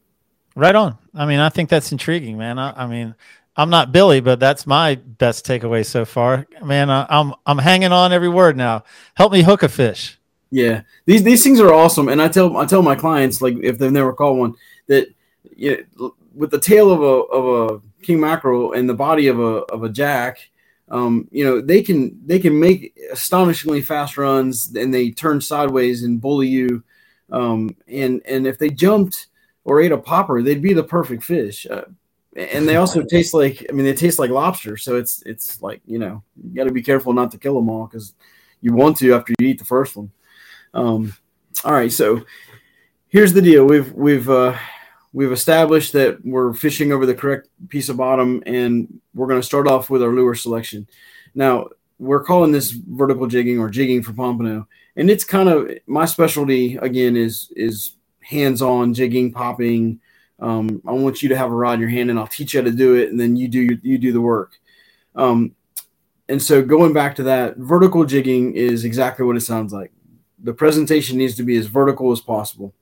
Right 0.61 0.75
on. 0.75 0.99
I 1.15 1.25
mean, 1.25 1.41
I 1.41 1.49
think 1.49 1.71
that's 1.71 1.91
intriguing, 1.91 2.37
man. 2.37 2.59
I, 2.59 2.85
I 2.85 2.87
mean, 2.87 3.15
I'm 3.57 3.71
not 3.71 3.93
Billy, 3.93 4.21
but 4.21 4.39
that's 4.39 4.67
my 4.67 4.97
best 4.97 5.47
takeaway 5.47 5.87
so 5.87 6.05
far. 6.05 6.47
Man, 6.63 6.91
I, 6.91 7.07
I'm 7.09 7.33
I'm 7.47 7.57
hanging 7.57 7.93
on 7.93 8.13
every 8.13 8.29
word 8.29 8.59
now. 8.59 8.85
Help 9.15 9.33
me 9.33 9.41
hook 9.41 9.63
a 9.63 9.71
fish. 9.71 10.19
Yeah, 10.51 10.83
these 11.07 11.23
these 11.23 11.43
things 11.43 11.61
are 11.61 11.73
awesome, 11.73 12.11
and 12.11 12.21
I 12.21 12.29
tell 12.29 12.59
I 12.59 12.67
tell 12.67 12.83
my 12.83 12.95
clients 12.95 13.41
like 13.41 13.55
if 13.63 13.79
they've 13.79 13.91
never 13.91 14.13
caught 14.13 14.37
one 14.37 14.55
that 14.87 15.09
you 15.57 15.87
know, 15.97 16.15
with 16.35 16.51
the 16.51 16.61
tail 16.61 16.91
of 16.91 17.01
a 17.01 17.05
of 17.05 17.71
a 17.71 18.05
king 18.05 18.21
mackerel 18.21 18.75
and 18.75 18.87
the 18.87 18.93
body 18.93 19.29
of 19.29 19.41
a 19.41 19.65
of 19.73 19.83
a 19.83 19.89
jack, 19.89 20.51
um, 20.91 21.27
you 21.31 21.43
know 21.43 21.63
they 21.63 21.81
can 21.83 22.21
they 22.27 22.39
can 22.39 22.61
make 22.61 22.95
astonishingly 23.11 23.81
fast 23.81 24.19
runs 24.19 24.77
and 24.77 24.93
they 24.93 25.11
turn 25.11 25.41
sideways 25.41 26.03
and 26.03 26.21
bully 26.21 26.49
you, 26.49 26.83
um, 27.33 27.75
and 27.89 28.21
and 28.27 28.47
if 28.47 28.59
they 28.59 28.69
jumped 28.69 29.29
or 29.65 29.81
ate 29.81 29.93
a 29.93 29.99
popper, 29.99 30.43
they'd 30.43 30.63
be 30.63 30.73
the 30.73 30.83
perfect 30.83 31.23
fish. 31.23 31.67
Uh, 31.69 31.83
and 32.37 32.69
they 32.69 32.77
also 32.77 33.03
taste 33.11 33.35
like 33.35 33.67
I 33.69 33.73
mean 33.73 33.85
they 33.85 33.95
taste 33.95 34.19
like 34.19 34.31
lobster, 34.31 34.77
so 34.77 34.97
it's 34.97 35.23
it's 35.27 35.61
like 35.63 35.81
you 35.87 35.99
know 35.99 36.23
you 36.43 36.55
got 36.55 36.65
to 36.65 36.73
be 36.73 36.83
careful 36.83 37.13
not 37.13 37.31
to 37.33 37.39
kill 37.39 37.55
them 37.55 37.69
all 37.69 37.87
because 37.87 38.15
you 38.61 38.75
want 38.75 38.97
to 38.99 39.15
after 39.15 39.35
you 39.39 39.49
eat 39.49 39.59
the 39.59 39.65
first 39.65 39.97
one. 39.97 40.11
Um, 40.75 41.15
all 41.65 41.73
right, 41.73 41.93
so 41.93 42.25
here's 43.09 43.33
the 43.33 43.43
deal: 43.43 43.65
we've 43.65 43.93
we've 43.93 44.29
uh, 44.31 44.57
we've 45.13 45.33
established 45.33 45.93
that 45.93 46.25
we're 46.25 46.53
fishing 46.55 46.93
over 46.93 47.07
the 47.07 47.15
correct 47.15 47.49
piece 47.69 47.89
of 47.89 47.97
bottom, 47.97 48.43
and 48.47 49.01
we're 49.15 49.27
going 49.27 49.41
to 49.41 49.47
start 49.47 49.67
off 49.67 49.91
with 49.91 50.03
our 50.03 50.13
lure 50.13 50.35
selection. 50.35 50.87
Now 51.35 51.69
we're 51.99 52.25
calling 52.25 52.53
this 52.53 52.71
vertical 52.71 53.27
jigging 53.27 53.59
or 53.59 53.69
jigging 53.69 54.03
for 54.03 54.13
pompano, 54.13 54.67
and 54.97 55.11
it's 55.11 55.25
kind 55.25 55.49
of 55.49 55.71
my 55.87 56.05
specialty. 56.07 56.77
Again, 56.77 57.17
is 57.17 57.53
is 57.57 57.97
hands-on 58.31 58.95
jigging, 58.95 59.33
popping. 59.33 60.01
Um, 60.39 60.81
I 60.87 60.93
want 60.93 61.23
you 61.23 61.29
to 61.31 61.37
have 61.37 61.51
a 61.51 61.55
rod 61.55 61.75
in 61.75 61.81
your 61.81 61.91
hand, 61.91 62.11
and 62.11 62.19
I'll 62.19 62.27
teach 62.27 62.55
you 62.55 62.61
how 62.61 62.65
to 62.65 62.73
do 62.73 62.95
it, 62.95 63.11
and 63.11 63.21
then 63.21 63.37
you 63.37 63.49
do 63.49 63.79
you 63.83 63.99
do 63.99 64.13
the 64.13 64.21
work. 64.21 64.53
Um, 65.15 65.55
and 66.29 66.41
so 66.41 66.63
going 66.63 66.93
back 66.93 67.17
to 67.17 67.25
that, 67.25 67.57
vertical 67.57 68.05
jigging 68.05 68.55
is 68.55 68.85
exactly 68.85 69.27
what 69.27 69.37
it 69.37 69.41
sounds 69.41 69.73
like 69.73 69.93
the 70.43 70.55
presentation 70.55 71.19
needs 71.19 71.35
to 71.37 71.43
be 71.43 71.57
as 71.57 71.67
vertical 71.67 72.13
as 72.13 72.21
possible, 72.21 72.75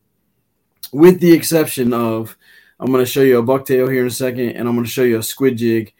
with 0.92 1.20
the 1.20 1.32
exception 1.32 1.92
of 1.92 2.36
I'm 2.80 2.92
going 2.92 3.04
to 3.04 3.10
show 3.10 3.22
you 3.22 3.38
a 3.38 3.42
bucktail 3.42 3.90
here 3.90 4.02
in 4.02 4.06
a 4.06 4.10
second, 4.10 4.50
and 4.50 4.68
I'm 4.68 4.74
going 4.74 4.86
to 4.86 4.90
show 4.90 5.02
you 5.02 5.18
a 5.18 5.22
squid 5.22 5.56
jig. 5.58 5.92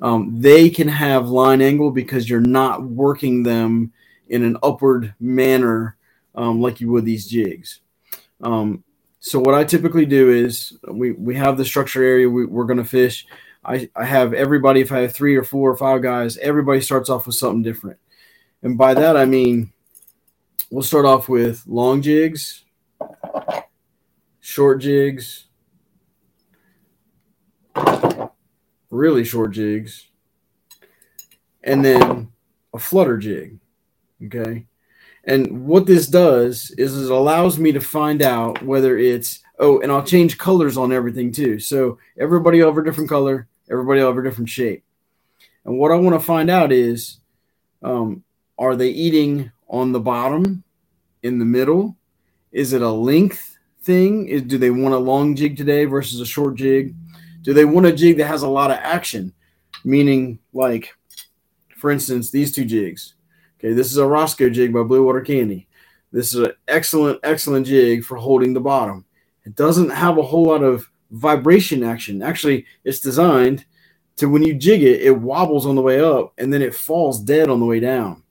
Um, 0.00 0.40
they 0.40 0.68
can 0.68 0.88
have 0.88 1.30
line 1.30 1.62
angle 1.62 1.90
because 1.90 2.28
you're 2.28 2.40
not 2.40 2.84
working 2.84 3.42
them 3.42 3.92
in 4.28 4.42
an 4.42 4.58
upward 4.62 5.14
manner 5.18 5.96
um, 6.34 6.60
like 6.60 6.80
you 6.80 6.90
would 6.90 7.06
these 7.06 7.26
jigs. 7.26 7.80
Um, 8.42 8.84
so 9.26 9.40
what 9.40 9.56
I 9.56 9.64
typically 9.64 10.06
do 10.06 10.30
is 10.30 10.78
we, 10.86 11.10
we 11.10 11.34
have 11.34 11.56
the 11.56 11.64
structure 11.64 12.00
area 12.00 12.30
we, 12.30 12.46
we're 12.46 12.62
going 12.64 12.78
to 12.78 12.84
fish. 12.84 13.26
I, 13.64 13.90
I 13.96 14.04
have 14.04 14.32
everybody, 14.32 14.80
if 14.80 14.92
I 14.92 15.00
have 15.00 15.16
three 15.16 15.34
or 15.34 15.42
four 15.42 15.68
or 15.68 15.76
five 15.76 16.00
guys, 16.00 16.36
everybody 16.36 16.80
starts 16.80 17.10
off 17.10 17.26
with 17.26 17.34
something 17.34 17.64
different. 17.64 17.98
And 18.62 18.78
by 18.78 18.94
that, 18.94 19.16
I 19.16 19.24
mean, 19.24 19.72
we'll 20.70 20.84
start 20.84 21.06
off 21.06 21.28
with 21.28 21.64
long 21.66 22.02
jigs, 22.02 22.62
short 24.38 24.80
jigs, 24.80 25.46
really 28.90 29.24
short 29.24 29.50
jigs, 29.50 30.06
and 31.64 31.84
then 31.84 32.30
a 32.72 32.78
flutter 32.78 33.18
jig. 33.18 33.58
Okay. 34.24 34.66
And 35.26 35.66
what 35.66 35.86
this 35.86 36.06
does 36.06 36.70
is 36.78 36.96
it 36.96 37.10
allows 37.10 37.58
me 37.58 37.72
to 37.72 37.80
find 37.80 38.22
out 38.22 38.62
whether 38.62 38.96
it's 38.96 39.40
oh, 39.58 39.80
and 39.80 39.90
I'll 39.90 40.04
change 40.04 40.38
colors 40.38 40.76
on 40.76 40.92
everything 40.92 41.32
too. 41.32 41.58
So 41.58 41.98
everybody 42.18 42.60
a 42.60 42.84
different 42.84 43.08
color, 43.08 43.48
everybody 43.70 44.00
a 44.00 44.22
different 44.22 44.48
shape. 44.48 44.84
And 45.64 45.78
what 45.78 45.90
I 45.90 45.96
want 45.96 46.14
to 46.14 46.24
find 46.24 46.50
out 46.50 46.72
is 46.72 47.18
um, 47.82 48.22
are 48.58 48.76
they 48.76 48.90
eating 48.90 49.50
on 49.68 49.92
the 49.92 50.00
bottom, 50.00 50.62
in 51.26 51.38
the 51.38 51.44
middle? 51.44 51.96
Is 52.52 52.72
it 52.72 52.82
a 52.82 52.90
length 52.90 53.58
thing? 53.82 54.28
Is, 54.28 54.42
do 54.42 54.58
they 54.58 54.70
want 54.70 54.94
a 54.94 54.98
long 54.98 55.34
jig 55.34 55.56
today 55.56 55.84
versus 55.84 56.20
a 56.20 56.26
short 56.26 56.54
jig? 56.54 56.94
Do 57.42 57.52
they 57.52 57.64
want 57.64 57.86
a 57.86 57.92
jig 57.92 58.16
that 58.18 58.26
has 58.26 58.42
a 58.42 58.48
lot 58.48 58.70
of 58.70 58.78
action? 58.78 59.32
Meaning, 59.84 60.38
like, 60.52 60.94
for 61.76 61.90
instance, 61.90 62.30
these 62.30 62.52
two 62.52 62.64
jigs. 62.64 63.15
Okay, 63.58 63.72
this 63.72 63.90
is 63.90 63.96
a 63.96 64.06
Roscoe 64.06 64.50
jig 64.50 64.72
by 64.72 64.82
Blue 64.82 65.04
Water 65.04 65.22
Candy. 65.22 65.66
This 66.12 66.34
is 66.34 66.40
an 66.40 66.52
excellent, 66.68 67.20
excellent 67.22 67.66
jig 67.66 68.04
for 68.04 68.16
holding 68.16 68.52
the 68.52 68.60
bottom. 68.60 69.04
It 69.44 69.56
doesn't 69.56 69.90
have 69.90 70.18
a 70.18 70.22
whole 70.22 70.44
lot 70.46 70.62
of 70.62 70.90
vibration 71.10 71.82
action. 71.82 72.22
Actually, 72.22 72.66
it's 72.84 73.00
designed 73.00 73.64
to 74.16 74.28
when 74.28 74.42
you 74.42 74.54
jig 74.54 74.82
it, 74.82 75.00
it 75.02 75.18
wobbles 75.18 75.66
on 75.66 75.74
the 75.74 75.82
way 75.82 76.00
up 76.00 76.32
and 76.36 76.52
then 76.52 76.62
it 76.62 76.74
falls 76.74 77.20
dead 77.20 77.48
on 77.48 77.60
the 77.60 77.66
way 77.66 77.80
down. 77.80 78.22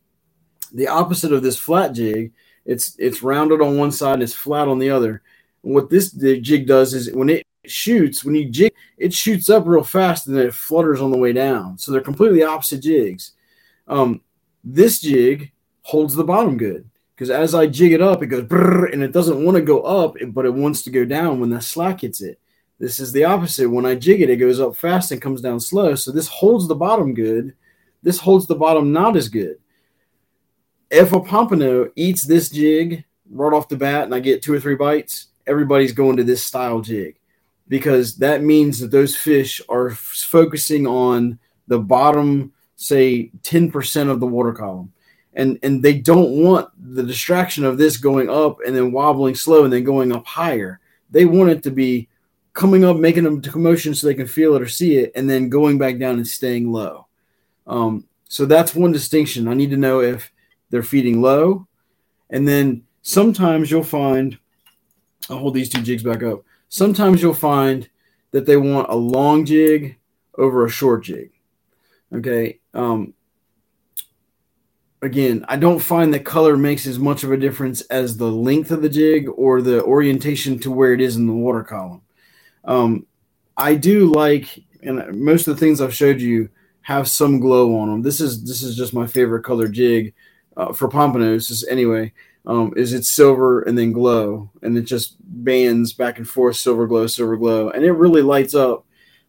The 0.73 0.87
opposite 0.87 1.31
of 1.31 1.41
this 1.41 1.57
flat 1.57 1.93
jig, 1.93 2.33
it's 2.65 2.95
it's 2.99 3.23
rounded 3.23 3.61
on 3.61 3.77
one 3.77 3.91
side, 3.91 4.15
and 4.15 4.23
it's 4.23 4.33
flat 4.33 4.67
on 4.67 4.79
the 4.79 4.89
other. 4.89 5.21
And 5.63 5.73
what 5.73 5.89
this 5.89 6.11
jig 6.11 6.67
does 6.67 6.93
is 6.93 7.11
when 7.13 7.29
it 7.29 7.47
shoots, 7.65 8.23
when 8.23 8.35
you 8.35 8.49
jig, 8.49 8.73
it 8.97 9.13
shoots 9.13 9.49
up 9.49 9.65
real 9.65 9.83
fast 9.83 10.27
and 10.27 10.35
then 10.35 10.47
it 10.47 10.53
flutters 10.53 11.01
on 11.01 11.11
the 11.11 11.17
way 11.17 11.33
down. 11.33 11.77
So 11.77 11.91
they're 11.91 12.01
completely 12.01 12.43
opposite 12.43 12.81
jigs. 12.81 13.31
Um, 13.87 14.21
this 14.65 14.99
jig 14.99 15.51
holds 15.83 16.15
the 16.15 16.23
bottom 16.23 16.57
good 16.57 16.89
because 17.15 17.29
as 17.29 17.55
I 17.55 17.67
jig 17.67 17.93
it 17.93 18.01
up, 18.01 18.21
it 18.21 18.27
goes 18.27 18.47
and 18.91 19.03
it 19.03 19.13
doesn't 19.13 19.45
want 19.45 19.55
to 19.55 19.61
go 19.61 19.81
up, 19.81 20.15
but 20.29 20.45
it 20.45 20.53
wants 20.53 20.81
to 20.83 20.89
go 20.89 21.05
down 21.05 21.39
when 21.39 21.51
the 21.51 21.61
slack 21.61 22.01
hits 22.01 22.21
it. 22.21 22.39
This 22.77 22.99
is 22.99 23.13
the 23.13 23.23
opposite. 23.23 23.69
When 23.69 23.85
I 23.85 23.95
jig 23.95 24.21
it, 24.21 24.29
it 24.29 24.35
goes 24.35 24.59
up 24.59 24.75
fast 24.75 25.11
and 25.11 25.21
comes 25.21 25.41
down 25.41 25.59
slow. 25.61 25.95
So 25.95 26.11
this 26.11 26.27
holds 26.27 26.67
the 26.67 26.75
bottom 26.75 27.13
good. 27.13 27.53
This 28.03 28.19
holds 28.19 28.47
the 28.47 28.55
bottom 28.55 28.91
not 28.91 29.15
as 29.15 29.29
good. 29.29 29.59
If 30.91 31.13
a 31.13 31.21
pompano 31.21 31.89
eats 31.95 32.23
this 32.23 32.49
jig 32.49 33.05
right 33.29 33.53
off 33.53 33.69
the 33.69 33.77
bat 33.77 34.03
and 34.03 34.13
I 34.13 34.19
get 34.19 34.41
two 34.41 34.53
or 34.53 34.59
three 34.59 34.75
bites, 34.75 35.27
everybody's 35.47 35.93
going 35.93 36.17
to 36.17 36.23
this 36.23 36.43
style 36.43 36.81
jig 36.81 37.17
because 37.67 38.17
that 38.17 38.43
means 38.43 38.79
that 38.79 38.91
those 38.91 39.15
fish 39.15 39.61
are 39.69 39.91
f- 39.91 39.97
focusing 39.97 40.85
on 40.85 41.39
the 41.67 41.79
bottom, 41.79 42.53
say 42.75 43.31
10% 43.41 44.09
of 44.09 44.19
the 44.19 44.27
water 44.27 44.53
column. 44.53 44.91
And, 45.33 45.59
and 45.63 45.83
they 45.83 45.97
don't 45.97 46.31
want 46.31 46.69
the 46.77 47.03
distraction 47.03 47.65
of 47.65 47.77
this 47.77 47.97
going 47.97 48.29
up 48.29 48.59
and 48.65 48.75
then 48.75 48.91
wobbling 48.91 49.35
slow 49.35 49.65
and 49.65 49.73
then 49.73 49.83
going 49.83 50.13
up 50.13 50.25
higher. 50.25 50.79
They 51.11 51.25
want 51.25 51.49
it 51.49 51.63
to 51.63 51.71
be 51.71 52.07
coming 52.53 52.85
up, 52.85 52.95
making 52.95 53.25
a 53.25 53.41
commotion 53.41 53.93
so 53.93 54.07
they 54.07 54.13
can 54.13 54.27
feel 54.27 54.55
it 54.55 54.61
or 54.61 54.67
see 54.67 54.95
it, 54.97 55.11
and 55.13 55.29
then 55.29 55.49
going 55.49 55.77
back 55.77 55.97
down 55.97 56.15
and 56.15 56.27
staying 56.27 56.71
low. 56.71 57.07
Um, 57.67 58.05
so 58.29 58.45
that's 58.45 58.73
one 58.73 58.93
distinction. 58.93 59.47
I 59.47 59.53
need 59.53 59.71
to 59.71 59.77
know 59.77 59.99
if 59.99 60.31
they're 60.69 60.83
feeding 60.83 61.21
low. 61.21 61.67
And 62.29 62.47
then 62.47 62.83
sometimes 63.01 63.69
you'll 63.69 63.83
find, 63.83 64.37
I'll 65.29 65.37
hold 65.37 65.53
these 65.53 65.69
two 65.69 65.81
jigs 65.81 66.03
back 66.03 66.23
up. 66.23 66.43
Sometimes 66.69 67.21
you'll 67.21 67.33
find 67.33 67.89
that 68.31 68.45
they 68.45 68.57
want 68.57 68.89
a 68.89 68.95
long 68.95 69.45
jig 69.45 69.97
over 70.37 70.65
a 70.65 70.69
short 70.69 71.03
jig. 71.03 71.31
Okay. 72.13 72.59
Um, 72.75 73.13
again, 75.01 75.45
I 75.47 75.55
don't 75.55 75.79
find 75.79 76.13
that 76.13 76.25
color 76.25 76.57
makes 76.57 76.85
as 76.85 76.99
much 76.99 77.23
of 77.23 77.31
a 77.31 77.37
difference 77.37 77.81
as 77.83 78.17
the 78.17 78.29
length 78.29 78.71
of 78.71 78.81
the 78.81 78.89
jig 78.89 79.27
or 79.35 79.61
the 79.61 79.83
orientation 79.83 80.59
to 80.59 80.71
where 80.71 80.93
it 80.93 81.01
is 81.01 81.15
in 81.15 81.27
the 81.27 81.33
water 81.33 81.63
column. 81.63 82.01
Um, 82.65 83.05
I 83.57 83.75
do 83.75 84.11
like, 84.11 84.63
and 84.83 85.15
most 85.15 85.47
of 85.47 85.55
the 85.55 85.59
things 85.59 85.79
I've 85.79 85.93
showed 85.93 86.19
you 86.19 86.49
have 86.81 87.07
some 87.07 87.39
glow 87.39 87.77
on 87.79 87.89
them. 87.89 88.01
This 88.01 88.19
is 88.19 88.43
this 88.43 88.61
is 88.61 88.75
just 88.75 88.93
my 88.93 89.07
favorite 89.07 89.43
color 89.43 89.67
jig 89.67 90.13
uh, 90.57 90.73
for 90.73 90.89
pompanos. 90.89 91.63
Anyway, 91.69 92.13
um, 92.45 92.73
is 92.75 92.93
it's 92.93 93.09
silver 93.09 93.61
and 93.61 93.77
then 93.77 93.91
glow, 93.91 94.49
and 94.61 94.77
it 94.77 94.83
just 94.83 95.15
bands 95.19 95.93
back 95.93 96.17
and 96.17 96.27
forth, 96.27 96.57
silver 96.57 96.87
glow, 96.87 97.07
silver 97.07 97.37
glow, 97.37 97.69
and 97.69 97.83
it 97.83 97.93
really 97.93 98.21
lights 98.21 98.53
up. 98.53 98.85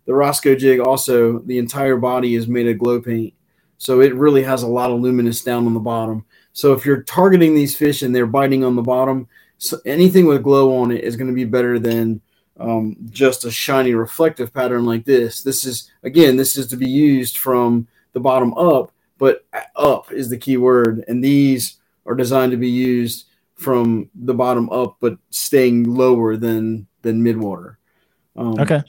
The 0.06 0.14
Roscoe 0.14 0.54
jig 0.54 0.80
also, 0.80 1.40
the 1.40 1.58
entire 1.58 1.96
body 1.96 2.36
is 2.36 2.46
made 2.46 2.68
of 2.68 2.78
glow 2.78 3.00
paint, 3.00 3.34
so 3.78 4.00
it 4.00 4.14
really 4.14 4.42
has 4.42 4.62
a 4.62 4.68
lot 4.68 4.90
of 4.90 5.00
luminous 5.00 5.42
down 5.42 5.66
on 5.66 5.74
the 5.74 5.80
bottom. 5.80 6.24
So 6.52 6.72
if 6.72 6.86
you're 6.86 7.02
targeting 7.02 7.54
these 7.54 7.76
fish 7.76 8.02
and 8.02 8.14
they're 8.14 8.26
biting 8.26 8.64
on 8.64 8.76
the 8.76 8.82
bottom, 8.82 9.28
so 9.58 9.78
anything 9.84 10.26
with 10.26 10.42
glow 10.42 10.76
on 10.78 10.90
it 10.90 11.04
is 11.04 11.16
going 11.16 11.28
to 11.28 11.34
be 11.34 11.44
better 11.44 11.78
than 11.78 12.20
um, 12.58 12.96
just 13.10 13.44
a 13.44 13.50
shiny 13.50 13.94
reflective 13.94 14.52
pattern 14.52 14.84
like 14.86 15.04
this. 15.04 15.42
This 15.42 15.64
is 15.64 15.90
again, 16.02 16.36
this 16.36 16.56
is 16.56 16.66
to 16.68 16.76
be 16.76 16.88
used 16.88 17.38
from 17.38 17.86
the 18.12 18.20
bottom 18.20 18.54
up, 18.54 18.92
but 19.18 19.44
up 19.76 20.10
is 20.12 20.30
the 20.30 20.38
key 20.38 20.56
word, 20.56 21.04
and 21.08 21.22
these 21.22 21.76
are 22.06 22.14
designed 22.14 22.52
to 22.52 22.56
be 22.56 22.70
used 22.70 23.26
from 23.56 24.08
the 24.14 24.34
bottom 24.34 24.70
up, 24.70 24.96
but 25.00 25.18
staying 25.30 25.84
lower 25.84 26.36
than 26.36 26.86
than 27.02 27.22
midwater. 27.22 27.76
Um, 28.36 28.60
Okay. 28.60 28.82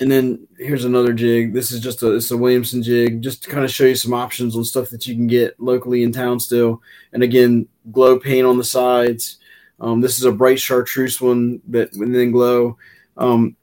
And 0.00 0.10
then 0.10 0.46
here's 0.58 0.84
another 0.84 1.12
jig. 1.12 1.52
This 1.52 1.72
is 1.72 1.80
just 1.80 2.02
a 2.02 2.12
it's 2.14 2.30
a 2.30 2.36
Williamson 2.36 2.82
jig, 2.82 3.20
just 3.20 3.42
to 3.42 3.50
kind 3.50 3.64
of 3.64 3.70
show 3.70 3.84
you 3.84 3.96
some 3.96 4.14
options 4.14 4.56
on 4.56 4.64
stuff 4.64 4.90
that 4.90 5.06
you 5.06 5.14
can 5.14 5.26
get 5.26 5.58
locally 5.58 6.02
in 6.02 6.12
town 6.12 6.38
still. 6.38 6.82
And 7.12 7.22
again, 7.22 7.66
glow 7.90 8.18
paint 8.18 8.46
on 8.46 8.58
the 8.58 8.64
sides. 8.64 9.38
Um, 9.80 10.00
this 10.00 10.18
is 10.18 10.24
a 10.24 10.32
bright 10.32 10.60
chartreuse 10.60 11.20
one 11.20 11.60
that 11.68 11.92
and 11.94 12.14
then 12.14 12.30
glow. 12.30 12.76
Um, 13.16 13.56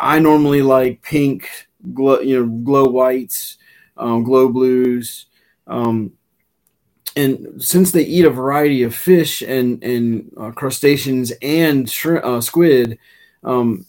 I 0.00 0.18
normally 0.18 0.62
like 0.62 1.02
pink, 1.02 1.48
glow, 1.92 2.20
you 2.20 2.40
know, 2.40 2.46
glow 2.64 2.84
whites, 2.84 3.58
um, 3.96 4.24
glow 4.24 4.48
blues. 4.48 5.26
Um, 5.66 6.12
and 7.16 7.62
since 7.62 7.92
they 7.92 8.02
eat 8.02 8.24
a 8.24 8.30
variety 8.30 8.82
of 8.82 8.94
fish 8.94 9.42
and 9.42 9.82
and 9.82 10.32
uh, 10.38 10.52
crustaceans 10.52 11.32
and 11.42 11.90
uh, 12.06 12.40
squid, 12.40 12.98
um, 13.44 13.84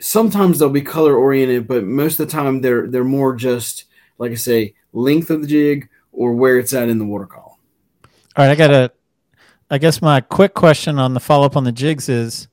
sometimes 0.00 0.58
they'll 0.58 0.70
be 0.70 0.82
color 0.82 1.14
oriented, 1.14 1.68
but 1.68 1.84
most 1.84 2.18
of 2.18 2.26
the 2.26 2.32
time 2.32 2.60
they're 2.60 2.86
they're 2.88 3.04
more 3.04 3.34
just 3.34 3.84
like 4.20 4.32
I 4.32 4.36
say, 4.36 4.74
length 4.92 5.30
of 5.30 5.40
the 5.40 5.48
jig 5.48 5.88
or 6.12 6.34
where 6.34 6.58
it's 6.58 6.74
at 6.74 6.88
in 6.88 6.98
the 6.98 7.06
water 7.06 7.26
column. 7.26 7.56
All 8.04 8.44
right, 8.44 8.50
I 8.50 8.54
got 8.54 8.70
a. 8.70 8.92
I 9.70 9.78
guess 9.78 10.02
my 10.02 10.20
quick 10.20 10.54
question 10.54 10.98
on 10.98 11.14
the 11.14 11.20
follow 11.20 11.46
up 11.46 11.56
on 11.56 11.64
the 11.64 11.72
jigs 11.72 12.08
is, 12.08 12.48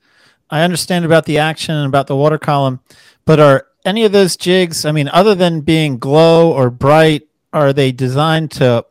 I 0.50 0.62
understand 0.62 1.04
about 1.04 1.26
the 1.26 1.40
action 1.40 1.76
and 1.76 1.88
about 1.88 2.08
the 2.08 2.16
water 2.16 2.38
column, 2.38 2.80
but 3.26 3.40
are 3.40 3.68
any 3.86 4.06
of 4.06 4.12
those 4.12 4.38
jigs? 4.38 4.86
I 4.86 4.92
mean, 4.92 5.10
other 5.10 5.36
than 5.36 5.62
being 5.62 5.98
glow 5.98 6.52
or 6.52 6.70
bright, 6.70 7.28
are 7.54 7.74
they 7.74 7.92
designed 7.92 8.52
to 8.52 8.86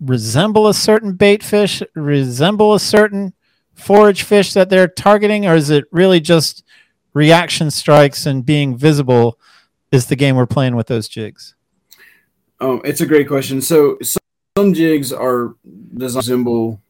resemble 0.00 0.66
a 0.66 0.74
certain 0.74 1.12
bait 1.14 1.42
fish, 1.42 1.82
resemble 1.94 2.74
a 2.74 2.80
certain 2.80 3.32
forage 3.74 4.22
fish 4.22 4.52
that 4.54 4.70
they're 4.70 4.88
targeting, 4.88 5.46
or 5.46 5.54
is 5.54 5.70
it 5.70 5.84
really 5.92 6.20
just 6.20 6.64
reaction 7.14 7.70
strikes 7.70 8.26
and 8.26 8.44
being 8.44 8.76
visible? 8.76 9.38
Is 9.90 10.06
the 10.06 10.16
game 10.16 10.36
we're 10.36 10.46
playing 10.46 10.76
with 10.76 10.86
those 10.86 11.08
jigs? 11.08 11.54
Um, 12.60 12.80
it's 12.84 13.00
a 13.00 13.06
great 13.06 13.28
question. 13.28 13.60
So 13.60 13.96
some, 14.02 14.22
some 14.56 14.74
jigs 14.74 15.12
are 15.12 15.54
designed 15.96 16.12
to 16.12 16.18
resemble 16.18 16.82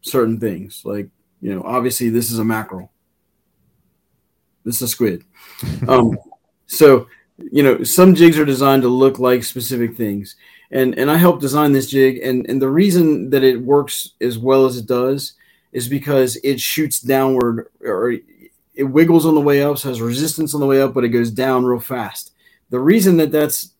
certain 0.00 0.38
things. 0.38 0.82
Like, 0.84 1.08
you 1.40 1.54
know, 1.54 1.62
obviously 1.64 2.08
this 2.08 2.30
is 2.30 2.38
a 2.38 2.44
mackerel. 2.44 2.92
This 4.64 4.76
is 4.76 4.82
a 4.82 4.88
squid. 4.88 5.24
Um, 5.88 6.16
so, 6.66 7.08
you 7.36 7.62
know, 7.62 7.82
some 7.82 8.14
jigs 8.14 8.38
are 8.38 8.44
designed 8.44 8.82
to 8.82 8.88
look 8.88 9.18
like 9.18 9.44
specific 9.44 9.96
things. 9.96 10.36
And 10.70 10.96
and 10.98 11.10
I 11.10 11.16
helped 11.16 11.42
design 11.42 11.72
this 11.72 11.90
jig. 11.90 12.18
And, 12.22 12.48
and 12.48 12.62
the 12.62 12.68
reason 12.68 13.30
that 13.30 13.42
it 13.42 13.60
works 13.60 14.12
as 14.20 14.38
well 14.38 14.64
as 14.64 14.78
it 14.78 14.86
does 14.86 15.34
is 15.72 15.88
because 15.88 16.36
it 16.44 16.60
shoots 16.60 17.00
downward 17.00 17.68
or 17.80 18.16
it 18.74 18.84
wiggles 18.84 19.26
on 19.26 19.34
the 19.34 19.40
way 19.40 19.62
up, 19.62 19.78
so 19.78 19.88
has 19.88 20.00
resistance 20.00 20.54
on 20.54 20.60
the 20.60 20.66
way 20.66 20.80
up, 20.80 20.94
but 20.94 21.04
it 21.04 21.10
goes 21.10 21.30
down 21.30 21.64
real 21.64 21.80
fast. 21.80 22.32
The 22.70 22.80
reason 22.80 23.18
that 23.18 23.30
that's 23.30 23.72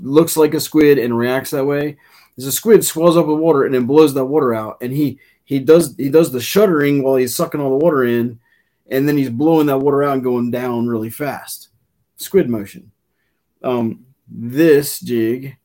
looks 0.00 0.36
like 0.36 0.54
a 0.54 0.60
squid 0.60 0.98
and 0.98 1.16
reacts 1.16 1.50
that 1.50 1.64
way 1.64 1.96
is 2.36 2.46
a 2.46 2.52
squid 2.52 2.84
swells 2.84 3.16
up 3.16 3.26
with 3.26 3.38
water 3.38 3.64
and 3.64 3.74
then 3.74 3.86
blows 3.86 4.14
that 4.14 4.24
water 4.24 4.54
out 4.54 4.78
and 4.80 4.92
he 4.92 5.18
he 5.44 5.58
does 5.58 5.96
he 5.96 6.08
does 6.08 6.30
the 6.30 6.40
shuddering 6.40 7.02
while 7.02 7.16
he's 7.16 7.34
sucking 7.34 7.60
all 7.60 7.76
the 7.76 7.84
water 7.84 8.04
in 8.04 8.38
and 8.90 9.08
then 9.08 9.16
he's 9.16 9.30
blowing 9.30 9.66
that 9.66 9.78
water 9.78 10.02
out 10.02 10.14
and 10.14 10.22
going 10.22 10.50
down 10.50 10.86
really 10.86 11.10
fast. 11.10 11.68
Squid 12.16 12.48
motion. 12.48 12.92
Um, 13.62 14.06
this 14.28 15.00
jig 15.00 15.56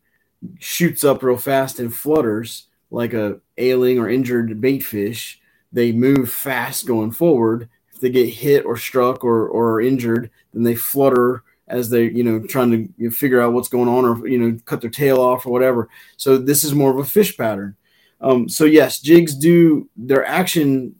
shoots 0.59 1.03
up 1.03 1.23
real 1.23 1.37
fast 1.37 1.79
and 1.79 1.93
flutters 1.93 2.67
like 2.89 3.13
a 3.13 3.39
ailing 3.57 3.99
or 3.99 4.09
injured 4.09 4.59
bait 4.61 4.83
fish. 4.83 5.39
They 5.71 5.91
move 5.91 6.31
fast 6.31 6.87
going 6.87 7.11
forward 7.11 7.69
if 7.97 8.01
they 8.01 8.09
get 8.09 8.29
hit 8.29 8.63
or 8.65 8.77
struck 8.77 9.23
or 9.23 9.47
or 9.47 9.81
injured 9.81 10.29
then 10.53 10.63
they 10.63 10.75
flutter 10.75 11.43
as 11.67 11.89
they 11.89 12.03
you 12.03 12.23
know 12.23 12.39
trying 12.39 12.71
to 12.71 12.77
you 12.97 13.07
know, 13.07 13.11
figure 13.11 13.41
out 13.41 13.53
what's 13.53 13.69
going 13.69 13.89
on 13.89 14.05
or 14.05 14.27
you 14.27 14.37
know 14.37 14.57
cut 14.65 14.81
their 14.81 14.89
tail 14.89 15.19
off 15.19 15.45
or 15.45 15.51
whatever. 15.51 15.89
So 16.15 16.37
this 16.37 16.63
is 16.63 16.73
more 16.73 16.91
of 16.91 16.99
a 16.99 17.05
fish 17.05 17.37
pattern. 17.37 17.75
Um, 18.21 18.49
so 18.49 18.65
yes 18.65 18.99
jigs 18.99 19.35
do 19.35 19.89
their 19.95 20.25
action 20.25 20.95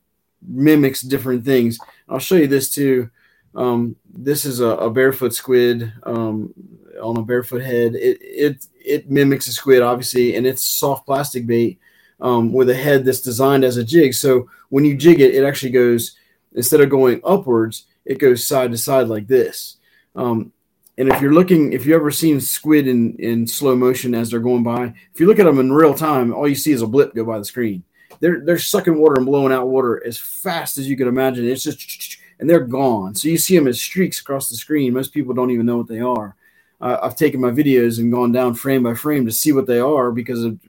mimics 0.48 1.02
different 1.02 1.46
things. 1.46 1.80
I'll 2.10 2.20
show 2.20 2.36
you 2.36 2.48
this 2.48 2.74
too. 2.74 3.10
Um, 3.56 3.96
this 4.14 4.46
is 4.46 4.60
a, 4.60 4.68
a 4.68 4.90
barefoot 4.90 5.34
squid 5.34 5.92
um, 6.04 6.54
on 7.02 7.18
a 7.18 7.24
barefoot 7.24 7.64
head. 7.64 7.96
It, 7.96 8.18
it 8.22 8.66
it 8.76 9.10
mimics 9.10 9.48
a 9.48 9.52
squid 9.52 9.82
obviously 9.82 10.36
and 10.36 10.46
it's 10.46 10.64
soft 10.64 11.06
plastic 11.06 11.48
bait 11.48 11.80
um, 12.20 12.52
with 12.52 12.70
a 12.70 12.76
head 12.76 13.06
that's 13.06 13.22
designed 13.22 13.64
as 13.64 13.78
a 13.78 13.84
jig. 13.84 14.14
So 14.14 14.50
when 14.70 14.84
you 14.84 14.98
jig 14.98 15.22
it 15.22 15.34
it 15.34 15.46
actually 15.46 15.72
goes 15.72 16.17
instead 16.58 16.82
of 16.82 16.90
going 16.90 17.22
upwards 17.24 17.86
it 18.04 18.20
goes 18.20 18.46
side 18.46 18.72
to 18.72 18.78
side 18.78 19.08
like 19.08 19.28
this 19.28 19.78
um, 20.16 20.52
and 20.98 21.10
if 21.10 21.22
you're 21.22 21.34
looking, 21.34 21.74
if 21.74 21.86
you 21.86 21.94
ever 21.96 22.10
seen 22.10 22.42
squid 22.42 22.88
in, 22.88 23.16
in 23.18 23.46
slow 23.46 23.76
motion 23.76 24.16
as 24.16 24.32
they're 24.32 24.40
going 24.40 24.64
by, 24.64 24.94
if 25.14 25.20
you 25.20 25.28
look 25.28 25.38
at 25.38 25.46
them 25.46 25.60
in 25.60 25.72
real 25.72 25.94
time, 25.94 26.34
all 26.34 26.48
you 26.48 26.56
see 26.56 26.72
is 26.72 26.82
a 26.82 26.88
blip 26.88 27.14
go 27.14 27.24
by 27.24 27.38
the 27.38 27.46
screen. 27.46 27.84
They're 28.20 28.42
they're 28.44 28.58
sucking 28.58 28.98
water 28.98 29.16
and 29.18 29.26
blowing 29.26 29.54
out 29.54 29.68
water 29.68 30.04
as 30.06 30.18
fast 30.18 30.80
as 30.80 30.90
you 30.90 30.98
can 30.98 31.08
imagine. 31.08 31.48
It's 31.48 31.62
just 31.62 32.18
and 32.40 32.50
they're 32.50 32.62
gone. 32.62 33.14
So 33.14 33.28
you 33.28 33.38
see 33.38 33.56
them 33.56 33.68
as 33.68 33.80
streaks 33.80 34.20
across 34.20 34.50
the 34.50 34.56
screen. 34.56 34.94
Most 34.94 35.14
people 35.14 35.36
don't 35.36 35.52
even 35.52 35.68
know 35.68 35.78
what 35.78 35.88
they 35.88 36.00
are. 36.00 36.36
Uh, 36.82 36.98
I've 37.02 37.16
taken 37.16 37.42
my 37.42 37.52
videos 37.52 38.00
and 38.00 38.12
gone 38.12 38.32
down 38.32 38.56
frame 38.56 38.84
by 38.84 38.96
frame 38.96 39.26
to 39.26 39.32
see 39.32 39.52
what 39.52 39.68
they 39.68 39.80
are 39.80 40.12
because 40.12 40.44
of, 40.44 40.60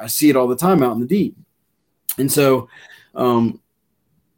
I 0.00 0.06
see 0.06 0.28
it 0.28 0.36
all 0.36 0.48
the 0.48 0.56
time 0.56 0.82
out 0.82 0.92
in 0.92 1.00
the 1.00 1.06
deep. 1.06 1.34
And 2.18 2.30
so, 2.30 2.68
um, 3.14 3.60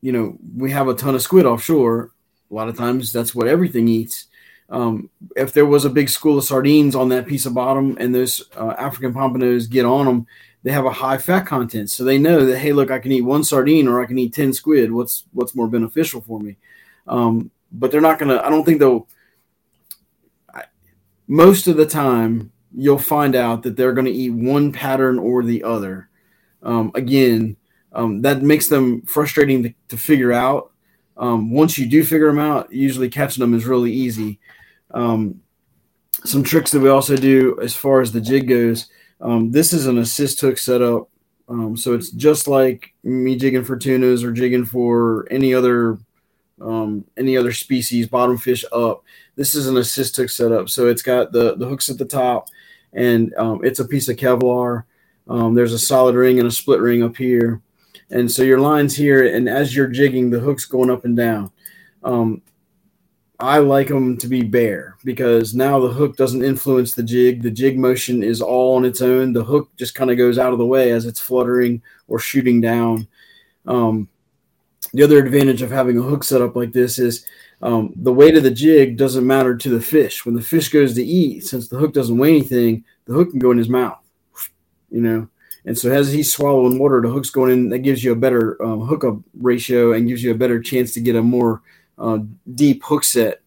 you 0.02 0.12
know, 0.12 0.36
we 0.56 0.70
have 0.72 0.88
a 0.88 0.94
ton 0.94 1.14
of 1.14 1.22
squid 1.22 1.46
offshore. 1.46 2.10
A 2.50 2.54
lot 2.54 2.68
of 2.68 2.76
times 2.76 3.12
that's 3.12 3.34
what 3.34 3.48
everything 3.48 3.88
eats 3.88 4.26
um, 4.72 5.10
if 5.36 5.52
there 5.52 5.66
was 5.66 5.84
a 5.84 5.90
big 5.90 6.08
school 6.08 6.38
of 6.38 6.44
sardines 6.44 6.94
on 6.94 7.10
that 7.10 7.26
piece 7.26 7.44
of 7.44 7.52
bottom 7.52 7.94
and 8.00 8.14
those 8.14 8.42
uh, 8.56 8.74
African 8.78 9.12
pompanos 9.12 9.68
get 9.68 9.84
on 9.84 10.06
them, 10.06 10.26
they 10.62 10.72
have 10.72 10.86
a 10.86 10.92
high 10.92 11.18
fat 11.18 11.42
content. 11.42 11.90
So 11.90 12.04
they 12.04 12.16
know 12.16 12.46
that, 12.46 12.58
hey, 12.58 12.72
look, 12.72 12.90
I 12.90 12.98
can 12.98 13.12
eat 13.12 13.20
one 13.20 13.44
sardine 13.44 13.86
or 13.86 14.02
I 14.02 14.06
can 14.06 14.18
eat 14.18 14.32
10 14.32 14.54
squid. 14.54 14.90
What's, 14.90 15.26
what's 15.32 15.54
more 15.54 15.68
beneficial 15.68 16.22
for 16.22 16.40
me? 16.40 16.56
Um, 17.06 17.50
but 17.70 17.90
they're 17.90 18.00
not 18.00 18.18
going 18.18 18.30
to, 18.30 18.44
I 18.44 18.48
don't 18.48 18.64
think 18.64 18.78
they'll, 18.78 19.06
I, 20.54 20.64
most 21.28 21.66
of 21.66 21.76
the 21.76 21.86
time 21.86 22.50
you'll 22.74 22.96
find 22.96 23.36
out 23.36 23.64
that 23.64 23.76
they're 23.76 23.92
going 23.92 24.06
to 24.06 24.10
eat 24.10 24.30
one 24.30 24.72
pattern 24.72 25.18
or 25.18 25.42
the 25.42 25.64
other. 25.64 26.08
Um, 26.62 26.92
again, 26.94 27.56
um, 27.94 28.22
that 28.22 28.42
makes 28.42 28.68
them 28.68 29.02
frustrating 29.02 29.62
to, 29.62 29.74
to 29.88 29.96
figure 29.96 30.32
out. 30.32 30.72
Um, 31.16 31.50
once 31.50 31.76
you 31.76 31.86
do 31.86 32.02
figure 32.04 32.28
them 32.28 32.38
out, 32.38 32.72
usually 32.72 33.08
catching 33.08 33.42
them 33.42 33.54
is 33.54 33.66
really 33.66 33.92
easy. 33.92 34.40
Um, 34.92 35.40
some 36.24 36.42
tricks 36.42 36.70
that 36.70 36.80
we 36.80 36.88
also 36.88 37.16
do 37.16 37.58
as 37.60 37.74
far 37.74 38.00
as 38.00 38.12
the 38.12 38.20
jig 38.20 38.48
goes. 38.48 38.88
Um, 39.20 39.50
this 39.50 39.72
is 39.72 39.86
an 39.86 39.98
assist 39.98 40.40
hook 40.40 40.58
setup. 40.58 41.08
Um, 41.48 41.76
so 41.76 41.94
it's 41.94 42.10
just 42.10 42.48
like 42.48 42.94
me 43.02 43.36
jigging 43.36 43.64
for 43.64 43.76
tunas 43.76 44.24
or 44.24 44.32
jigging 44.32 44.64
for 44.64 45.26
any 45.30 45.54
other 45.54 45.98
um, 46.60 47.04
any 47.16 47.36
other 47.36 47.52
species, 47.52 48.06
bottom 48.06 48.38
fish 48.38 48.64
up. 48.72 49.02
This 49.34 49.54
is 49.54 49.66
an 49.66 49.76
assist 49.76 50.16
hook 50.16 50.30
setup. 50.30 50.68
So 50.68 50.86
it's 50.86 51.02
got 51.02 51.32
the, 51.32 51.56
the 51.56 51.66
hooks 51.66 51.90
at 51.90 51.98
the 51.98 52.04
top 52.04 52.48
and 52.92 53.34
it's 53.64 53.80
a 53.80 53.84
piece 53.84 54.08
of 54.08 54.16
Kevlar. 54.16 54.84
There's 55.26 55.72
a 55.72 55.78
solid 55.78 56.14
ring 56.14 56.38
and 56.38 56.46
a 56.46 56.52
split 56.52 56.80
ring 56.80 57.02
up 57.02 57.16
here. 57.16 57.60
And 58.12 58.30
so 58.30 58.42
your 58.42 58.60
line's 58.60 58.94
here, 58.94 59.34
and 59.34 59.48
as 59.48 59.74
you're 59.74 59.88
jigging, 59.88 60.30
the 60.30 60.38
hook's 60.38 60.66
going 60.66 60.90
up 60.90 61.04
and 61.06 61.16
down. 61.16 61.50
Um, 62.04 62.42
I 63.40 63.58
like 63.58 63.88
them 63.88 64.18
to 64.18 64.28
be 64.28 64.42
bare 64.42 64.96
because 65.02 65.54
now 65.54 65.80
the 65.80 65.88
hook 65.88 66.16
doesn't 66.16 66.44
influence 66.44 66.94
the 66.94 67.02
jig. 67.02 67.42
The 67.42 67.50
jig 67.50 67.78
motion 67.78 68.22
is 68.22 68.40
all 68.40 68.76
on 68.76 68.84
its 68.84 69.00
own. 69.00 69.32
The 69.32 69.42
hook 69.42 69.70
just 69.76 69.94
kind 69.94 70.10
of 70.10 70.18
goes 70.18 70.38
out 70.38 70.52
of 70.52 70.58
the 70.58 70.66
way 70.66 70.92
as 70.92 71.06
it's 71.06 71.20
fluttering 71.20 71.82
or 72.06 72.18
shooting 72.18 72.60
down. 72.60 73.08
Um, 73.66 74.08
the 74.92 75.02
other 75.02 75.18
advantage 75.18 75.62
of 75.62 75.70
having 75.70 75.98
a 75.98 76.02
hook 76.02 76.22
set 76.22 76.42
up 76.42 76.54
like 76.54 76.72
this 76.72 76.98
is 76.98 77.26
um, 77.62 77.94
the 77.96 78.12
weight 78.12 78.36
of 78.36 78.42
the 78.42 78.50
jig 78.50 78.98
doesn't 78.98 79.26
matter 79.26 79.56
to 79.56 79.68
the 79.70 79.80
fish. 79.80 80.26
When 80.26 80.34
the 80.34 80.42
fish 80.42 80.68
goes 80.68 80.94
to 80.94 81.04
eat, 81.04 81.46
since 81.46 81.68
the 81.68 81.78
hook 81.78 81.94
doesn't 81.94 82.18
weigh 82.18 82.30
anything, 82.30 82.84
the 83.06 83.14
hook 83.14 83.30
can 83.30 83.38
go 83.38 83.52
in 83.52 83.58
his 83.58 83.68
mouth, 83.68 83.98
you 84.90 85.00
know. 85.00 85.28
And 85.64 85.78
so 85.78 85.90
as 85.92 86.12
he's 86.12 86.32
swallowing 86.32 86.78
water, 86.78 87.00
the 87.00 87.08
hook's 87.08 87.30
going 87.30 87.52
in. 87.52 87.68
That 87.68 87.80
gives 87.80 88.02
you 88.02 88.12
a 88.12 88.16
better 88.16 88.60
um, 88.62 88.80
hookup 88.80 89.18
ratio 89.34 89.92
and 89.92 90.08
gives 90.08 90.22
you 90.22 90.32
a 90.32 90.36
better 90.36 90.60
chance 90.60 90.92
to 90.94 91.00
get 91.00 91.16
a 91.16 91.22
more 91.22 91.62
uh, 91.98 92.18
deep 92.54 92.82
hook 92.84 93.04
set. 93.04 93.42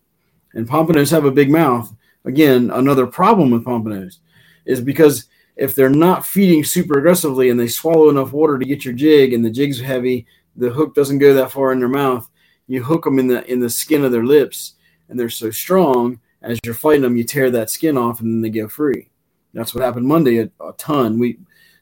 And 0.53 0.67
pompanos 0.67 1.11
have 1.11 1.25
a 1.25 1.31
big 1.31 1.49
mouth. 1.51 1.93
Again, 2.23 2.71
another 2.71 3.05
problem 3.05 3.51
with 3.51 3.65
pompanos 3.65 4.19
is 4.65 4.81
because 4.81 5.25
if 5.57 5.75
they're 5.75 5.89
not 5.89 6.25
feeding 6.25 6.63
super 6.63 6.97
aggressively 6.99 7.49
and 7.49 7.59
they 7.59 7.67
swallow 7.67 8.09
enough 8.09 8.33
water 8.33 8.57
to 8.57 8.65
get 8.65 8.83
your 8.83 8.93
jig 8.93 9.33
and 9.33 9.43
the 9.43 9.49
jig's 9.49 9.79
heavy, 9.79 10.25
the 10.55 10.69
hook 10.69 10.95
doesn't 10.95 11.19
go 11.19 11.33
that 11.33 11.51
far 11.51 11.71
in 11.71 11.79
their 11.79 11.89
mouth. 11.89 12.29
You 12.67 12.83
hook 12.83 13.03
them 13.03 13.19
in 13.19 13.27
the 13.27 13.45
in 13.51 13.59
the 13.59 13.69
skin 13.69 14.03
of 14.03 14.11
their 14.11 14.25
lips, 14.25 14.73
and 15.07 15.19
they're 15.19 15.29
so 15.29 15.51
strong. 15.51 16.19
As 16.41 16.59
you're 16.63 16.73
fighting 16.73 17.01
them, 17.01 17.15
you 17.15 17.23
tear 17.23 17.51
that 17.51 17.69
skin 17.69 17.97
off, 17.97 18.21
and 18.21 18.31
then 18.31 18.41
they 18.41 18.49
go 18.49 18.67
free. 18.67 19.09
That's 19.53 19.73
what 19.73 19.83
happened 19.83 20.07
Monday 20.07 20.39
a, 20.39 20.49
a 20.63 20.73
ton. 20.77 21.19
We 21.19 21.37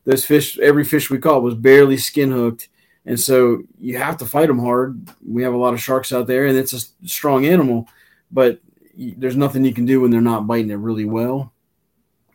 those 0.05 0.25
fish, 0.25 0.57
every 0.59 0.83
fish 0.83 1.09
we 1.09 1.17
caught 1.19 1.43
was 1.43 1.55
barely 1.55 1.97
skin 1.97 2.31
hooked, 2.31 2.69
and 3.05 3.19
so 3.19 3.63
you 3.79 3.97
have 3.97 4.17
to 4.17 4.25
fight 4.25 4.47
them 4.47 4.59
hard. 4.59 5.09
We 5.25 5.43
have 5.43 5.53
a 5.53 5.57
lot 5.57 5.73
of 5.73 5.81
sharks 5.81 6.11
out 6.11 6.27
there, 6.27 6.45
and 6.45 6.57
it's 6.57 6.73
a 6.73 7.07
strong 7.07 7.45
animal, 7.45 7.87
but 8.31 8.59
there's 8.95 9.37
nothing 9.37 9.65
you 9.65 9.73
can 9.73 9.85
do 9.85 10.01
when 10.01 10.11
they're 10.11 10.21
not 10.21 10.47
biting 10.47 10.71
it 10.71 10.75
really 10.75 11.05
well. 11.05 11.51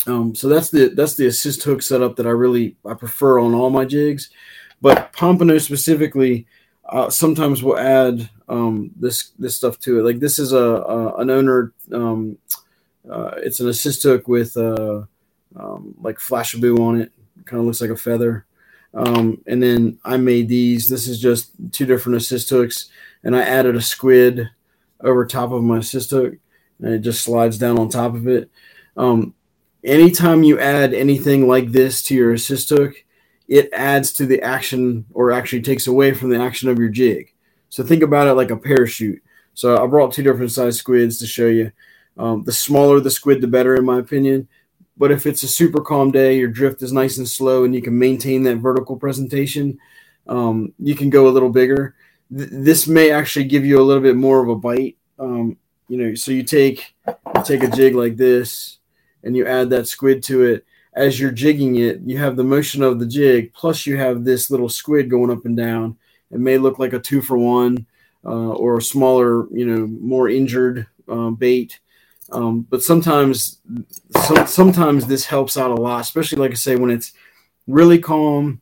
Um, 0.06 0.34
so 0.34 0.48
that's 0.48 0.70
the 0.70 0.88
that's 0.88 1.14
the 1.14 1.26
assist 1.26 1.62
hook 1.62 1.82
setup 1.82 2.16
that 2.16 2.26
I 2.26 2.30
really 2.30 2.76
I 2.86 2.94
prefer 2.94 3.38
on 3.38 3.54
all 3.54 3.70
my 3.70 3.84
jigs, 3.84 4.30
but 4.80 5.12
pompano 5.12 5.58
specifically, 5.58 6.46
uh, 6.88 7.10
sometimes 7.10 7.62
we'll 7.62 7.78
add 7.78 8.28
um, 8.48 8.90
this 8.96 9.32
this 9.38 9.56
stuff 9.56 9.78
to 9.80 9.98
it. 9.98 10.02
Like 10.04 10.20
this 10.20 10.38
is 10.38 10.52
a, 10.52 10.56
a 10.56 11.16
an 11.16 11.30
owner 11.30 11.74
um, 11.92 12.38
uh, 13.10 13.32
it's 13.38 13.60
an 13.60 13.68
assist 13.68 14.02
hook 14.02 14.28
with 14.28 14.56
uh, 14.56 15.02
um, 15.56 15.94
like 16.00 16.18
Flashabou 16.18 16.78
on 16.80 17.00
it. 17.00 17.12
Kind 17.48 17.60
of 17.60 17.66
looks 17.66 17.80
like 17.80 17.90
a 17.90 17.96
feather. 17.96 18.44
Um, 18.94 19.42
and 19.46 19.62
then 19.62 19.98
I 20.04 20.16
made 20.16 20.48
these. 20.48 20.88
This 20.88 21.08
is 21.08 21.20
just 21.20 21.50
two 21.72 21.86
different 21.86 22.16
assist 22.16 22.50
hooks, 22.50 22.90
and 23.24 23.34
I 23.34 23.42
added 23.42 23.74
a 23.74 23.82
squid 23.82 24.50
over 25.02 25.24
top 25.24 25.50
of 25.50 25.62
my 25.62 25.78
assist 25.78 26.10
hook, 26.10 26.34
and 26.80 26.94
it 26.94 27.00
just 27.00 27.22
slides 27.22 27.58
down 27.58 27.78
on 27.78 27.88
top 27.88 28.14
of 28.14 28.28
it. 28.28 28.50
Um, 28.96 29.34
anytime 29.84 30.42
you 30.42 30.58
add 30.58 30.94
anything 30.94 31.48
like 31.48 31.72
this 31.72 32.02
to 32.04 32.14
your 32.14 32.32
assist 32.32 32.68
hook, 32.68 33.04
it 33.46 33.70
adds 33.72 34.12
to 34.14 34.26
the 34.26 34.42
action 34.42 35.06
or 35.14 35.32
actually 35.32 35.62
takes 35.62 35.86
away 35.86 36.12
from 36.12 36.30
the 36.30 36.40
action 36.40 36.68
of 36.68 36.78
your 36.78 36.90
jig. 36.90 37.32
So 37.70 37.82
think 37.82 38.02
about 38.02 38.28
it 38.28 38.34
like 38.34 38.50
a 38.50 38.56
parachute. 38.56 39.22
So 39.54 39.82
I 39.82 39.86
brought 39.86 40.12
two 40.12 40.22
different 40.22 40.52
size 40.52 40.76
squids 40.76 41.18
to 41.18 41.26
show 41.26 41.46
you. 41.46 41.72
Um, 42.16 42.42
the 42.44 42.52
smaller 42.52 43.00
the 43.00 43.10
squid, 43.10 43.40
the 43.40 43.46
better, 43.46 43.76
in 43.76 43.84
my 43.84 43.98
opinion. 43.98 44.48
But 44.98 45.12
if 45.12 45.26
it's 45.26 45.44
a 45.44 45.48
super 45.48 45.80
calm 45.80 46.10
day, 46.10 46.36
your 46.36 46.48
drift 46.48 46.82
is 46.82 46.92
nice 46.92 47.18
and 47.18 47.28
slow, 47.28 47.64
and 47.64 47.74
you 47.74 47.80
can 47.80 47.96
maintain 47.98 48.42
that 48.42 48.56
vertical 48.56 48.96
presentation, 48.96 49.78
um, 50.26 50.74
you 50.78 50.94
can 50.94 51.08
go 51.08 51.28
a 51.28 51.30
little 51.30 51.50
bigger. 51.50 51.94
Th- 52.36 52.50
this 52.50 52.86
may 52.86 53.10
actually 53.10 53.46
give 53.46 53.64
you 53.64 53.80
a 53.80 53.84
little 53.84 54.02
bit 54.02 54.16
more 54.16 54.42
of 54.42 54.48
a 54.48 54.56
bite. 54.56 54.96
Um, 55.18 55.56
you 55.88 55.96
know, 55.96 56.14
so 56.14 56.32
you 56.32 56.42
take 56.42 56.94
you 57.06 57.42
take 57.44 57.62
a 57.62 57.70
jig 57.70 57.94
like 57.94 58.16
this, 58.16 58.78
and 59.22 59.36
you 59.36 59.46
add 59.46 59.70
that 59.70 59.86
squid 59.86 60.22
to 60.24 60.42
it. 60.42 60.64
As 60.92 61.20
you're 61.20 61.30
jigging 61.30 61.76
it, 61.76 62.00
you 62.04 62.18
have 62.18 62.36
the 62.36 62.44
motion 62.44 62.82
of 62.82 62.98
the 62.98 63.06
jig, 63.06 63.54
plus 63.54 63.86
you 63.86 63.96
have 63.96 64.24
this 64.24 64.50
little 64.50 64.68
squid 64.68 65.08
going 65.08 65.30
up 65.30 65.44
and 65.44 65.56
down. 65.56 65.96
It 66.30 66.40
may 66.40 66.58
look 66.58 66.78
like 66.78 66.92
a 66.92 66.98
two 66.98 67.22
for 67.22 67.38
one, 67.38 67.86
uh, 68.24 68.50
or 68.50 68.78
a 68.78 68.82
smaller, 68.82 69.46
you 69.56 69.64
know, 69.64 69.86
more 69.86 70.28
injured 70.28 70.86
uh, 71.08 71.30
bait. 71.30 71.78
Um, 72.30 72.66
but 72.68 72.82
sometimes, 72.82 73.60
some, 74.16 74.46
sometimes 74.46 75.06
this 75.06 75.24
helps 75.26 75.56
out 75.56 75.70
a 75.70 75.74
lot, 75.80 76.00
especially 76.00 76.38
like 76.38 76.50
I 76.50 76.54
say 76.54 76.76
when 76.76 76.90
it's 76.90 77.12
really 77.66 77.98
calm, 77.98 78.60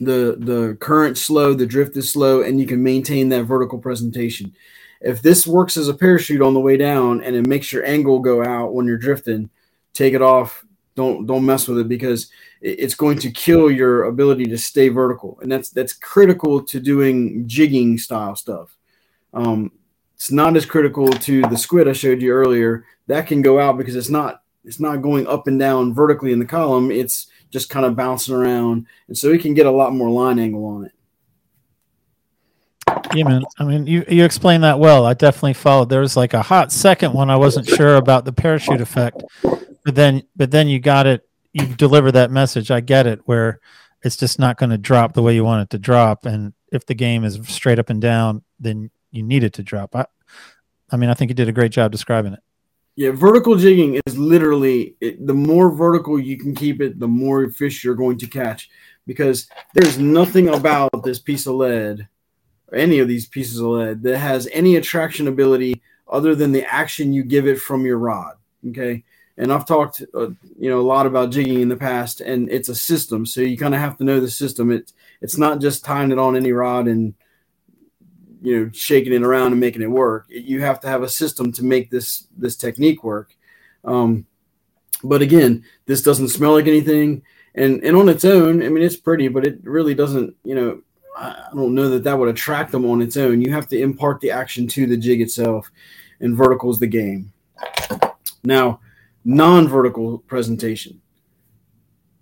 the 0.00 0.36
the 0.38 0.76
current 0.80 1.18
slow, 1.18 1.54
the 1.54 1.66
drift 1.66 1.96
is 1.96 2.10
slow, 2.10 2.42
and 2.42 2.60
you 2.60 2.66
can 2.66 2.82
maintain 2.82 3.28
that 3.30 3.44
vertical 3.44 3.78
presentation. 3.78 4.54
If 5.00 5.22
this 5.22 5.46
works 5.46 5.76
as 5.76 5.88
a 5.88 5.94
parachute 5.94 6.42
on 6.42 6.54
the 6.54 6.60
way 6.60 6.76
down 6.76 7.22
and 7.22 7.36
it 7.36 7.46
makes 7.46 7.70
your 7.70 7.84
angle 7.84 8.18
go 8.18 8.42
out 8.42 8.72
when 8.72 8.86
you're 8.86 8.96
drifting, 8.96 9.50
take 9.92 10.14
it 10.14 10.22
off. 10.22 10.64
Don't 10.94 11.26
don't 11.26 11.44
mess 11.44 11.68
with 11.68 11.78
it 11.78 11.88
because 11.88 12.30
it's 12.62 12.94
going 12.94 13.18
to 13.18 13.30
kill 13.30 13.70
your 13.70 14.04
ability 14.04 14.46
to 14.46 14.56
stay 14.58 14.88
vertical, 14.88 15.38
and 15.42 15.52
that's 15.52 15.68
that's 15.70 15.92
critical 15.92 16.62
to 16.64 16.80
doing 16.80 17.46
jigging 17.46 17.98
style 17.98 18.34
stuff. 18.34 18.74
Um, 19.34 19.72
it's 20.16 20.32
not 20.32 20.56
as 20.56 20.64
critical 20.64 21.08
to 21.08 21.42
the 21.42 21.58
squid 21.58 21.86
I 21.86 21.92
showed 21.92 22.22
you 22.22 22.32
earlier. 22.32 22.86
That 23.06 23.26
can 23.26 23.42
go 23.42 23.60
out 23.60 23.76
because 23.76 23.94
it's 23.94 24.08
not 24.08 24.42
it's 24.64 24.80
not 24.80 25.02
going 25.02 25.26
up 25.26 25.46
and 25.46 25.58
down 25.58 25.92
vertically 25.92 26.32
in 26.32 26.38
the 26.38 26.46
column. 26.46 26.90
It's 26.90 27.26
just 27.50 27.68
kind 27.70 27.84
of 27.84 27.94
bouncing 27.94 28.34
around, 28.34 28.86
and 29.08 29.16
so 29.16 29.30
we 29.30 29.38
can 29.38 29.54
get 29.54 29.66
a 29.66 29.70
lot 29.70 29.92
more 29.92 30.10
line 30.10 30.38
angle 30.38 30.64
on 30.64 30.86
it. 30.86 30.92
Yeah, 33.14 33.28
man. 33.28 33.42
I 33.58 33.64
mean, 33.64 33.86
you 33.86 34.04
you 34.08 34.24
explained 34.24 34.64
that 34.64 34.78
well. 34.78 35.04
I 35.04 35.12
definitely 35.12 35.52
followed. 35.52 35.90
There 35.90 36.00
was 36.00 36.16
like 36.16 36.32
a 36.32 36.42
hot 36.42 36.72
second 36.72 37.12
when 37.12 37.28
I 37.28 37.36
wasn't 37.36 37.68
sure 37.68 37.96
about 37.96 38.24
the 38.24 38.32
parachute 38.32 38.80
effect, 38.80 39.22
but 39.42 39.94
then 39.94 40.22
but 40.34 40.50
then 40.50 40.66
you 40.66 40.80
got 40.80 41.06
it. 41.06 41.28
You 41.52 41.66
deliver 41.66 42.10
that 42.12 42.30
message. 42.30 42.70
I 42.70 42.80
get 42.80 43.06
it. 43.06 43.20
Where 43.26 43.60
it's 44.02 44.16
just 44.16 44.38
not 44.38 44.56
going 44.56 44.70
to 44.70 44.78
drop 44.78 45.12
the 45.12 45.22
way 45.22 45.34
you 45.34 45.44
want 45.44 45.62
it 45.62 45.70
to 45.70 45.78
drop, 45.78 46.24
and 46.24 46.54
if 46.72 46.86
the 46.86 46.94
game 46.94 47.22
is 47.22 47.38
straight 47.48 47.78
up 47.78 47.90
and 47.90 48.00
down, 48.00 48.42
then 48.58 48.90
you 49.16 49.22
need 49.22 49.42
it 49.42 49.54
to 49.54 49.62
drop. 49.62 49.96
I, 49.96 50.06
I 50.90 50.96
mean, 50.96 51.10
I 51.10 51.14
think 51.14 51.30
you 51.30 51.34
did 51.34 51.48
a 51.48 51.52
great 51.52 51.72
job 51.72 51.90
describing 51.90 52.34
it. 52.34 52.40
Yeah, 52.94 53.10
vertical 53.10 53.56
jigging 53.56 54.00
is 54.06 54.16
literally 54.16 54.96
it, 55.00 55.26
the 55.26 55.34
more 55.34 55.70
vertical 55.70 56.18
you 56.18 56.38
can 56.38 56.54
keep 56.54 56.80
it, 56.80 56.98
the 56.98 57.08
more 57.08 57.50
fish 57.50 57.84
you're 57.84 57.94
going 57.94 58.18
to 58.18 58.26
catch. 58.26 58.70
Because 59.06 59.48
there's 59.74 59.98
nothing 59.98 60.48
about 60.48 61.04
this 61.04 61.20
piece 61.20 61.46
of 61.46 61.54
lead, 61.54 62.08
or 62.72 62.78
any 62.78 62.98
of 62.98 63.06
these 63.06 63.26
pieces 63.26 63.60
of 63.60 63.66
lead, 63.66 64.02
that 64.02 64.18
has 64.18 64.48
any 64.50 64.76
attraction 64.76 65.28
ability 65.28 65.80
other 66.08 66.34
than 66.34 66.52
the 66.52 66.64
action 66.64 67.12
you 67.12 67.22
give 67.22 67.46
it 67.46 67.60
from 67.60 67.86
your 67.86 67.98
rod. 67.98 68.34
Okay, 68.68 69.04
and 69.36 69.52
I've 69.52 69.66
talked, 69.66 70.02
uh, 70.12 70.30
you 70.58 70.70
know, 70.70 70.80
a 70.80 70.82
lot 70.82 71.06
about 71.06 71.30
jigging 71.30 71.60
in 71.60 71.68
the 71.68 71.76
past, 71.76 72.20
and 72.20 72.50
it's 72.50 72.68
a 72.68 72.74
system, 72.74 73.26
so 73.26 73.42
you 73.42 73.56
kind 73.56 73.74
of 73.74 73.80
have 73.80 73.96
to 73.98 74.04
know 74.04 74.18
the 74.18 74.30
system. 74.30 74.72
It 74.72 74.92
it's 75.20 75.38
not 75.38 75.60
just 75.60 75.84
tying 75.84 76.10
it 76.10 76.18
on 76.18 76.34
any 76.34 76.50
rod 76.50 76.88
and 76.88 77.14
you 78.46 78.56
know 78.56 78.70
shaking 78.72 79.12
it 79.12 79.24
around 79.24 79.50
and 79.50 79.60
making 79.60 79.82
it 79.82 79.90
work. 79.90 80.26
You 80.28 80.60
have 80.60 80.78
to 80.82 80.88
have 80.88 81.02
a 81.02 81.08
system 81.08 81.50
to 81.50 81.64
make 81.64 81.90
this 81.90 82.28
this 82.36 82.54
technique 82.54 83.02
work. 83.02 83.34
Um, 83.84 84.24
but 85.02 85.20
again 85.20 85.64
this 85.86 86.00
doesn't 86.00 86.28
smell 86.28 86.52
like 86.52 86.68
anything. 86.68 87.22
And 87.56 87.82
and 87.82 87.96
on 87.96 88.08
its 88.08 88.24
own 88.24 88.62
i 88.62 88.68
mean 88.68 88.84
it's 88.84 88.96
pretty 88.96 89.28
but 89.28 89.46
it 89.46 89.58
really 89.64 89.94
doesn't 89.94 90.36
you 90.44 90.54
know 90.54 90.82
i 91.16 91.48
don't 91.54 91.74
know 91.74 91.88
that 91.88 92.04
that 92.04 92.18
would 92.18 92.28
attract 92.28 92.70
them 92.70 92.84
on 92.84 93.02
its 93.02 93.16
own. 93.16 93.40
You 93.40 93.50
have 93.52 93.66
to 93.70 93.80
impart 93.80 94.20
the 94.20 94.30
action 94.30 94.68
to 94.68 94.86
the 94.86 94.96
jig 94.96 95.20
itself 95.20 95.68
and 96.20 96.36
vertical 96.36 96.70
is 96.70 96.78
the 96.78 96.86
game. 96.86 97.32
Now 98.44 98.78
non-vertical 99.24 100.18
presentation. 100.18 101.00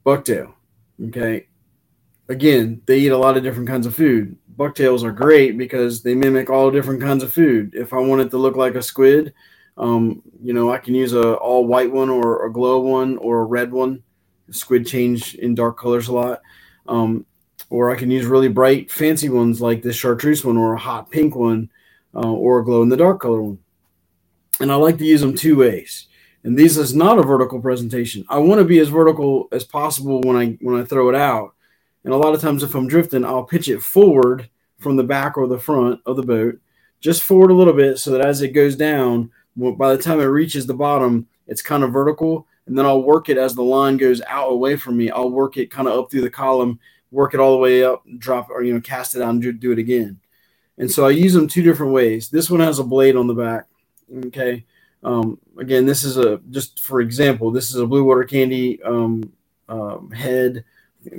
Bucktail 0.06 0.54
okay? 1.08 1.48
Again 2.30 2.80
they 2.86 3.00
eat 3.00 3.12
a 3.12 3.18
lot 3.18 3.36
of 3.36 3.42
different 3.42 3.68
kinds 3.68 3.86
of 3.86 3.94
food 3.94 4.38
bucktails 4.56 5.04
are 5.04 5.12
great 5.12 5.58
because 5.58 6.02
they 6.02 6.14
mimic 6.14 6.50
all 6.50 6.70
different 6.70 7.00
kinds 7.00 7.22
of 7.22 7.32
food. 7.32 7.74
If 7.74 7.92
I 7.92 7.98
want 7.98 8.22
it 8.22 8.30
to 8.30 8.38
look 8.38 8.56
like 8.56 8.74
a 8.74 8.82
squid, 8.82 9.34
um, 9.76 10.22
you 10.42 10.52
know, 10.52 10.72
I 10.72 10.78
can 10.78 10.94
use 10.94 11.12
a 11.12 11.34
all 11.34 11.66
white 11.66 11.90
one 11.90 12.10
or 12.10 12.46
a 12.46 12.52
glow 12.52 12.80
one 12.80 13.18
or 13.18 13.40
a 13.40 13.44
red 13.44 13.72
one. 13.72 14.02
Squid 14.50 14.86
change 14.86 15.34
in 15.36 15.54
dark 15.54 15.78
colors 15.78 16.08
a 16.08 16.12
lot. 16.12 16.42
Um, 16.86 17.26
or 17.70 17.90
I 17.90 17.96
can 17.96 18.10
use 18.10 18.26
really 18.26 18.48
bright, 18.48 18.90
fancy 18.90 19.28
ones 19.28 19.60
like 19.60 19.82
this 19.82 19.96
chartreuse 19.96 20.44
one 20.44 20.56
or 20.56 20.74
a 20.74 20.78
hot 20.78 21.10
pink 21.10 21.34
one 21.34 21.70
uh, 22.14 22.30
or 22.30 22.58
a 22.58 22.64
glow 22.64 22.82
in 22.82 22.88
the 22.88 22.96
dark 22.96 23.20
color 23.20 23.42
one. 23.42 23.58
And 24.60 24.70
I 24.70 24.76
like 24.76 24.98
to 24.98 25.04
use 25.04 25.20
them 25.20 25.34
two 25.34 25.56
ways. 25.56 26.06
And 26.44 26.58
these 26.58 26.76
is 26.76 26.94
not 26.94 27.18
a 27.18 27.22
vertical 27.22 27.60
presentation. 27.60 28.24
I 28.28 28.38
want 28.38 28.60
to 28.60 28.64
be 28.64 28.78
as 28.78 28.88
vertical 28.88 29.48
as 29.50 29.64
possible 29.64 30.20
when 30.20 30.36
I 30.36 30.58
when 30.60 30.80
I 30.80 30.84
throw 30.84 31.08
it 31.08 31.14
out. 31.14 31.53
And 32.04 32.12
a 32.12 32.16
lot 32.18 32.34
of 32.34 32.40
times, 32.40 32.62
if 32.62 32.74
I'm 32.74 32.86
drifting, 32.86 33.24
I'll 33.24 33.44
pitch 33.44 33.68
it 33.68 33.82
forward 33.82 34.48
from 34.78 34.96
the 34.96 35.02
back 35.02 35.36
or 35.38 35.46
the 35.46 35.58
front 35.58 36.00
of 36.04 36.16
the 36.16 36.22
boat, 36.22 36.58
just 37.00 37.22
forward 37.22 37.50
a 37.50 37.54
little 37.54 37.72
bit 37.72 37.98
so 37.98 38.10
that 38.10 38.20
as 38.20 38.42
it 38.42 38.48
goes 38.48 38.76
down, 38.76 39.30
by 39.56 39.94
the 39.94 40.02
time 40.02 40.20
it 40.20 40.24
reaches 40.24 40.66
the 40.66 40.74
bottom, 40.74 41.26
it's 41.46 41.62
kind 41.62 41.82
of 41.82 41.92
vertical. 41.92 42.46
And 42.66 42.78
then 42.78 42.86
I'll 42.86 43.02
work 43.02 43.28
it 43.28 43.38
as 43.38 43.54
the 43.54 43.62
line 43.62 43.96
goes 43.96 44.22
out 44.22 44.50
away 44.50 44.76
from 44.76 44.96
me. 44.96 45.10
I'll 45.10 45.30
work 45.30 45.56
it 45.56 45.70
kind 45.70 45.86
of 45.86 45.98
up 45.98 46.10
through 46.10 46.22
the 46.22 46.30
column, 46.30 46.78
work 47.10 47.34
it 47.34 47.40
all 47.40 47.52
the 47.52 47.58
way 47.58 47.84
up, 47.84 48.02
drop 48.18 48.50
or, 48.50 48.62
you 48.62 48.72
know, 48.72 48.80
cast 48.80 49.14
it 49.14 49.22
out 49.22 49.30
and 49.30 49.60
do, 49.60 49.72
it 49.72 49.78
again. 49.78 50.18
And 50.78 50.90
so 50.90 51.06
I 51.06 51.10
use 51.10 51.34
them 51.34 51.46
two 51.46 51.62
different 51.62 51.92
ways. 51.92 52.30
This 52.30 52.50
one 52.50 52.60
has 52.60 52.78
a 52.78 52.84
blade 52.84 53.16
on 53.16 53.26
the 53.26 53.34
back. 53.34 53.66
Okay. 54.26 54.64
Um, 55.02 55.38
again, 55.58 55.84
this 55.84 56.04
is 56.04 56.16
a, 56.16 56.40
just 56.50 56.82
for 56.82 57.00
example, 57.00 57.50
this 57.50 57.68
is 57.68 57.76
a 57.76 57.86
blue 57.86 58.04
water 58.04 58.24
candy 58.24 58.82
um, 58.82 59.30
um, 59.68 60.10
head 60.10 60.64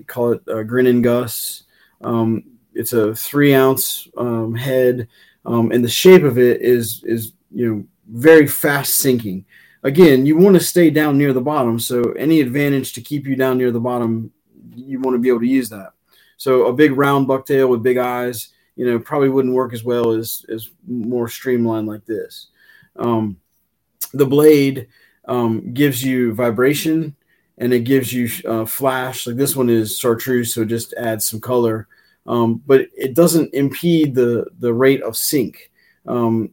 call 0.07 0.33
it 0.33 0.41
uh, 0.47 0.63
Grin 0.63 0.87
and 0.87 1.03
Gus. 1.03 1.63
Um, 2.01 2.43
it's 2.73 2.93
a 2.93 3.15
three 3.15 3.53
ounce 3.53 4.07
um, 4.17 4.53
head, 4.53 5.07
um, 5.45 5.71
and 5.71 5.83
the 5.83 5.89
shape 5.89 6.23
of 6.23 6.37
it 6.37 6.61
is 6.61 7.03
is 7.05 7.33
you 7.51 7.67
know 7.67 7.85
very 8.07 8.47
fast 8.47 8.95
sinking. 8.95 9.45
Again, 9.83 10.25
you 10.25 10.37
want 10.37 10.55
to 10.55 10.59
stay 10.59 10.89
down 10.89 11.17
near 11.17 11.31
the 11.31 11.41
bottom, 11.41 11.79
so 11.79 12.01
any 12.13 12.41
advantage 12.41 12.93
to 12.93 13.01
keep 13.01 13.27
you 13.27 13.35
down 13.35 13.57
near 13.57 13.71
the 13.71 13.79
bottom, 13.79 14.31
you 14.75 14.99
want 14.99 15.15
to 15.15 15.19
be 15.19 15.29
able 15.29 15.41
to 15.41 15.47
use 15.47 15.69
that. 15.69 15.93
So 16.37 16.65
a 16.65 16.73
big 16.73 16.91
round 16.91 17.27
bucktail 17.27 17.69
with 17.69 17.83
big 17.83 17.97
eyes, 17.97 18.49
you 18.75 18.85
know, 18.85 18.99
probably 18.99 19.29
wouldn't 19.29 19.53
work 19.53 19.73
as 19.73 19.83
well 19.83 20.11
as 20.11 20.45
as 20.49 20.69
more 20.87 21.27
streamlined 21.27 21.87
like 21.87 22.05
this. 22.05 22.47
Um, 22.97 23.37
the 24.13 24.25
blade 24.25 24.87
um, 25.27 25.73
gives 25.73 26.03
you 26.03 26.33
vibration 26.33 27.15
and 27.57 27.73
it 27.73 27.81
gives 27.81 28.11
you 28.11 28.29
uh, 28.49 28.65
flash. 28.65 29.25
Like 29.25 29.37
this 29.37 29.55
one 29.55 29.69
is 29.69 29.97
chartreuse, 29.97 30.53
so 30.53 30.61
it 30.61 30.67
just 30.67 30.93
adds 30.95 31.25
some 31.25 31.39
color, 31.39 31.87
um, 32.27 32.61
but 32.65 32.87
it 32.95 33.13
doesn't 33.13 33.53
impede 33.53 34.15
the 34.15 34.45
the 34.59 34.73
rate 34.73 35.01
of 35.01 35.15
sink. 35.15 35.71
Um, 36.07 36.51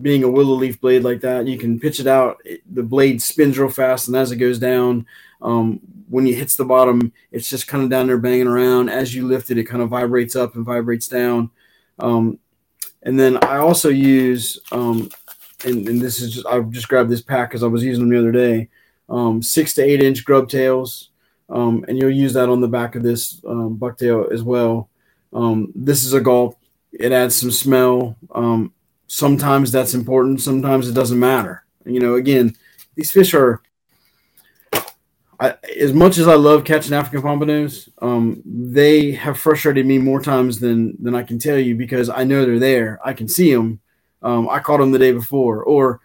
being 0.00 0.24
a 0.24 0.30
willow 0.30 0.54
leaf 0.54 0.80
blade 0.80 1.04
like 1.04 1.20
that, 1.20 1.46
you 1.46 1.58
can 1.58 1.78
pitch 1.78 2.00
it 2.00 2.06
out. 2.06 2.38
It, 2.44 2.62
the 2.74 2.82
blade 2.82 3.22
spins 3.22 3.58
real 3.58 3.68
fast, 3.68 4.08
and 4.08 4.16
as 4.16 4.32
it 4.32 4.36
goes 4.36 4.58
down, 4.58 5.06
um, 5.40 5.80
when 6.08 6.26
it 6.26 6.34
hits 6.34 6.56
the 6.56 6.64
bottom, 6.64 7.12
it's 7.30 7.48
just 7.48 7.68
kind 7.68 7.84
of 7.84 7.90
down 7.90 8.06
there 8.06 8.18
banging 8.18 8.46
around. 8.46 8.88
As 8.88 9.14
you 9.14 9.26
lift 9.26 9.50
it, 9.50 9.58
it 9.58 9.64
kind 9.64 9.82
of 9.82 9.88
vibrates 9.90 10.36
up 10.36 10.54
and 10.54 10.64
vibrates 10.64 11.08
down. 11.08 11.50
Um, 11.98 12.38
and 13.02 13.18
then 13.18 13.42
I 13.44 13.58
also 13.58 13.88
use, 13.88 14.58
um, 14.70 15.10
and, 15.64 15.88
and 15.88 16.00
this 16.00 16.20
is 16.20 16.34
just 16.34 16.46
I 16.46 16.60
just 16.60 16.88
grabbed 16.88 17.10
this 17.10 17.22
pack 17.22 17.50
because 17.50 17.62
I 17.62 17.68
was 17.68 17.82
using 17.82 18.04
them 18.04 18.10
the 18.10 18.18
other 18.18 18.32
day 18.32 18.68
um, 19.12 19.42
six 19.42 19.74
to 19.74 19.82
eight 19.82 20.02
inch 20.02 20.24
grub 20.24 20.48
tails, 20.48 21.10
um, 21.50 21.84
and 21.86 21.98
you'll 21.98 22.10
use 22.10 22.32
that 22.32 22.48
on 22.48 22.60
the 22.60 22.68
back 22.68 22.96
of 22.96 23.02
this 23.02 23.40
um, 23.46 23.76
bucktail 23.78 24.32
as 24.32 24.42
well. 24.42 24.88
Um, 25.32 25.70
this 25.74 26.02
is 26.02 26.14
a 26.14 26.20
gulp. 26.20 26.58
It 26.92 27.12
adds 27.12 27.36
some 27.36 27.50
smell. 27.50 28.16
Um, 28.34 28.72
sometimes 29.06 29.70
that's 29.70 29.94
important. 29.94 30.40
Sometimes 30.40 30.88
it 30.88 30.94
doesn't 30.94 31.18
matter. 31.18 31.64
You 31.84 32.00
know, 32.00 32.14
again, 32.14 32.56
these 32.94 33.10
fish 33.10 33.34
are. 33.34 33.62
I, 35.38 35.56
as 35.78 35.92
much 35.92 36.18
as 36.18 36.28
I 36.28 36.34
love 36.34 36.64
catching 36.64 36.94
African 36.94 37.20
pompanos, 37.20 37.88
um, 38.00 38.42
they 38.46 39.10
have 39.10 39.38
frustrated 39.38 39.84
me 39.84 39.98
more 39.98 40.22
times 40.22 40.60
than 40.60 40.96
than 41.02 41.14
I 41.14 41.22
can 41.22 41.38
tell 41.38 41.58
you 41.58 41.74
because 41.74 42.08
I 42.08 42.24
know 42.24 42.44
they're 42.46 42.58
there. 42.58 43.00
I 43.04 43.12
can 43.12 43.28
see 43.28 43.52
them. 43.52 43.80
I 44.22 44.60
caught 44.60 44.78
them 44.78 44.92
the 44.92 45.00
day 45.00 45.10
before, 45.12 45.64
or 45.64 46.00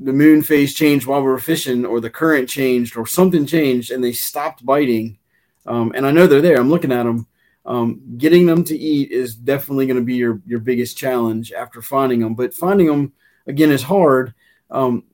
the 0.00 0.12
moon 0.12 0.42
phase 0.42 0.74
changed 0.74 1.06
while 1.06 1.20
we 1.20 1.28
were 1.28 1.38
fishing, 1.38 1.86
or 1.86 2.00
the 2.00 2.10
current 2.10 2.48
changed, 2.48 2.96
or 2.96 3.06
something 3.06 3.46
changed, 3.46 3.90
and 3.90 4.02
they 4.02 4.12
stopped 4.12 4.64
biting. 4.64 5.18
Um, 5.66 5.92
and 5.94 6.06
I 6.06 6.10
know 6.10 6.26
they're 6.26 6.40
there. 6.40 6.58
I'm 6.58 6.70
looking 6.70 6.92
at 6.92 7.04
them. 7.04 7.26
Um, 7.64 8.00
getting 8.16 8.46
them 8.46 8.64
to 8.64 8.76
eat 8.76 9.10
is 9.10 9.34
definitely 9.34 9.86
going 9.86 9.98
to 9.98 10.04
be 10.04 10.14
your 10.14 10.40
your 10.46 10.60
biggest 10.60 10.96
challenge 10.96 11.52
after 11.52 11.82
finding 11.82 12.20
them. 12.20 12.34
But 12.34 12.54
finding 12.54 12.86
them 12.86 13.12
again 13.46 13.70
is 13.70 13.82
hard. 13.82 14.34
Um, 14.70 15.04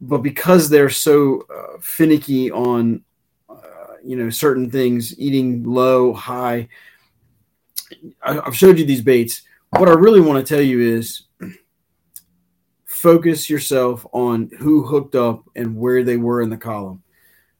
but 0.00 0.18
because 0.18 0.68
they're 0.68 0.90
so 0.90 1.46
uh, 1.52 1.78
finicky 1.80 2.50
on 2.50 3.02
uh, 3.48 3.96
you 4.04 4.16
know 4.16 4.30
certain 4.30 4.70
things, 4.70 5.18
eating 5.18 5.64
low, 5.64 6.12
high. 6.12 6.68
I, 8.22 8.40
I've 8.40 8.56
showed 8.56 8.78
you 8.78 8.84
these 8.84 9.02
baits. 9.02 9.42
What 9.70 9.88
I 9.88 9.92
really 9.92 10.20
want 10.20 10.44
to 10.44 10.54
tell 10.54 10.62
you 10.62 10.80
is 10.80 11.25
focus 13.06 13.48
yourself 13.48 14.04
on 14.12 14.50
who 14.58 14.82
hooked 14.82 15.14
up 15.14 15.48
and 15.54 15.76
where 15.76 16.02
they 16.02 16.16
were 16.16 16.42
in 16.42 16.50
the 16.50 16.56
column. 16.56 17.00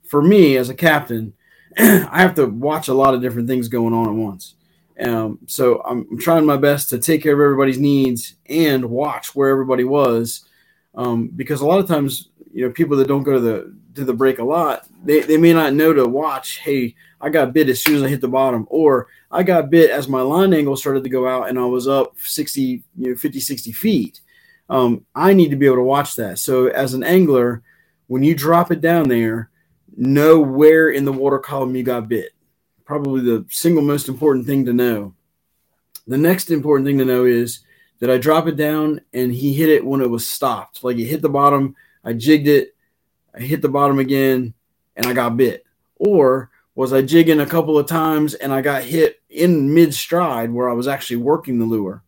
For 0.03 0.20
me, 0.20 0.57
as 0.57 0.70
a 0.70 0.74
captain, 0.74 1.34
I 1.78 2.20
have 2.20 2.34
to 2.34 2.47
watch 2.47 2.88
a 2.88 2.94
lot 2.94 3.14
of 3.14 3.22
different 3.22 3.47
things 3.47 3.68
going 3.68 3.94
on 3.94 4.09
at 4.09 4.14
once. 4.14 4.55
Um, 5.01 5.38
so 5.47 5.82
I'm, 5.82 6.18
trying 6.18 6.47
my 6.47 6.57
best 6.57 6.90
to 6.90 6.99
take 6.99 7.22
care 7.22 7.32
of 7.32 7.38
everybody's 7.38 7.78
needs 7.78 8.34
and 8.47 8.86
watch 8.86 9.36
where 9.36 9.49
everybody 9.49 9.84
was, 9.84 10.49
um, 10.97 11.28
because 11.28 11.61
a 11.61 11.66
lot 11.66 11.78
of 11.78 11.86
times, 11.86 12.28
you 12.53 12.66
know, 12.66 12.72
people 12.72 12.97
that 12.97 13.07
don't 13.07 13.22
go 13.22 13.34
to 13.34 13.40
the 13.40 13.76
to 13.94 14.05
the 14.05 14.14
break 14.14 14.40
a 14.40 14.44
lot, 14.44 14.88
they, 15.05 15.20
they 15.20 15.36
may 15.36 15.53
not 15.53 15.74
know 15.74 15.92
to 15.92 16.07
watch. 16.07 16.59
Hey, 16.59 16.97
I 17.20 17.28
got 17.28 17.53
bit 17.53 17.68
as 17.68 17.80
soon 17.80 17.94
as 17.94 18.03
I 18.03 18.09
hit 18.09 18.20
the 18.20 18.26
bottom, 18.26 18.66
or 18.68 19.07
I 19.30 19.44
got 19.44 19.70
bit 19.70 19.90
as 19.90 20.09
my 20.09 20.22
line 20.22 20.53
angle 20.53 20.76
started 20.76 21.05
to 21.05 21.09
go 21.09 21.28
out 21.28 21.49
and 21.49 21.57
I 21.57 21.66
was 21.66 21.86
up 21.86 22.16
60, 22.18 22.82
you 22.99 23.11
know, 23.11 23.14
50, 23.14 23.38
60 23.38 23.70
feet. 23.70 24.20
Um, 24.68 25.06
I 25.14 25.32
need 25.32 25.50
to 25.50 25.56
be 25.56 25.66
able 25.66 25.76
to 25.76 25.82
watch 25.82 26.16
that. 26.16 26.38
So 26.38 26.66
as 26.68 26.94
an 26.94 27.04
angler, 27.04 27.62
when 28.06 28.22
you 28.22 28.34
drop 28.34 28.70
it 28.70 28.80
down 28.80 29.08
there, 29.08 29.50
know 29.96 30.40
where 30.40 30.90
in 30.90 31.04
the 31.04 31.12
water 31.12 31.38
column 31.38 31.74
you 31.74 31.82
got 31.82 32.08
bit. 32.08 32.30
Probably 32.84 33.20
the 33.20 33.46
single 33.48 33.82
most 33.82 34.08
important 34.08 34.46
thing 34.46 34.64
to 34.66 34.72
know. 34.72 35.14
The 36.06 36.18
next 36.18 36.50
important 36.50 36.86
thing 36.86 36.98
to 36.98 37.04
know 37.04 37.24
is 37.24 37.60
that 37.98 38.10
I 38.10 38.18
drop 38.18 38.46
it 38.46 38.56
down 38.56 39.00
and 39.12 39.32
he 39.32 39.54
hit 39.54 39.68
it 39.68 39.84
when 39.84 40.00
it 40.00 40.10
was 40.10 40.28
stopped. 40.28 40.84
Like 40.84 40.98
it 40.98 41.06
hit 41.06 41.22
the 41.22 41.28
bottom, 41.28 41.74
I 42.04 42.12
jigged 42.12 42.46
it, 42.46 42.74
I 43.34 43.40
hit 43.40 43.62
the 43.62 43.68
bottom 43.68 43.98
again, 43.98 44.54
and 44.96 45.06
I 45.06 45.12
got 45.12 45.36
bit. 45.36 45.64
Or 45.96 46.50
was 46.74 46.92
I 46.92 47.02
jigging 47.02 47.40
a 47.40 47.46
couple 47.46 47.78
of 47.78 47.86
times 47.86 48.34
and 48.34 48.52
I 48.52 48.60
got 48.60 48.82
hit 48.82 49.20
in 49.30 49.72
mid 49.72 49.94
stride 49.94 50.52
where 50.52 50.68
I 50.68 50.74
was 50.74 50.86
actually 50.86 51.16
working 51.16 51.58
the 51.58 51.64
lure? 51.64 52.02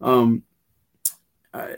Um, 0.00 0.42
I, 1.54 1.76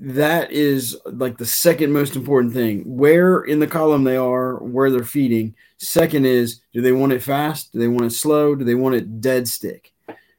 that 0.00 0.50
is 0.50 0.98
like 1.04 1.38
the 1.38 1.46
second 1.46 1.92
most 1.92 2.16
important 2.16 2.52
thing. 2.54 2.82
Where 2.84 3.42
in 3.42 3.60
the 3.60 3.66
column 3.66 4.04
they 4.04 4.16
are, 4.16 4.56
where 4.56 4.90
they're 4.90 5.04
feeding. 5.04 5.54
Second 5.78 6.26
is, 6.26 6.60
do 6.72 6.80
they 6.80 6.92
want 6.92 7.12
it 7.12 7.22
fast? 7.22 7.72
Do 7.72 7.78
they 7.78 7.88
want 7.88 8.06
it 8.06 8.10
slow? 8.10 8.54
Do 8.54 8.64
they 8.64 8.74
want 8.74 8.94
it 8.94 9.20
dead 9.20 9.46
stick? 9.46 9.92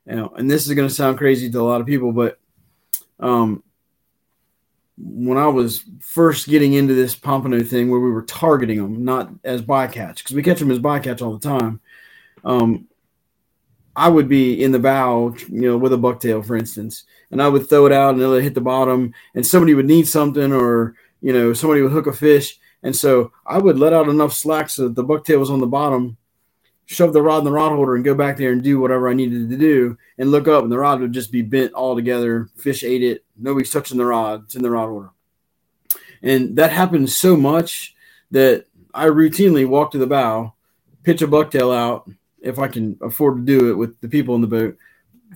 Know, 0.05 0.33
and 0.35 0.49
this 0.49 0.67
is 0.67 0.73
going 0.73 0.87
to 0.87 0.93
sound 0.93 1.17
crazy 1.17 1.49
to 1.49 1.61
a 1.61 1.63
lot 1.63 1.79
of 1.79 1.87
people, 1.87 2.11
but 2.11 2.37
um, 3.19 3.63
when 4.97 5.37
I 5.37 5.47
was 5.47 5.85
first 6.01 6.47
getting 6.47 6.73
into 6.73 6.93
this 6.93 7.15
pompano 7.15 7.63
thing, 7.63 7.89
where 7.89 7.99
we 7.99 8.11
were 8.11 8.23
targeting 8.23 8.81
them, 8.81 9.05
not 9.05 9.29
as 9.43 9.61
bycatch, 9.61 10.17
because 10.17 10.35
we 10.35 10.43
catch 10.43 10.59
them 10.59 10.71
as 10.71 10.79
bycatch 10.79 11.21
all 11.21 11.37
the 11.37 11.47
time. 11.47 11.79
Um, 12.43 12.87
I 13.95 14.07
would 14.07 14.29
be 14.29 14.63
in 14.63 14.71
the 14.71 14.79
bow, 14.79 15.35
you 15.49 15.61
know, 15.61 15.77
with 15.77 15.93
a 15.93 15.97
bucktail, 15.97 16.45
for 16.45 16.55
instance, 16.55 17.03
and 17.29 17.41
I 17.41 17.49
would 17.49 17.67
throw 17.67 17.85
it 17.85 17.91
out 17.91 18.13
and 18.13 18.23
it 18.23 18.27
would 18.27 18.43
hit 18.43 18.53
the 18.53 18.61
bottom, 18.61 19.13
and 19.35 19.45
somebody 19.45 19.73
would 19.73 19.87
need 19.87 20.07
something, 20.07 20.53
or 20.53 20.95
you 21.21 21.33
know, 21.33 21.53
somebody 21.53 21.81
would 21.81 21.91
hook 21.91 22.07
a 22.07 22.13
fish, 22.13 22.57
and 22.83 22.95
so 22.95 23.31
I 23.45 23.57
would 23.57 23.77
let 23.77 23.93
out 23.93 24.07
enough 24.07 24.33
slack 24.33 24.69
so 24.69 24.83
that 24.83 24.95
the 24.95 25.03
bucktail 25.03 25.39
was 25.39 25.49
on 25.49 25.59
the 25.59 25.67
bottom, 25.67 26.17
shove 26.85 27.13
the 27.13 27.21
rod 27.21 27.39
in 27.39 27.45
the 27.45 27.51
rod 27.51 27.73
holder, 27.73 27.95
and 27.95 28.05
go 28.05 28.15
back 28.15 28.37
there 28.37 28.53
and 28.53 28.63
do 28.63 28.79
whatever 28.79 29.09
I 29.09 29.13
needed 29.13 29.49
to 29.49 29.57
do, 29.57 29.97
and 30.17 30.31
look 30.31 30.47
up, 30.47 30.63
and 30.63 30.71
the 30.71 30.79
rod 30.79 31.01
would 31.01 31.11
just 31.11 31.31
be 31.31 31.41
bent 31.41 31.73
all 31.73 31.95
together. 31.95 32.49
Fish 32.55 32.83
ate 32.83 33.03
it. 33.03 33.25
Nobody's 33.37 33.71
touching 33.71 33.97
the 33.97 34.05
rod. 34.05 34.45
It's 34.45 34.55
in 34.55 34.63
the 34.63 34.71
rod 34.71 34.87
holder, 34.87 35.09
and 36.23 36.55
that 36.55 36.71
happens 36.71 37.17
so 37.17 37.35
much 37.35 37.93
that 38.31 38.65
I 38.93 39.07
routinely 39.07 39.67
walk 39.67 39.91
to 39.91 39.97
the 39.97 40.07
bow, 40.07 40.53
pitch 41.03 41.21
a 41.21 41.27
bucktail 41.27 41.75
out 41.75 42.09
if 42.41 42.59
I 42.59 42.67
can 42.67 42.97
afford 43.01 43.37
to 43.37 43.59
do 43.59 43.69
it 43.69 43.73
with 43.73 43.99
the 44.01 44.09
people 44.09 44.35
in 44.35 44.41
the 44.41 44.47
boat. 44.47 44.77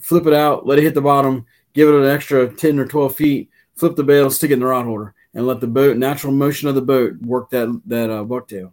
Flip 0.02 0.26
it 0.26 0.34
out, 0.34 0.66
let 0.66 0.80
it 0.80 0.84
hit 0.84 0.94
the 0.94 1.02
bottom, 1.02 1.46
give 1.74 1.88
it 1.88 1.96
an 1.96 2.06
extra 2.06 2.54
10 2.54 2.80
or 2.80 2.86
12 2.86 3.16
feet, 3.16 3.50
flip 3.76 3.96
the 3.96 4.04
bail, 4.04 4.30
stick 4.30 4.52
it 4.52 4.56
in 4.56 4.60
the 4.60 4.66
rod 4.66 4.86
holder, 4.86 5.14
and 5.34 5.48
let 5.48 5.62
the 5.62 5.68
boat, 5.68 5.98
natural 5.98 6.34
motion 6.34 6.68
of 6.68 6.76
the 6.76 6.82
boat, 6.82 7.16
work 7.22 7.50
that, 7.52 7.82
that 7.86 8.10
uh, 8.10 8.24
bucktail. 8.24 8.72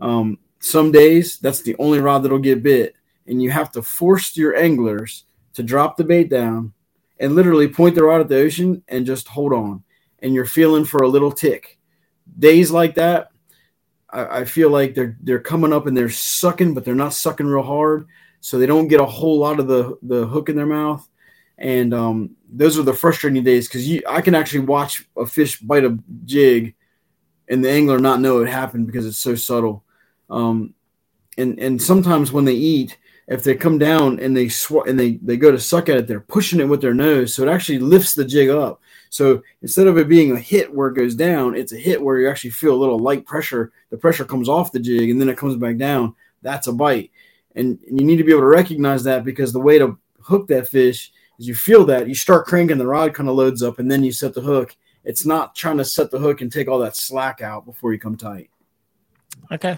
Um, 0.00 0.38
some 0.60 0.92
days, 0.92 1.38
that's 1.38 1.62
the 1.62 1.76
only 1.78 2.00
rod 2.00 2.22
that'll 2.22 2.38
get 2.38 2.62
bit, 2.62 2.94
and 3.26 3.42
you 3.42 3.50
have 3.50 3.72
to 3.72 3.82
force 3.82 4.36
your 4.36 4.56
anglers 4.56 5.24
to 5.54 5.62
drop 5.62 5.96
the 5.96 6.04
bait 6.04 6.28
down 6.28 6.72
and 7.18 7.34
literally 7.34 7.68
point 7.68 7.94
the 7.94 8.04
rod 8.04 8.20
at 8.20 8.28
the 8.28 8.38
ocean 8.38 8.82
and 8.88 9.06
just 9.06 9.28
hold 9.28 9.52
on. 9.52 9.82
And 10.20 10.34
you're 10.34 10.46
feeling 10.46 10.84
for 10.84 11.02
a 11.02 11.08
little 11.08 11.32
tick. 11.32 11.78
Days 12.38 12.70
like 12.70 12.94
that, 12.96 13.29
I, 14.12 14.40
I 14.40 14.44
feel 14.44 14.70
like 14.70 14.94
they're 14.94 15.16
they're 15.22 15.40
coming 15.40 15.72
up 15.72 15.86
and 15.86 15.96
they're 15.96 16.10
sucking, 16.10 16.74
but 16.74 16.84
they're 16.84 16.94
not 16.94 17.14
sucking 17.14 17.46
real 17.46 17.62
hard, 17.62 18.06
so 18.40 18.58
they 18.58 18.66
don't 18.66 18.88
get 18.88 19.00
a 19.00 19.06
whole 19.06 19.38
lot 19.38 19.60
of 19.60 19.66
the 19.66 19.98
the 20.02 20.26
hook 20.26 20.48
in 20.48 20.56
their 20.56 20.66
mouth. 20.66 21.06
And 21.58 21.92
um, 21.92 22.36
those 22.50 22.78
are 22.78 22.82
the 22.82 22.94
frustrating 22.94 23.44
days 23.44 23.68
because 23.68 23.86
you 23.86 24.02
I 24.08 24.20
can 24.22 24.34
actually 24.34 24.60
watch 24.60 25.04
a 25.16 25.26
fish 25.26 25.60
bite 25.60 25.84
a 25.84 25.98
jig, 26.24 26.74
and 27.48 27.64
the 27.64 27.70
angler 27.70 27.98
not 27.98 28.20
know 28.20 28.40
it 28.40 28.48
happened 28.48 28.86
because 28.86 29.06
it's 29.06 29.18
so 29.18 29.34
subtle. 29.34 29.84
Um, 30.30 30.74
and 31.36 31.58
and 31.58 31.80
sometimes 31.80 32.32
when 32.32 32.44
they 32.44 32.54
eat, 32.54 32.98
if 33.28 33.44
they 33.44 33.54
come 33.54 33.78
down 33.78 34.18
and 34.20 34.36
they 34.36 34.48
sw- 34.48 34.86
and 34.86 34.98
they 34.98 35.12
they 35.22 35.36
go 35.36 35.50
to 35.50 35.58
suck 35.58 35.88
at 35.88 35.96
it, 35.96 36.06
they're 36.06 36.20
pushing 36.20 36.60
it 36.60 36.68
with 36.68 36.80
their 36.80 36.94
nose, 36.94 37.34
so 37.34 37.42
it 37.42 37.48
actually 37.48 37.78
lifts 37.78 38.14
the 38.14 38.24
jig 38.24 38.48
up. 38.48 38.80
So 39.10 39.42
instead 39.60 39.88
of 39.88 39.98
it 39.98 40.08
being 40.08 40.32
a 40.32 40.38
hit 40.38 40.72
where 40.72 40.88
it 40.88 40.94
goes 40.94 41.16
down, 41.16 41.56
it's 41.56 41.72
a 41.72 41.76
hit 41.76 42.00
where 42.00 42.18
you 42.18 42.30
actually 42.30 42.50
feel 42.50 42.74
a 42.74 42.78
little 42.78 42.98
light 42.98 43.26
pressure. 43.26 43.72
The 43.90 43.98
pressure 43.98 44.24
comes 44.24 44.48
off 44.48 44.72
the 44.72 44.78
jig 44.78 45.10
and 45.10 45.20
then 45.20 45.28
it 45.28 45.36
comes 45.36 45.56
back 45.56 45.76
down. 45.76 46.14
That's 46.42 46.68
a 46.68 46.72
bite. 46.72 47.10
And, 47.56 47.78
you 47.82 48.06
need 48.06 48.16
to 48.16 48.24
be 48.24 48.30
able 48.30 48.42
to 48.42 48.46
recognize 48.46 49.02
that 49.04 49.24
because 49.24 49.52
the 49.52 49.60
way 49.60 49.78
to 49.78 49.98
hook 50.20 50.46
that 50.48 50.68
fish 50.68 51.12
is 51.40 51.48
you 51.48 51.56
feel 51.56 51.84
that 51.86 52.08
you 52.08 52.14
start 52.14 52.46
cranking 52.46 52.78
the 52.78 52.86
rod 52.86 53.12
kind 53.12 53.28
of 53.28 53.34
loads 53.34 53.64
up 53.64 53.80
and 53.80 53.90
then 53.90 54.04
you 54.04 54.12
set 54.12 54.32
the 54.32 54.40
hook. 54.40 54.76
It's 55.02 55.26
not 55.26 55.56
trying 55.56 55.78
to 55.78 55.84
set 55.84 56.12
the 56.12 56.18
hook 56.18 56.40
and 56.40 56.52
take 56.52 56.68
all 56.68 56.78
that 56.78 56.94
slack 56.94 57.42
out 57.42 57.66
before 57.66 57.92
you 57.92 57.98
come 57.98 58.16
tight. 58.16 58.48
Okay. 59.50 59.76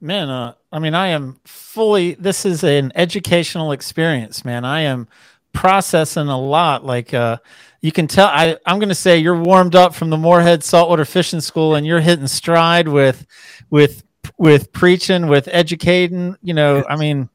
Man, 0.00 0.30
uh, 0.30 0.54
I 0.72 0.78
mean, 0.78 0.94
I 0.94 1.08
am 1.08 1.40
fully, 1.44 2.14
this 2.14 2.46
is 2.46 2.64
an 2.64 2.90
educational 2.94 3.72
experience, 3.72 4.44
man. 4.46 4.64
I 4.64 4.82
am 4.82 5.08
processing 5.52 6.28
a 6.28 6.38
lot. 6.38 6.84
Like, 6.84 7.12
uh, 7.12 7.38
you 7.80 7.92
can 7.92 8.06
tell, 8.06 8.26
I, 8.28 8.56
I'm 8.66 8.78
going 8.78 8.88
to 8.88 8.94
say 8.94 9.18
you're 9.18 9.40
warmed 9.40 9.74
up 9.74 9.94
from 9.94 10.10
the 10.10 10.16
Morehead 10.16 10.64
Saltwater 10.64 11.04
Fishing 11.04 11.40
School 11.40 11.74
and 11.74 11.86
you're 11.86 12.00
hitting 12.00 12.26
stride 12.26 12.88
with, 12.88 13.26
with, 13.70 14.02
with 14.38 14.72
preaching, 14.72 15.28
with 15.28 15.48
educating, 15.50 16.36
you 16.42 16.54
know, 16.54 16.84
I 16.88 16.96
mean, 16.96 17.28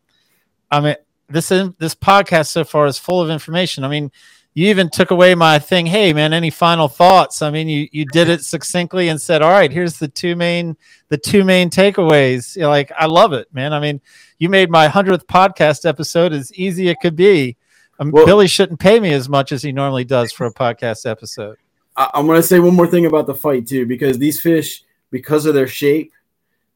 I 0.69 0.79
mean, 0.79 0.95
this, 1.29 1.51
is 1.51 1.69
this 1.77 1.95
podcast 1.95 2.47
so 2.47 2.63
far 2.63 2.85
is 2.85 2.97
full 2.97 3.21
of 3.21 3.29
information. 3.29 3.83
I 3.83 3.87
mean, 3.87 4.11
you 4.53 4.67
even 4.67 4.89
took 4.89 5.11
away 5.11 5.33
my 5.33 5.59
thing. 5.59 5.85
Hey, 5.85 6.11
man, 6.11 6.33
any 6.33 6.49
final 6.49 6.89
thoughts? 6.89 7.41
I 7.41 7.51
mean, 7.51 7.69
you 7.69 7.87
you 7.91 8.05
did 8.05 8.27
it 8.27 8.43
succinctly 8.43 9.07
and 9.07 9.21
said, 9.21 9.41
"All 9.41 9.51
right, 9.51 9.71
here's 9.71 9.97
the 9.97 10.09
two 10.09 10.35
main 10.35 10.75
the 11.07 11.17
two 11.17 11.45
main 11.45 11.69
takeaways." 11.69 12.57
You're 12.57 12.67
like, 12.67 12.91
I 12.97 13.05
love 13.05 13.31
it, 13.31 13.47
man. 13.53 13.71
I 13.71 13.79
mean, 13.79 14.01
you 14.39 14.49
made 14.49 14.69
my 14.69 14.87
hundredth 14.87 15.25
podcast 15.27 15.87
episode 15.87 16.33
as 16.33 16.53
easy 16.53 16.89
it 16.89 16.97
could 17.01 17.15
be. 17.15 17.55
Um, 18.01 18.09
Well- 18.11 18.25
Billy 18.25 18.47
shouldn't 18.47 18.79
pay 18.79 18.99
me 18.99 19.13
as 19.13 19.29
much 19.29 19.51
as 19.51 19.61
he 19.61 19.71
normally 19.71 20.03
does 20.03 20.31
for 20.31 20.47
a 20.47 20.53
podcast 20.53 21.09
episode. 21.09 21.57
I, 21.95 22.09
I'm 22.15 22.25
going 22.25 22.41
to 22.41 22.47
say 22.47 22.59
one 22.59 22.75
more 22.75 22.87
thing 22.87 23.05
about 23.05 23.27
the 23.27 23.35
fight 23.35 23.67
too, 23.67 23.85
because 23.85 24.17
these 24.17 24.41
fish, 24.41 24.83
because 25.11 25.45
of 25.45 25.53
their 25.53 25.67
shape, 25.67 26.11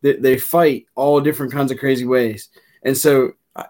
they, 0.02 0.14
they 0.14 0.38
fight 0.38 0.86
all 0.94 1.20
different 1.20 1.52
kinds 1.52 1.72
of 1.72 1.80
crazy 1.80 2.06
ways. 2.06 2.50
And 2.84 2.96
so, 2.96 3.34
I- 3.56 3.66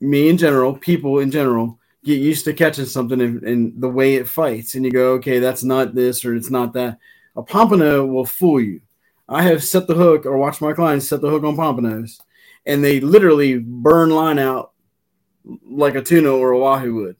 me 0.00 0.28
in 0.28 0.36
general, 0.36 0.76
people 0.76 1.20
in 1.20 1.30
general, 1.30 1.78
get 2.04 2.18
used 2.18 2.44
to 2.46 2.52
catching 2.52 2.84
something 2.84 3.20
and, 3.20 3.42
and 3.44 3.80
the 3.80 3.88
way 3.88 4.16
it 4.16 4.26
fights, 4.26 4.74
and 4.74 4.84
you 4.84 4.90
go, 4.90 5.12
okay, 5.12 5.38
that's 5.38 5.62
not 5.62 5.94
this 5.94 6.24
or 6.24 6.34
it's 6.34 6.50
not 6.50 6.72
that. 6.72 6.98
A 7.36 7.42
pompano 7.44 8.04
will 8.04 8.26
fool 8.26 8.60
you. 8.60 8.80
I 9.28 9.42
have 9.44 9.62
set 9.62 9.86
the 9.86 9.94
hook 9.94 10.26
or 10.26 10.36
watched 10.36 10.60
my 10.60 10.72
clients 10.72 11.06
set 11.06 11.20
the 11.20 11.30
hook 11.30 11.44
on 11.44 11.56
pompanos, 11.56 12.20
and 12.66 12.82
they 12.82 12.98
literally 12.98 13.58
burn 13.58 14.10
line 14.10 14.40
out 14.40 14.71
like 15.64 15.94
a 15.94 16.02
tuna 16.02 16.30
or 16.30 16.52
a 16.52 16.58
wahoo 16.58 16.94
would. 16.94 17.16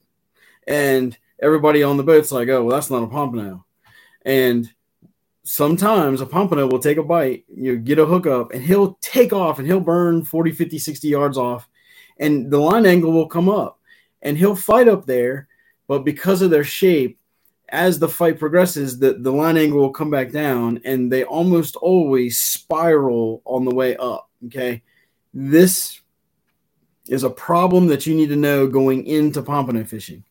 And 0.67 1.17
everybody 1.41 1.83
on 1.83 1.97
the 1.97 2.03
boat's 2.03 2.33
like, 2.33 2.49
oh, 2.49 2.65
well, 2.65 2.75
that's 2.75 2.91
not 2.91 3.03
a 3.03 3.09
pompano. 3.09 3.65
And 4.25 4.73
sometimes 5.45 6.21
a 6.21 6.27
pompano 6.27 6.69
will 6.69 6.79
take 6.79 6.99
a 6.99 7.03
bite, 7.03 7.45
you 7.55 7.77
get 7.79 7.99
a 7.99 8.07
hook 8.07 8.27
up, 8.27 8.53
and 8.53 8.63
he'll 8.63 8.97
take 9.01 9.33
off 9.33 9.59
and 9.59 9.67
he'll 9.67 9.81
burn 9.81 10.25
40, 10.25 10.53
50, 10.53 10.79
60 10.79 11.09
yards 11.09 11.37
off, 11.37 11.69
and 12.19 12.51
the 12.51 12.59
line 12.59 12.87
angle 12.87 13.13
will 13.13 13.27
come 13.27 13.49
up 13.49 13.81
and 14.23 14.39
he'll 14.39 14.55
fight 14.57 14.89
up 14.89 15.07
there. 15.07 15.49
But 15.89 16.05
because 16.05 16.43
of 16.43 16.51
their 16.51 16.65
shape, 16.65 17.19
as 17.69 17.99
the 17.99 18.09
fight 18.09 18.39
progresses, 18.39 18.99
the, 18.99 19.15
the 19.15 19.33
line 19.33 19.57
angle 19.57 19.81
will 19.81 19.91
come 19.91 20.11
back 20.11 20.31
down 20.31 20.81
and 20.85 21.11
they 21.11 21.25
almost 21.25 21.75
always 21.77 22.39
spiral 22.39 23.43
on 23.47 23.65
the 23.65 23.75
way 23.75 23.97
up. 23.97 24.31
Okay. 24.47 24.83
This 25.33 26.02
is 27.09 27.25
a 27.25 27.31
problem 27.31 27.87
that 27.89 28.07
you 28.07 28.15
need 28.15 28.29
to 28.29 28.37
know 28.37 28.67
going 28.67 29.07
into 29.07 29.43
pompano 29.43 29.85
fishing 29.85 30.25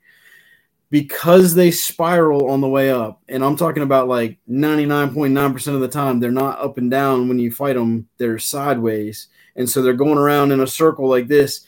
because 0.92 1.56
they 1.56 1.72
spiral 1.72 2.50
on 2.50 2.62
the 2.62 2.68
way 2.68 2.92
up. 2.92 3.22
And 3.30 3.44
I'm 3.44 3.56
talking 3.56 3.82
about 3.82 4.10
like 4.10 4.38
99.9% 4.50 5.74
of 5.74 5.80
the 5.80 5.88
time, 5.88 6.20
they're 6.20 6.32
not 6.32 6.60
up 6.60 6.78
and 6.78 6.92
down 6.92 7.28
when 7.28 7.40
you 7.40 7.52
fight 7.52 7.76
them, 7.76 8.08
they're 8.18 8.38
sideways. 8.38 9.30
And 9.56 9.70
so 9.70 9.82
they're 9.82 9.94
going 9.94 10.18
around 10.18 10.52
in 10.52 10.60
a 10.60 10.68
circle 10.68 11.10
like 11.10 11.28
this. 11.28 11.66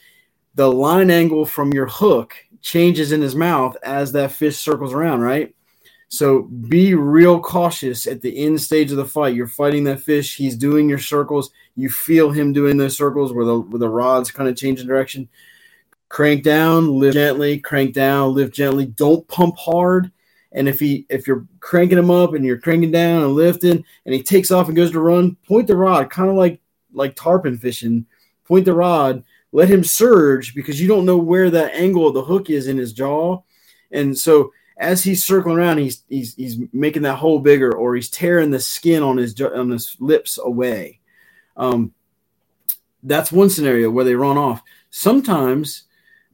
The 0.56 0.72
line 0.72 1.10
angle 1.10 1.46
from 1.46 1.74
your 1.74 1.88
hook 1.88 2.36
changes 2.62 3.12
in 3.12 3.22
his 3.22 3.34
mouth 3.34 3.76
as 3.82 4.12
that 4.12 4.34
fish 4.34 4.58
circles 4.58 4.94
around, 4.94 5.22
right? 5.22 5.56
So 6.14 6.44
be 6.44 6.94
real 6.94 7.40
cautious 7.40 8.06
at 8.06 8.22
the 8.22 8.46
end 8.46 8.62
stage 8.62 8.92
of 8.92 8.98
the 8.98 9.06
fight. 9.06 9.34
You're 9.34 9.48
fighting 9.48 9.84
that 9.86 10.00
fish. 10.00 10.36
He's 10.36 10.56
doing 10.56 10.88
your 10.88 11.00
circles. 11.00 11.50
You 11.76 11.90
feel 11.90 12.30
him 12.30 12.54
doing 12.54 12.78
those 12.78 12.96
circles 12.96 13.34
where 13.34 13.46
the 13.46 13.60
where 13.60 13.80
the 13.80 13.90
rods 13.90 14.30
kind 14.30 14.48
of 14.48 14.56
change 14.56 14.80
in 14.80 14.86
direction. 14.86 15.28
Crank 16.10 16.44
down, 16.44 17.00
lift 17.00 17.16
gently. 17.16 17.58
Crank 17.58 17.96
down, 17.96 18.36
lift 18.36 18.54
gently. 18.54 18.86
Don't 18.86 19.28
pump 19.28 19.58
hard. 19.58 20.12
And 20.52 20.70
if 20.70 20.80
he 20.80 21.08
if 21.10 21.26
you're 21.26 21.48
cranking 21.62 21.98
him 21.98 22.12
up 22.12 22.36
and 22.36 22.46
you're 22.46 22.60
cranking 22.60 22.92
down 22.92 23.24
and 23.24 23.34
lifting, 23.34 23.84
and 24.06 24.14
he 24.14 24.22
takes 24.22 24.52
off 24.52 24.68
and 24.68 24.76
goes 24.76 24.92
to 24.92 25.00
run, 25.00 25.36
point 25.48 25.66
the 25.66 25.76
rod, 25.76 26.12
kind 26.12 26.30
of 26.30 26.36
like 26.36 26.62
like 26.94 27.16
tarpon 27.16 27.58
fishing. 27.58 28.06
Point 28.46 28.66
the 28.66 28.76
rod. 28.76 29.24
Let 29.52 29.68
him 29.68 29.84
surge 29.84 30.54
because 30.54 30.80
you 30.80 30.88
don't 30.88 31.08
know 31.08 31.18
where 31.18 31.50
that 31.50 31.74
angle 31.74 32.08
of 32.08 32.14
the 32.14 32.24
hook 32.24 32.52
is 32.52 32.68
in 32.68 32.78
his 32.78 32.94
jaw, 32.94 33.42
and 33.90 34.16
so 34.16 34.52
as 34.78 35.04
he's 35.04 35.24
circling 35.24 35.58
around, 35.58 35.78
he's 35.78 36.04
he's 36.10 36.36
he's 36.36 36.58
making 36.72 37.04
that 37.04 37.18
hole 37.18 37.40
bigger, 37.40 37.76
or 37.76 37.96
he's 37.96 38.10
tearing 38.10 38.52
the 38.52 38.60
skin 38.60 39.04
on 39.04 39.18
his 39.18 39.40
on 39.40 39.70
his 39.70 39.96
lips 40.00 40.38
away. 40.38 41.00
Um, 41.56 41.94
that's 43.04 43.32
one 43.32 43.50
scenario 43.50 43.90
where 43.90 44.06
they 44.06 44.16
run 44.16 44.38
off. 44.38 44.62
Sometimes 44.90 45.84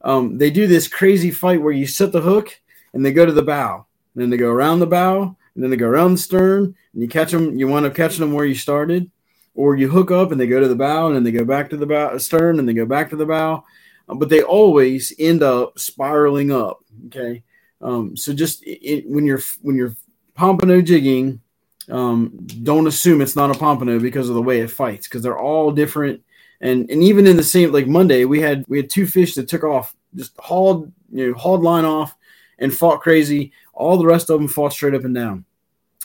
um, 0.02 0.38
they 0.38 0.50
do 0.50 0.66
this 0.66 0.88
crazy 0.88 1.30
fight 1.30 1.60
where 1.60 1.72
you 1.72 1.86
set 1.86 2.12
the 2.12 2.20
hook 2.20 2.58
and 2.92 3.04
they 3.04 3.12
go 3.12 3.26
to 3.26 3.32
the 3.32 3.42
bow, 3.42 3.86
and 4.14 4.22
then 4.22 4.30
they 4.30 4.36
go 4.36 4.50
around 4.50 4.80
the 4.80 4.86
bow, 4.86 5.36
and 5.54 5.62
then 5.62 5.70
they 5.70 5.76
go 5.76 5.88
around 5.88 6.12
the 6.12 6.18
stern, 6.18 6.74
and 6.92 7.02
you 7.02 7.08
catch 7.08 7.32
them. 7.32 7.58
You 7.58 7.68
wind 7.68 7.86
up 7.86 7.94
catching 7.94 8.20
them 8.20 8.32
where 8.32 8.46
you 8.46 8.54
started, 8.54 9.10
or 9.54 9.76
you 9.76 9.88
hook 9.88 10.10
up 10.10 10.32
and 10.32 10.40
they 10.40 10.46
go 10.46 10.60
to 10.60 10.68
the 10.68 10.74
bow, 10.74 11.06
and 11.06 11.16
then 11.16 11.24
they 11.24 11.32
go 11.32 11.44
back 11.44 11.70
to 11.70 11.76
the 11.76 11.86
bow 11.86 12.16
stern, 12.18 12.58
and 12.58 12.68
they 12.68 12.74
go 12.74 12.86
back 12.86 13.10
to 13.10 13.16
the 13.16 13.26
bow. 13.26 13.64
But 14.08 14.28
they 14.28 14.42
always 14.42 15.12
end 15.18 15.42
up 15.42 15.78
spiraling 15.78 16.50
up. 16.50 16.80
Okay. 17.06 17.44
Um, 17.80 18.16
so 18.16 18.32
just 18.32 18.62
it, 18.66 19.08
when 19.08 19.24
you're 19.24 19.40
when 19.62 19.76
you're 19.76 19.94
pompano 20.34 20.80
jigging, 20.80 21.40
um, 21.88 22.46
don't 22.62 22.86
assume 22.86 23.20
it's 23.20 23.36
not 23.36 23.54
a 23.54 23.58
pompano 23.58 23.98
because 23.98 24.28
of 24.28 24.34
the 24.34 24.42
way 24.42 24.60
it 24.60 24.70
fights 24.70 25.06
because 25.06 25.22
they're 25.22 25.38
all 25.38 25.70
different. 25.72 26.22
And 26.60 26.90
and 26.90 27.02
even 27.02 27.26
in 27.26 27.36
the 27.36 27.42
same 27.42 27.72
like 27.72 27.86
Monday, 27.86 28.24
we 28.24 28.40
had 28.40 28.64
we 28.68 28.78
had 28.78 28.90
two 28.90 29.06
fish 29.06 29.34
that 29.34 29.48
took 29.48 29.64
off, 29.64 29.94
just 30.14 30.36
hauled 30.38 30.92
you 31.10 31.28
know 31.28 31.34
hauled 31.34 31.62
line 31.62 31.84
off 31.84 32.16
and 32.58 32.72
fought 32.72 33.00
crazy. 33.00 33.52
All 33.72 33.96
the 33.96 34.06
rest 34.06 34.28
of 34.28 34.38
them 34.38 34.48
fought 34.48 34.72
straight 34.72 34.94
up 34.94 35.04
and 35.04 35.14
down. 35.14 35.44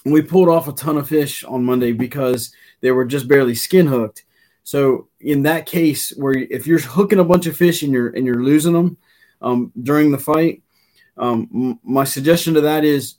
And 0.05 0.13
we 0.13 0.21
pulled 0.21 0.49
off 0.49 0.67
a 0.67 0.71
ton 0.71 0.97
of 0.97 1.09
fish 1.09 1.43
on 1.43 1.65
Monday 1.65 1.91
because 1.91 2.53
they 2.81 2.91
were 2.91 3.05
just 3.05 3.27
barely 3.27 3.55
skin 3.55 3.87
hooked. 3.87 4.23
So 4.63 5.09
in 5.19 5.43
that 5.43 5.65
case, 5.65 6.11
where 6.11 6.33
if 6.33 6.65
you're 6.65 6.79
hooking 6.79 7.19
a 7.19 7.23
bunch 7.23 7.47
of 7.47 7.57
fish 7.57 7.83
and 7.83 7.91
you're 7.91 8.09
and 8.09 8.25
you're 8.25 8.43
losing 8.43 8.73
them 8.73 8.97
um, 9.41 9.71
during 9.83 10.11
the 10.11 10.17
fight, 10.17 10.63
um, 11.17 11.49
m- 11.53 11.79
my 11.83 12.03
suggestion 12.03 12.53
to 12.55 12.61
that 12.61 12.83
is 12.83 13.15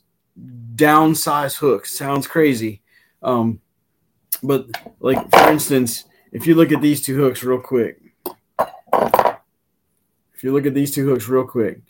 downsize 0.75 1.57
hooks. 1.57 1.97
Sounds 1.97 2.27
crazy, 2.27 2.81
um, 3.23 3.59
but 4.43 4.67
like 4.99 5.29
for 5.31 5.49
instance, 5.49 6.05
if 6.31 6.45
you 6.45 6.55
look 6.55 6.71
at 6.71 6.81
these 6.81 7.01
two 7.01 7.15
hooks 7.17 7.43
real 7.43 7.59
quick, 7.59 7.99
if 10.33 10.43
you 10.43 10.53
look 10.53 10.65
at 10.65 10.73
these 10.73 10.93
two 10.93 11.07
hooks 11.07 11.27
real 11.27 11.45
quick, 11.45 11.81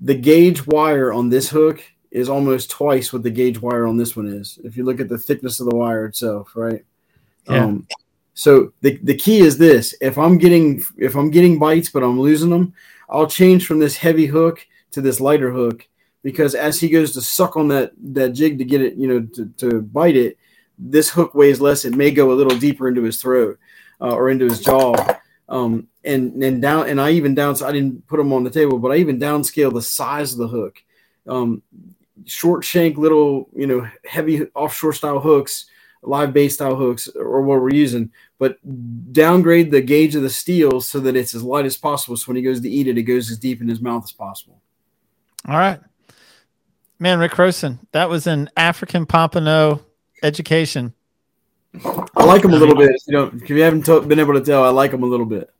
the 0.00 0.14
gauge 0.14 0.66
wire 0.66 1.12
on 1.12 1.28
this 1.28 1.50
hook 1.50 1.82
is 2.10 2.28
almost 2.28 2.70
twice 2.70 3.12
what 3.12 3.22
the 3.22 3.30
gauge 3.30 3.60
wire 3.60 3.86
on 3.86 3.96
this 3.96 4.16
one 4.16 4.26
is. 4.26 4.58
If 4.64 4.76
you 4.76 4.84
look 4.84 5.00
at 5.00 5.08
the 5.08 5.18
thickness 5.18 5.60
of 5.60 5.68
the 5.68 5.76
wire 5.76 6.06
itself, 6.06 6.52
right? 6.54 6.84
Yeah. 7.48 7.64
Um, 7.64 7.86
so 8.34 8.72
the, 8.80 8.98
the 9.02 9.14
key 9.14 9.40
is 9.40 9.58
this: 9.58 9.94
if 10.00 10.16
I'm 10.16 10.38
getting 10.38 10.82
if 10.96 11.14
I'm 11.14 11.30
getting 11.30 11.58
bites 11.58 11.90
but 11.90 12.02
I'm 12.02 12.20
losing 12.20 12.50
them, 12.50 12.72
I'll 13.08 13.26
change 13.26 13.66
from 13.66 13.78
this 13.78 13.96
heavy 13.96 14.26
hook 14.26 14.66
to 14.92 15.00
this 15.00 15.20
lighter 15.20 15.50
hook 15.50 15.88
because 16.22 16.54
as 16.54 16.80
he 16.80 16.88
goes 16.88 17.12
to 17.12 17.20
suck 17.20 17.56
on 17.56 17.68
that 17.68 17.92
that 18.14 18.30
jig 18.30 18.58
to 18.58 18.64
get 18.64 18.80
it, 18.80 18.94
you 18.94 19.08
know, 19.08 19.26
to, 19.34 19.46
to 19.58 19.82
bite 19.82 20.16
it, 20.16 20.38
this 20.78 21.10
hook 21.10 21.34
weighs 21.34 21.60
less. 21.60 21.84
It 21.84 21.94
may 21.94 22.10
go 22.10 22.32
a 22.32 22.34
little 22.34 22.56
deeper 22.58 22.88
into 22.88 23.02
his 23.02 23.20
throat 23.20 23.58
uh, 24.00 24.14
or 24.14 24.30
into 24.30 24.46
his 24.46 24.60
jaw. 24.60 24.94
Um, 25.48 25.88
and 26.04 26.42
and 26.42 26.62
down 26.62 26.88
and 26.88 27.00
I 27.00 27.10
even 27.10 27.34
down 27.34 27.62
I 27.62 27.72
didn't 27.72 28.06
put 28.06 28.16
them 28.16 28.32
on 28.32 28.44
the 28.44 28.50
table, 28.50 28.78
but 28.78 28.92
I 28.92 28.96
even 28.96 29.18
downscale 29.18 29.72
the 29.72 29.82
size 29.82 30.32
of 30.32 30.38
the 30.38 30.48
hook. 30.48 30.82
Um, 31.26 31.62
short 32.24 32.64
shank, 32.64 32.96
little 32.96 33.48
you 33.54 33.66
know, 33.66 33.88
heavy 34.04 34.46
offshore 34.54 34.92
style 34.92 35.20
hooks, 35.20 35.66
live 36.02 36.32
bait 36.32 36.48
style 36.48 36.74
hooks, 36.74 37.08
or 37.08 37.42
what 37.42 37.60
we're 37.60 37.74
using, 37.74 38.10
but 38.38 38.58
downgrade 39.12 39.70
the 39.70 39.80
gauge 39.80 40.14
of 40.14 40.22
the 40.22 40.30
steel 40.30 40.80
so 40.80 41.00
that 41.00 41.16
it's 41.16 41.34
as 41.34 41.42
light 41.42 41.66
as 41.66 41.76
possible. 41.76 42.16
So 42.16 42.28
when 42.28 42.36
he 42.36 42.42
goes 42.42 42.60
to 42.60 42.70
eat 42.70 42.88
it, 42.88 42.98
it 42.98 43.02
goes 43.02 43.30
as 43.30 43.38
deep 43.38 43.60
in 43.60 43.68
his 43.68 43.80
mouth 43.80 44.04
as 44.04 44.12
possible. 44.12 44.61
All 45.48 45.56
right. 45.56 45.80
Man, 46.98 47.18
Rick 47.18 47.36
Rosen, 47.36 47.80
that 47.92 48.08
was 48.08 48.26
an 48.26 48.48
African 48.56 49.06
Pompano 49.06 49.80
education. 50.22 50.94
I 51.74 52.24
like 52.24 52.44
him 52.44 52.52
a 52.52 52.56
little 52.56 52.76
bit. 52.76 52.92
You 53.06 53.16
don't, 53.16 53.42
if 53.42 53.50
you 53.50 53.60
haven't 53.62 53.86
been 54.08 54.20
able 54.20 54.34
to 54.34 54.40
tell, 54.40 54.62
I 54.62 54.68
like 54.68 54.92
him 54.92 55.02
a 55.02 55.06
little 55.06 55.26
bit. 55.26 55.50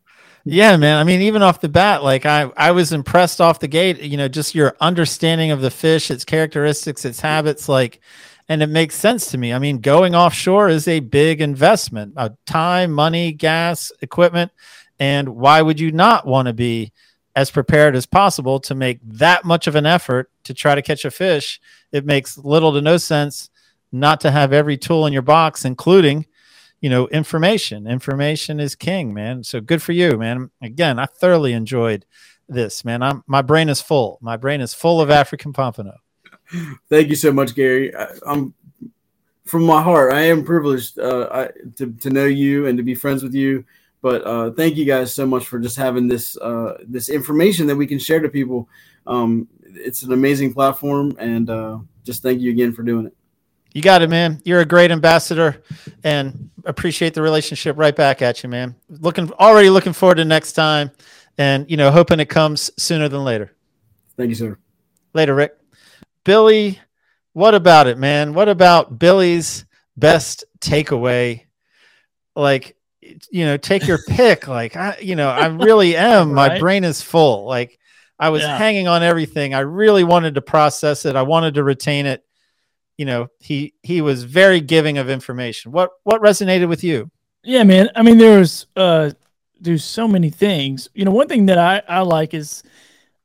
Yeah, 0.44 0.76
man. 0.76 0.98
I 0.98 1.04
mean, 1.04 1.22
even 1.22 1.42
off 1.42 1.60
the 1.60 1.68
bat, 1.68 2.02
like 2.02 2.26
I, 2.26 2.50
I 2.56 2.72
was 2.72 2.92
impressed 2.92 3.40
off 3.40 3.60
the 3.60 3.68
gate, 3.68 4.00
you 4.00 4.16
know, 4.16 4.28
just 4.28 4.54
your 4.54 4.76
understanding 4.80 5.52
of 5.52 5.60
the 5.60 5.70
fish, 5.70 6.10
its 6.10 6.24
characteristics, 6.24 7.04
its 7.04 7.20
habits, 7.20 7.68
like, 7.68 8.00
and 8.48 8.62
it 8.62 8.68
makes 8.68 8.96
sense 8.96 9.30
to 9.30 9.38
me. 9.38 9.52
I 9.52 9.58
mean, 9.58 9.78
going 9.78 10.14
offshore 10.14 10.68
is 10.68 10.88
a 10.88 11.00
big 11.00 11.40
investment 11.40 12.14
of 12.16 12.36
time, 12.44 12.90
money, 12.92 13.32
gas, 13.32 13.92
equipment. 14.00 14.50
And 14.98 15.28
why 15.30 15.62
would 15.62 15.80
you 15.80 15.92
not 15.92 16.26
want 16.26 16.46
to 16.46 16.52
be 16.52 16.92
as 17.34 17.50
prepared 17.50 17.96
as 17.96 18.06
possible 18.06 18.60
to 18.60 18.74
make 18.74 19.00
that 19.02 19.44
much 19.44 19.66
of 19.66 19.74
an 19.74 19.86
effort 19.86 20.30
to 20.44 20.54
try 20.54 20.74
to 20.74 20.82
catch 20.82 21.04
a 21.04 21.10
fish? 21.10 21.60
It 21.92 22.04
makes 22.04 22.38
little 22.38 22.72
to 22.72 22.80
no 22.80 22.96
sense 22.96 23.50
not 23.90 24.20
to 24.20 24.30
have 24.30 24.52
every 24.52 24.78
tool 24.78 25.06
in 25.06 25.12
your 25.12 25.22
box, 25.22 25.64
including 25.64 26.26
you 26.82 26.90
know, 26.90 27.06
information. 27.08 27.86
Information 27.86 28.60
is 28.60 28.74
king, 28.74 29.14
man. 29.14 29.44
So 29.44 29.60
good 29.60 29.80
for 29.80 29.92
you, 29.92 30.18
man. 30.18 30.50
Again, 30.60 30.98
I 30.98 31.06
thoroughly 31.06 31.52
enjoyed 31.52 32.04
this, 32.48 32.84
man. 32.84 33.02
I'm 33.02 33.22
my 33.26 33.40
brain 33.40 33.68
is 33.68 33.80
full. 33.80 34.18
My 34.20 34.36
brain 34.36 34.60
is 34.60 34.74
full 34.74 35.00
of 35.00 35.08
African 35.08 35.52
pompano. 35.52 35.98
Thank 36.90 37.08
you 37.08 37.14
so 37.14 37.32
much, 37.32 37.54
Gary. 37.54 37.94
I, 37.94 38.08
I'm 38.26 38.52
from 39.44 39.62
my 39.62 39.80
heart. 39.80 40.12
I 40.12 40.22
am 40.22 40.44
privileged 40.44 40.98
uh, 40.98 41.28
I, 41.32 41.48
to 41.76 41.92
to 41.92 42.10
know 42.10 42.26
you 42.26 42.66
and 42.66 42.76
to 42.76 42.82
be 42.82 42.96
friends 42.96 43.22
with 43.22 43.34
you. 43.34 43.64
But 44.03 44.26
uh, 44.26 44.50
thank 44.50 44.76
you 44.76 44.84
guys 44.84 45.14
so 45.14 45.24
much 45.24 45.46
for 45.46 45.61
just 45.61 45.76
having 45.76 46.09
this 46.09 46.36
uh, 46.36 46.78
this 46.86 47.09
information 47.09 47.68
that 47.68 47.76
we 47.76 47.86
can 47.86 48.00
share 48.00 48.20
to 48.20 48.28
people. 48.28 48.68
Um, 49.07 49.48
it's 49.62 50.03
an 50.03 50.12
amazing 50.12 50.53
platform, 50.53 51.16
and 51.18 51.48
uh, 51.48 51.78
just 52.05 52.22
thank 52.22 52.40
you 52.40 52.50
again 52.50 52.72
for 52.72 52.82
doing 52.82 53.07
it. 53.07 53.16
You 53.72 53.80
got 53.80 54.03
it, 54.03 54.11
man. 54.11 54.42
You're 54.44 54.61
a 54.61 54.66
great 54.66 54.90
ambassador, 54.90 55.62
and 56.03 56.50
appreciate 56.64 57.14
the 57.14 57.22
relationship 57.22 57.78
right 57.78 57.94
back 57.94 58.20
at 58.22 58.42
you, 58.42 58.48
man. 58.48 58.74
Looking 58.88 59.32
already 59.34 59.70
looking 59.70 59.92
forward 59.92 60.16
to 60.16 60.24
next 60.24 60.53
time, 60.53 60.90
and 61.38 61.70
you 61.70 61.76
know, 61.76 61.92
hoping 61.92 62.18
it 62.18 62.28
comes 62.28 62.70
sooner 62.76 63.09
than 63.09 63.22
later. 63.22 63.53
Thank 64.16 64.30
you, 64.30 64.34
sir. 64.34 64.59
Later, 65.14 65.34
Rick. 65.34 65.57
Billy, 66.24 66.80
what 67.34 67.55
about 67.55 67.86
it, 67.86 67.98
man? 67.98 68.34
What 68.34 68.48
about 68.48 68.98
Billy's 68.98 69.64
best 69.96 70.44
takeaway? 70.61 71.44
Like, 72.34 72.76
you 73.30 73.44
know, 73.44 73.56
take 73.56 73.86
your 73.86 73.98
pick. 74.08 74.48
Like, 74.48 74.76
I, 74.76 74.98
you 75.00 75.16
know, 75.16 75.28
I 75.28 75.46
really 75.46 75.96
am. 76.12 76.32
My 76.34 76.58
brain 76.58 76.84
is 76.84 77.00
full. 77.02 77.44
Like, 77.46 77.78
I 78.18 78.28
was 78.30 78.42
Yeah. 78.42 78.56
hanging 78.56 78.88
on 78.88 79.02
everything. 79.02 79.54
I 79.54 79.60
really 79.60 80.04
wanted 80.04 80.34
to 80.36 80.42
process 80.42 81.04
it. 81.04 81.16
I 81.16 81.22
wanted 81.22 81.54
to 81.54 81.64
retain 81.64 82.06
it. 82.06 82.24
You 82.98 83.06
know, 83.06 83.28
he 83.40 83.74
he 83.82 84.00
was 84.02 84.22
very 84.24 84.60
giving 84.60 84.98
of 84.98 85.08
information. 85.10 85.72
What 85.72 85.90
what 86.04 86.20
resonated 86.22 86.68
with 86.68 86.84
you? 86.84 87.10
Yeah, 87.42 87.64
man. 87.64 87.90
I 87.96 88.02
mean, 88.02 88.18
there 88.18 88.38
was 88.38 88.66
uh, 88.76 89.10
there's 89.60 89.82
so 89.84 90.06
many 90.06 90.30
things. 90.30 90.88
You 90.94 91.04
know, 91.04 91.10
one 91.10 91.26
thing 91.26 91.46
that 91.46 91.58
I 91.58 91.82
I 91.88 92.00
like 92.02 92.34
is 92.34 92.62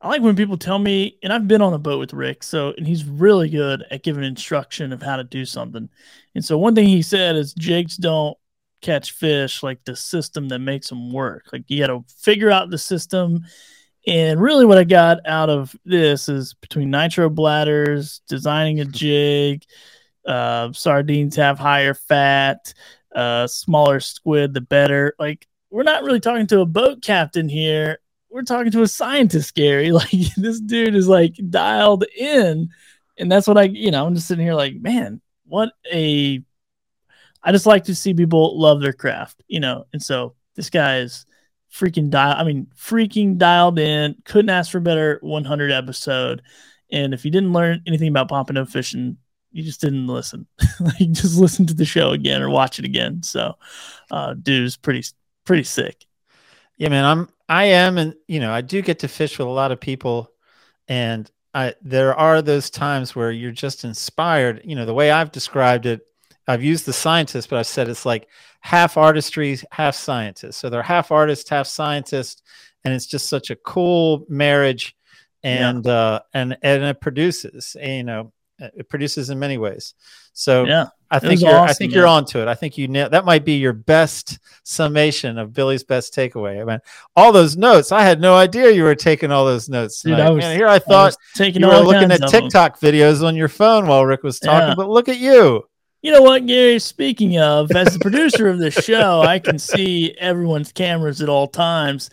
I 0.02 0.08
like 0.08 0.22
when 0.22 0.36
people 0.36 0.58
tell 0.58 0.80
me, 0.80 1.18
and 1.22 1.34
I've 1.34 1.48
been 1.48 1.62
on 1.62 1.74
a 1.74 1.78
boat 1.78 2.00
with 2.00 2.14
Rick, 2.14 2.44
so 2.44 2.74
and 2.78 2.88
he's 2.88 3.04
really 3.06 3.50
good 3.50 3.84
at 3.92 4.04
giving 4.04 4.24
instruction 4.24 4.94
of 4.94 5.02
how 5.02 5.18
to 5.18 5.24
do 5.24 5.44
something. 5.46 5.90
And 6.34 6.44
so 6.46 6.58
one 6.58 6.74
thing 6.74 6.88
he 6.88 7.02
said 7.02 7.36
is 7.36 7.54
jigs 7.54 7.98
don't 7.98 8.38
catch 8.82 9.12
fish 9.12 9.64
like 9.64 9.84
the 9.86 9.96
system 9.96 10.50
that 10.50 10.60
makes 10.60 10.90
them 10.90 11.12
work. 11.12 11.46
Like 11.52 11.64
you 11.68 11.80
got 11.80 11.88
to 11.88 12.06
figure 12.18 12.52
out 12.52 12.70
the 12.70 12.78
system. 12.78 13.46
And 14.06 14.42
really, 14.42 14.66
what 14.66 14.78
I 14.78 14.84
got 14.84 15.20
out 15.26 15.50
of 15.50 15.76
this 15.84 16.30
is 16.30 16.54
between 16.56 16.92
nitro 16.92 17.30
bladders, 17.30 18.22
designing 18.28 18.80
a 18.80 18.86
jig, 18.86 19.64
uh, 20.26 20.72
sardines 20.74 21.36
have 21.36 21.60
higher 21.60 21.94
fat, 21.94 22.74
uh, 23.16 23.48
smaller 23.48 24.00
squid, 24.00 24.54
the 24.54 24.62
better. 24.62 25.14
Like 25.20 25.48
we're 25.70 25.84
not 25.84 26.04
really 26.04 26.20
talking 26.20 26.48
to 26.48 26.62
a 26.62 26.66
boat 26.66 27.02
captain 27.02 27.50
here 27.50 28.00
we're 28.30 28.44
talking 28.44 28.72
to 28.72 28.82
a 28.84 28.88
scientist, 28.88 29.56
Gary. 29.56 29.92
Like 29.98 30.12
this 30.38 30.60
dude 30.60 30.96
is 30.96 31.08
like 31.08 31.36
dialed 31.50 32.06
in, 32.16 32.70
and 33.18 33.32
that's 33.32 33.48
what 33.48 33.58
I, 33.58 33.64
you 33.64 33.90
know, 33.90 34.06
I'm 34.06 34.14
just 34.14 34.28
sitting 34.28 34.46
here 34.46 34.54
like, 34.54 34.76
man, 34.76 35.22
what 35.46 35.72
a. 35.92 36.44
I 37.48 37.54
just 37.54 37.66
like 37.66 37.86
to 37.86 37.96
see 37.96 38.14
people 38.14 38.60
love 38.60 38.82
their 38.82 38.92
craft, 38.92 39.42
you 39.48 39.62
know, 39.62 39.86
and 39.94 40.04
so 40.04 40.36
this 40.56 40.70
guy 40.70 40.98
is 40.98 41.26
freaking 41.74 42.10
dial. 42.10 42.36
I 42.38 42.44
mean, 42.44 42.68
freaking 42.76 43.38
dialed 43.38 43.80
in. 43.80 44.16
Couldn't 44.26 44.50
ask 44.50 44.70
for 44.70 44.82
better 44.82 45.20
100 45.22 45.72
episode. 45.72 46.42
And 46.92 47.14
if 47.14 47.24
you 47.24 47.32
didn't 47.32 47.54
learn 47.54 47.84
anything 47.88 48.10
about 48.10 48.28
pompano 48.28 48.66
fishing, 48.66 49.16
you 49.54 49.64
just 49.64 49.80
didn't 49.80 50.08
listen. 50.08 50.46
like 50.82 51.12
just 51.12 51.38
listen 51.38 51.66
to 51.68 51.74
the 51.74 51.86
show 51.86 52.12
again 52.12 52.42
or 52.42 52.50
watch 52.50 52.80
it 52.80 52.86
again. 52.86 53.24
So, 53.24 53.56
uh, 54.12 54.34
dude's 54.34 54.76
pretty 54.76 55.06
pretty 55.46 55.64
sick. 55.64 56.06
Yeah, 56.76 56.90
man, 56.90 57.06
I'm 57.06 57.30
I 57.48 57.66
am, 57.66 57.98
and 57.98 58.14
you 58.28 58.42
know, 58.42 58.52
I 58.52 58.60
do 58.60 58.82
get 58.82 59.00
to 59.00 59.08
fish 59.08 59.40
with 59.40 59.48
a 59.48 59.52
lot 59.52 59.72
of 59.72 59.80
people, 59.80 60.32
and 60.90 61.32
I 61.54 61.76
there 61.82 62.14
are 62.14 62.42
those 62.42 62.70
times 62.70 63.16
where 63.16 63.32
you're 63.32 63.52
just 63.52 63.86
inspired. 63.86 64.62
You 64.66 64.76
know, 64.76 64.86
the 64.86 64.94
way 64.94 65.12
I've 65.12 65.32
described 65.32 65.86
it, 65.86 66.08
I've 66.48 66.64
used 66.64 66.86
the 66.86 66.94
scientist, 66.94 67.50
but 67.50 67.60
I've 67.60 67.68
said 67.68 67.90
it's 67.90 68.06
like 68.06 68.28
half 68.62 68.98
artistry, 68.98 69.60
half 69.72 69.96
scientist. 69.96 70.60
So 70.60 70.70
they're 70.70 70.84
half 70.84 71.12
artist, 71.12 71.50
half 71.50 71.68
scientist, 71.68 72.44
and 72.84 72.94
it's 72.94 73.06
just 73.06 73.28
such 73.28 73.50
a 73.50 73.56
cool 73.56 74.26
marriage, 74.30 74.96
and 75.44 75.86
yeah. 75.86 75.92
uh, 75.92 76.20
and 76.34 76.58
and 76.62 76.84
it 76.84 77.02
produces. 77.02 77.76
You 77.82 78.04
know, 78.04 78.32
it 78.60 78.90
produces 78.90 79.30
in 79.30 79.40
many 79.40 79.58
ways. 79.58 79.94
So 80.34 80.66
yeah. 80.66 80.88
I 81.10 81.20
think 81.20 81.42
you're 81.42 81.52
awesome, 81.52 81.70
I 81.70 81.74
think 81.74 81.92
man. 81.92 81.98
you're 81.98 82.08
onto 82.08 82.40
it. 82.40 82.48
I 82.48 82.56
think 82.56 82.78
you 82.78 82.88
that 82.88 83.26
might 83.26 83.46
be 83.46 83.54
your 83.54 83.74
best 83.74 84.40
summation 84.64 85.38
of 85.38 85.54
Billy's 85.54 85.84
best 85.84 86.14
takeaway. 86.14 86.62
I 86.62 86.66
mean, 86.66 86.80
all 87.16 87.32
those 87.32 87.56
notes. 87.56 87.92
I 87.92 88.04
had 88.04 88.20
no 88.20 88.36
idea 88.36 88.72
you 88.72 88.84
were 88.84 88.96
taking 88.96 89.32
all 89.32 89.46
those 89.46 89.70
notes. 89.70 90.02
Dude, 90.02 90.20
I 90.20 90.30
was, 90.30 90.44
man, 90.44 90.58
here 90.58 90.68
I 90.68 90.80
thought 90.80 91.14
I 91.14 91.38
taking 91.38 91.62
you 91.62 91.68
were 91.68 91.80
looking 91.80 92.12
at 92.12 92.28
TikTok 92.30 92.80
videos 92.80 93.24
on 93.24 93.36
your 93.36 93.48
phone 93.48 93.88
while 93.88 94.06
Rick 94.06 94.24
was 94.24 94.40
talking, 94.40 94.70
yeah. 94.70 94.76
but 94.76 94.90
look 94.90 95.08
at 95.10 95.18
you. 95.18 95.64
You 96.04 96.12
know 96.12 96.22
what, 96.22 96.46
Gary? 96.46 96.78
Speaking 96.78 97.40
of, 97.40 97.72
as 97.72 97.94
the 97.94 98.00
producer 98.00 98.48
of 98.48 98.60
the 98.60 98.70
show, 98.70 99.22
I 99.22 99.40
can 99.40 99.58
see 99.58 100.16
everyone's 100.20 100.72
cameras 100.72 101.22
at 101.22 101.30
all 101.30 101.48
times. 101.48 102.12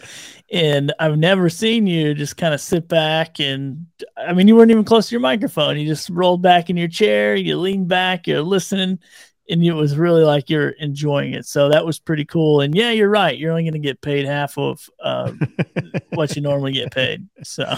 And 0.51 0.93
I've 0.99 1.19
never 1.19 1.51
seen 1.51 1.87
you 1.87 2.15
just 2.15 2.39
kind 2.39 2.55
of 2.55 2.61
sit 2.61 2.89
back 2.89 3.41
and 3.41 3.87
I 4.17 4.33
mean, 4.33 4.49
you 4.49 4.57
weren't 4.57 4.71
even 4.71 4.85
close 4.85 5.09
to 5.09 5.13
your 5.13 5.21
microphone. 5.21 5.79
You 5.79 5.87
just 5.87 6.09
rolled 6.09 6.41
back 6.41 6.71
in 6.71 6.79
your 6.79 6.89
chair, 6.89 7.37
you 7.37 7.59
leaned 7.59 7.89
back, 7.89 8.27
you're 8.27 8.41
listening, 8.41 8.99
and 9.51 9.63
it 9.63 9.73
was 9.73 9.99
really 9.99 10.23
like 10.23 10.49
you're 10.49 10.71
enjoying 10.71 11.35
it. 11.35 11.45
So 11.45 11.69
that 11.69 11.85
was 11.85 11.99
pretty 11.99 12.25
cool. 12.25 12.63
And 12.63 12.75
yeah, 12.75 12.91
you're 12.91 13.11
right. 13.11 13.37
You're 13.37 13.51
only 13.51 13.65
going 13.65 13.75
to 13.75 13.79
get 13.79 14.01
paid 14.01 14.25
half 14.25 14.57
of 14.57 14.89
uh, 15.03 15.33
what 16.15 16.35
you 16.37 16.43
normally 16.43 16.73
get 16.73 16.91
paid. 16.91 17.29
So. 17.43 17.77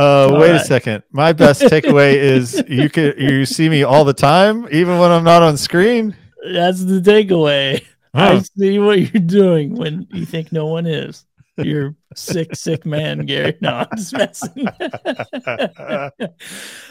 Uh, 0.00 0.38
wait 0.40 0.52
right. 0.52 0.60
a 0.60 0.64
second. 0.64 1.02
My 1.12 1.34
best 1.34 1.60
takeaway 1.60 2.14
is 2.16 2.62
you 2.66 2.88
can 2.88 3.12
you 3.18 3.44
see 3.44 3.68
me 3.68 3.82
all 3.82 4.02
the 4.02 4.14
time, 4.14 4.66
even 4.72 4.98
when 4.98 5.10
I'm 5.10 5.24
not 5.24 5.42
on 5.42 5.58
screen. 5.58 6.16
That's 6.52 6.82
the 6.84 7.00
takeaway. 7.00 7.84
Huh. 8.14 8.38
I 8.38 8.38
see 8.40 8.78
what 8.78 8.98
you're 8.98 9.22
doing 9.22 9.76
when 9.76 10.06
you 10.10 10.24
think 10.24 10.52
no 10.52 10.66
one 10.66 10.86
is. 10.86 11.26
You're 11.58 11.94
sick, 12.16 12.56
sick 12.56 12.86
man, 12.86 13.26
Gary. 13.26 13.58
No, 13.60 13.74
I'm 13.74 13.88
just 13.94 14.14
messing. 14.14 14.66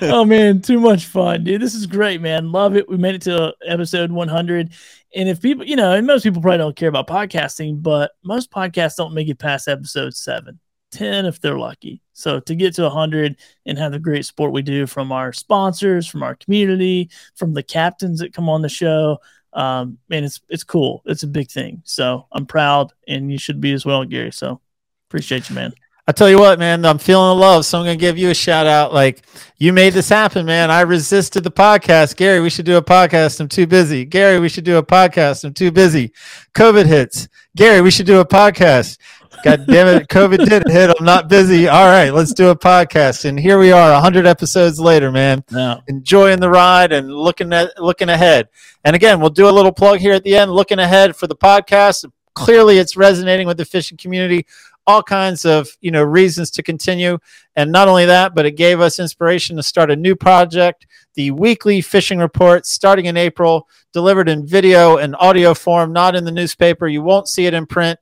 oh 0.01 0.23
man, 0.23 0.61
too 0.61 0.79
much 0.79 1.07
fun, 1.07 1.43
dude. 1.43 1.61
This 1.61 1.73
is 1.73 1.87
great, 1.87 2.21
man. 2.21 2.51
Love 2.51 2.75
it. 2.75 2.87
We 2.87 2.97
made 2.97 3.15
it 3.15 3.23
to 3.23 3.53
episode 3.65 4.11
100. 4.11 4.71
And 5.15 5.27
if 5.27 5.41
people, 5.41 5.65
you 5.65 5.75
know, 5.75 5.93
and 5.93 6.05
most 6.05 6.23
people 6.23 6.41
probably 6.41 6.59
don't 6.59 6.75
care 6.75 6.89
about 6.89 7.07
podcasting, 7.07 7.81
but 7.81 8.11
most 8.23 8.51
podcasts 8.51 8.95
don't 8.95 9.15
make 9.15 9.27
it 9.27 9.39
past 9.39 9.67
episode 9.67 10.13
seven. 10.13 10.59
10 10.91 11.25
if 11.25 11.39
they're 11.39 11.57
lucky. 11.57 12.01
So 12.13 12.39
to 12.41 12.55
get 12.55 12.75
to 12.75 12.83
100 12.83 13.37
and 13.65 13.77
have 13.77 13.91
the 13.91 13.99
great 13.99 14.25
support 14.25 14.51
we 14.51 14.61
do 14.61 14.85
from 14.85 15.11
our 15.11 15.31
sponsors, 15.31 16.07
from 16.07 16.23
our 16.23 16.35
community, 16.35 17.09
from 17.35 17.53
the 17.53 17.63
captains 17.63 18.19
that 18.19 18.33
come 18.33 18.49
on 18.49 18.61
the 18.61 18.69
show, 18.69 19.19
um, 19.53 19.97
man, 20.09 20.23
it's 20.23 20.41
it's 20.49 20.63
cool. 20.63 21.01
It's 21.05 21.23
a 21.23 21.27
big 21.27 21.49
thing. 21.49 21.81
So 21.85 22.27
I'm 22.31 22.45
proud, 22.45 22.93
and 23.07 23.31
you 23.31 23.37
should 23.37 23.59
be 23.59 23.73
as 23.73 23.85
well, 23.85 24.05
Gary. 24.05 24.31
So 24.31 24.61
appreciate 25.09 25.49
you, 25.49 25.55
man. 25.55 25.73
I 26.07 26.11
tell 26.11 26.27
you 26.27 26.39
what, 26.39 26.57
man, 26.57 26.85
I'm 26.85 26.97
feeling 26.97 27.37
the 27.37 27.41
love, 27.41 27.65
so 27.65 27.77
I'm 27.77 27.85
gonna 27.85 27.95
give 27.95 28.17
you 28.17 28.31
a 28.31 28.33
shout 28.33 28.65
out. 28.65 28.93
Like 28.93 29.23
you 29.57 29.71
made 29.73 29.93
this 29.93 30.09
happen, 30.09 30.45
man. 30.45 30.71
I 30.71 30.81
resisted 30.81 31.43
the 31.43 31.51
podcast. 31.51 32.15
Gary, 32.15 32.39
we 32.39 32.49
should 32.49 32.65
do 32.65 32.77
a 32.77 32.81
podcast. 32.81 33.39
I'm 33.39 33.47
too 33.47 33.67
busy. 33.67 34.05
Gary, 34.05 34.39
we 34.39 34.49
should 34.49 34.63
do 34.63 34.77
a 34.77 34.83
podcast. 34.83 35.43
I'm 35.43 35.53
too 35.53 35.71
busy. 35.71 36.11
COVID 36.55 36.87
hits. 36.87 37.27
Gary, 37.55 37.81
we 37.81 37.91
should 37.91 38.07
do 38.07 38.19
a 38.19 38.25
podcast. 38.25 38.97
God 39.43 39.67
damn 39.67 39.87
it, 39.87 40.07
COVID 40.09 40.45
didn't 40.49 40.71
hit. 40.71 40.93
I'm 40.97 41.05
not 41.05 41.29
busy. 41.29 41.67
All 41.67 41.85
right, 41.85 42.09
let's 42.13 42.33
do 42.33 42.49
a 42.49 42.55
podcast. 42.55 43.25
And 43.25 43.39
here 43.39 43.57
we 43.57 43.71
are, 43.71 43.91
100 43.93 44.25
episodes 44.25 44.79
later, 44.79 45.11
man. 45.11 45.43
Yeah. 45.49 45.79
Enjoying 45.87 46.39
the 46.39 46.49
ride 46.49 46.91
and 46.91 47.13
looking 47.13 47.53
at 47.53 47.79
looking 47.81 48.09
ahead. 48.09 48.49
And 48.83 48.95
again, 48.95 49.21
we'll 49.21 49.29
do 49.29 49.47
a 49.47 49.51
little 49.51 49.71
plug 49.71 49.99
here 49.99 50.13
at 50.13 50.23
the 50.23 50.35
end, 50.35 50.51
looking 50.51 50.79
ahead 50.79 51.15
for 51.15 51.27
the 51.27 51.35
podcast. 51.35 52.05
Clearly, 52.33 52.79
it's 52.79 52.97
resonating 52.97 53.47
with 53.47 53.57
the 53.57 53.65
fishing 53.65 53.97
community. 53.97 54.45
All 54.87 55.03
kinds 55.03 55.45
of 55.45 55.69
you 55.79 55.91
know 55.91 56.03
reasons 56.03 56.51
to 56.51 56.63
continue, 56.63 57.17
and 57.55 57.71
not 57.71 57.87
only 57.87 58.05
that, 58.05 58.35
but 58.35 58.45
it 58.45 58.57
gave 58.57 58.81
us 58.81 58.99
inspiration 58.99 59.55
to 59.55 59.63
start 59.63 59.91
a 59.91 59.95
new 59.95 60.15
project, 60.15 60.85
the 61.13 61.31
weekly 61.31 61.79
fishing 61.79 62.19
report, 62.19 62.65
starting 62.65 63.05
in 63.05 63.15
April, 63.15 63.67
delivered 63.93 64.27
in 64.27 64.45
video 64.45 64.97
and 64.97 65.15
audio 65.19 65.53
form, 65.53 65.93
not 65.93 66.15
in 66.15 66.25
the 66.25 66.31
newspaper. 66.31 66.87
You 66.87 67.03
won't 67.03 67.27
see 67.27 67.45
it 67.45 67.53
in 67.53 67.65
print 67.65 67.99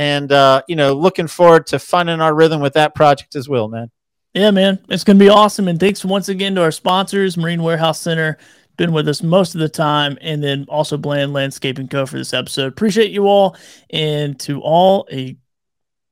and 0.00 0.32
uh, 0.32 0.62
you 0.66 0.76
know, 0.76 0.94
looking 0.94 1.26
forward 1.26 1.66
to 1.66 1.78
finding 1.78 2.22
our 2.22 2.34
rhythm 2.34 2.62
with 2.62 2.72
that 2.72 2.94
project 2.94 3.36
as 3.36 3.50
well, 3.50 3.68
man. 3.68 3.90
Yeah, 4.32 4.50
man, 4.50 4.78
it's 4.88 5.04
gonna 5.04 5.18
be 5.18 5.28
awesome. 5.28 5.68
And 5.68 5.78
thanks 5.78 6.02
once 6.02 6.30
again 6.30 6.54
to 6.54 6.62
our 6.62 6.70
sponsors, 6.70 7.36
Marine 7.36 7.62
Warehouse 7.62 8.00
Center, 8.00 8.38
been 8.78 8.94
with 8.94 9.06
us 9.08 9.22
most 9.22 9.54
of 9.54 9.60
the 9.60 9.68
time, 9.68 10.16
and 10.22 10.42
then 10.42 10.64
also 10.70 10.96
Bland 10.96 11.34
Landscaping 11.34 11.88
Co. 11.88 12.06
for 12.06 12.16
this 12.16 12.32
episode. 12.32 12.68
Appreciate 12.68 13.10
you 13.10 13.26
all, 13.26 13.58
and 13.90 14.40
to 14.40 14.62
all 14.62 15.06
a 15.12 15.36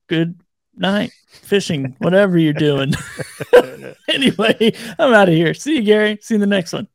good 0.05 0.39
night 0.75 1.11
fishing, 1.27 1.95
whatever 1.97 2.37
you're 2.37 2.53
doing. 2.53 2.93
anyway, 4.07 4.71
I'm 4.99 5.15
out 5.15 5.29
of 5.29 5.35
here. 5.35 5.55
See 5.55 5.77
you, 5.77 5.81
Gary. 5.81 6.19
See 6.21 6.35
you 6.35 6.43
in 6.43 6.47
the 6.47 6.47
next 6.47 6.73
one. 6.73 6.87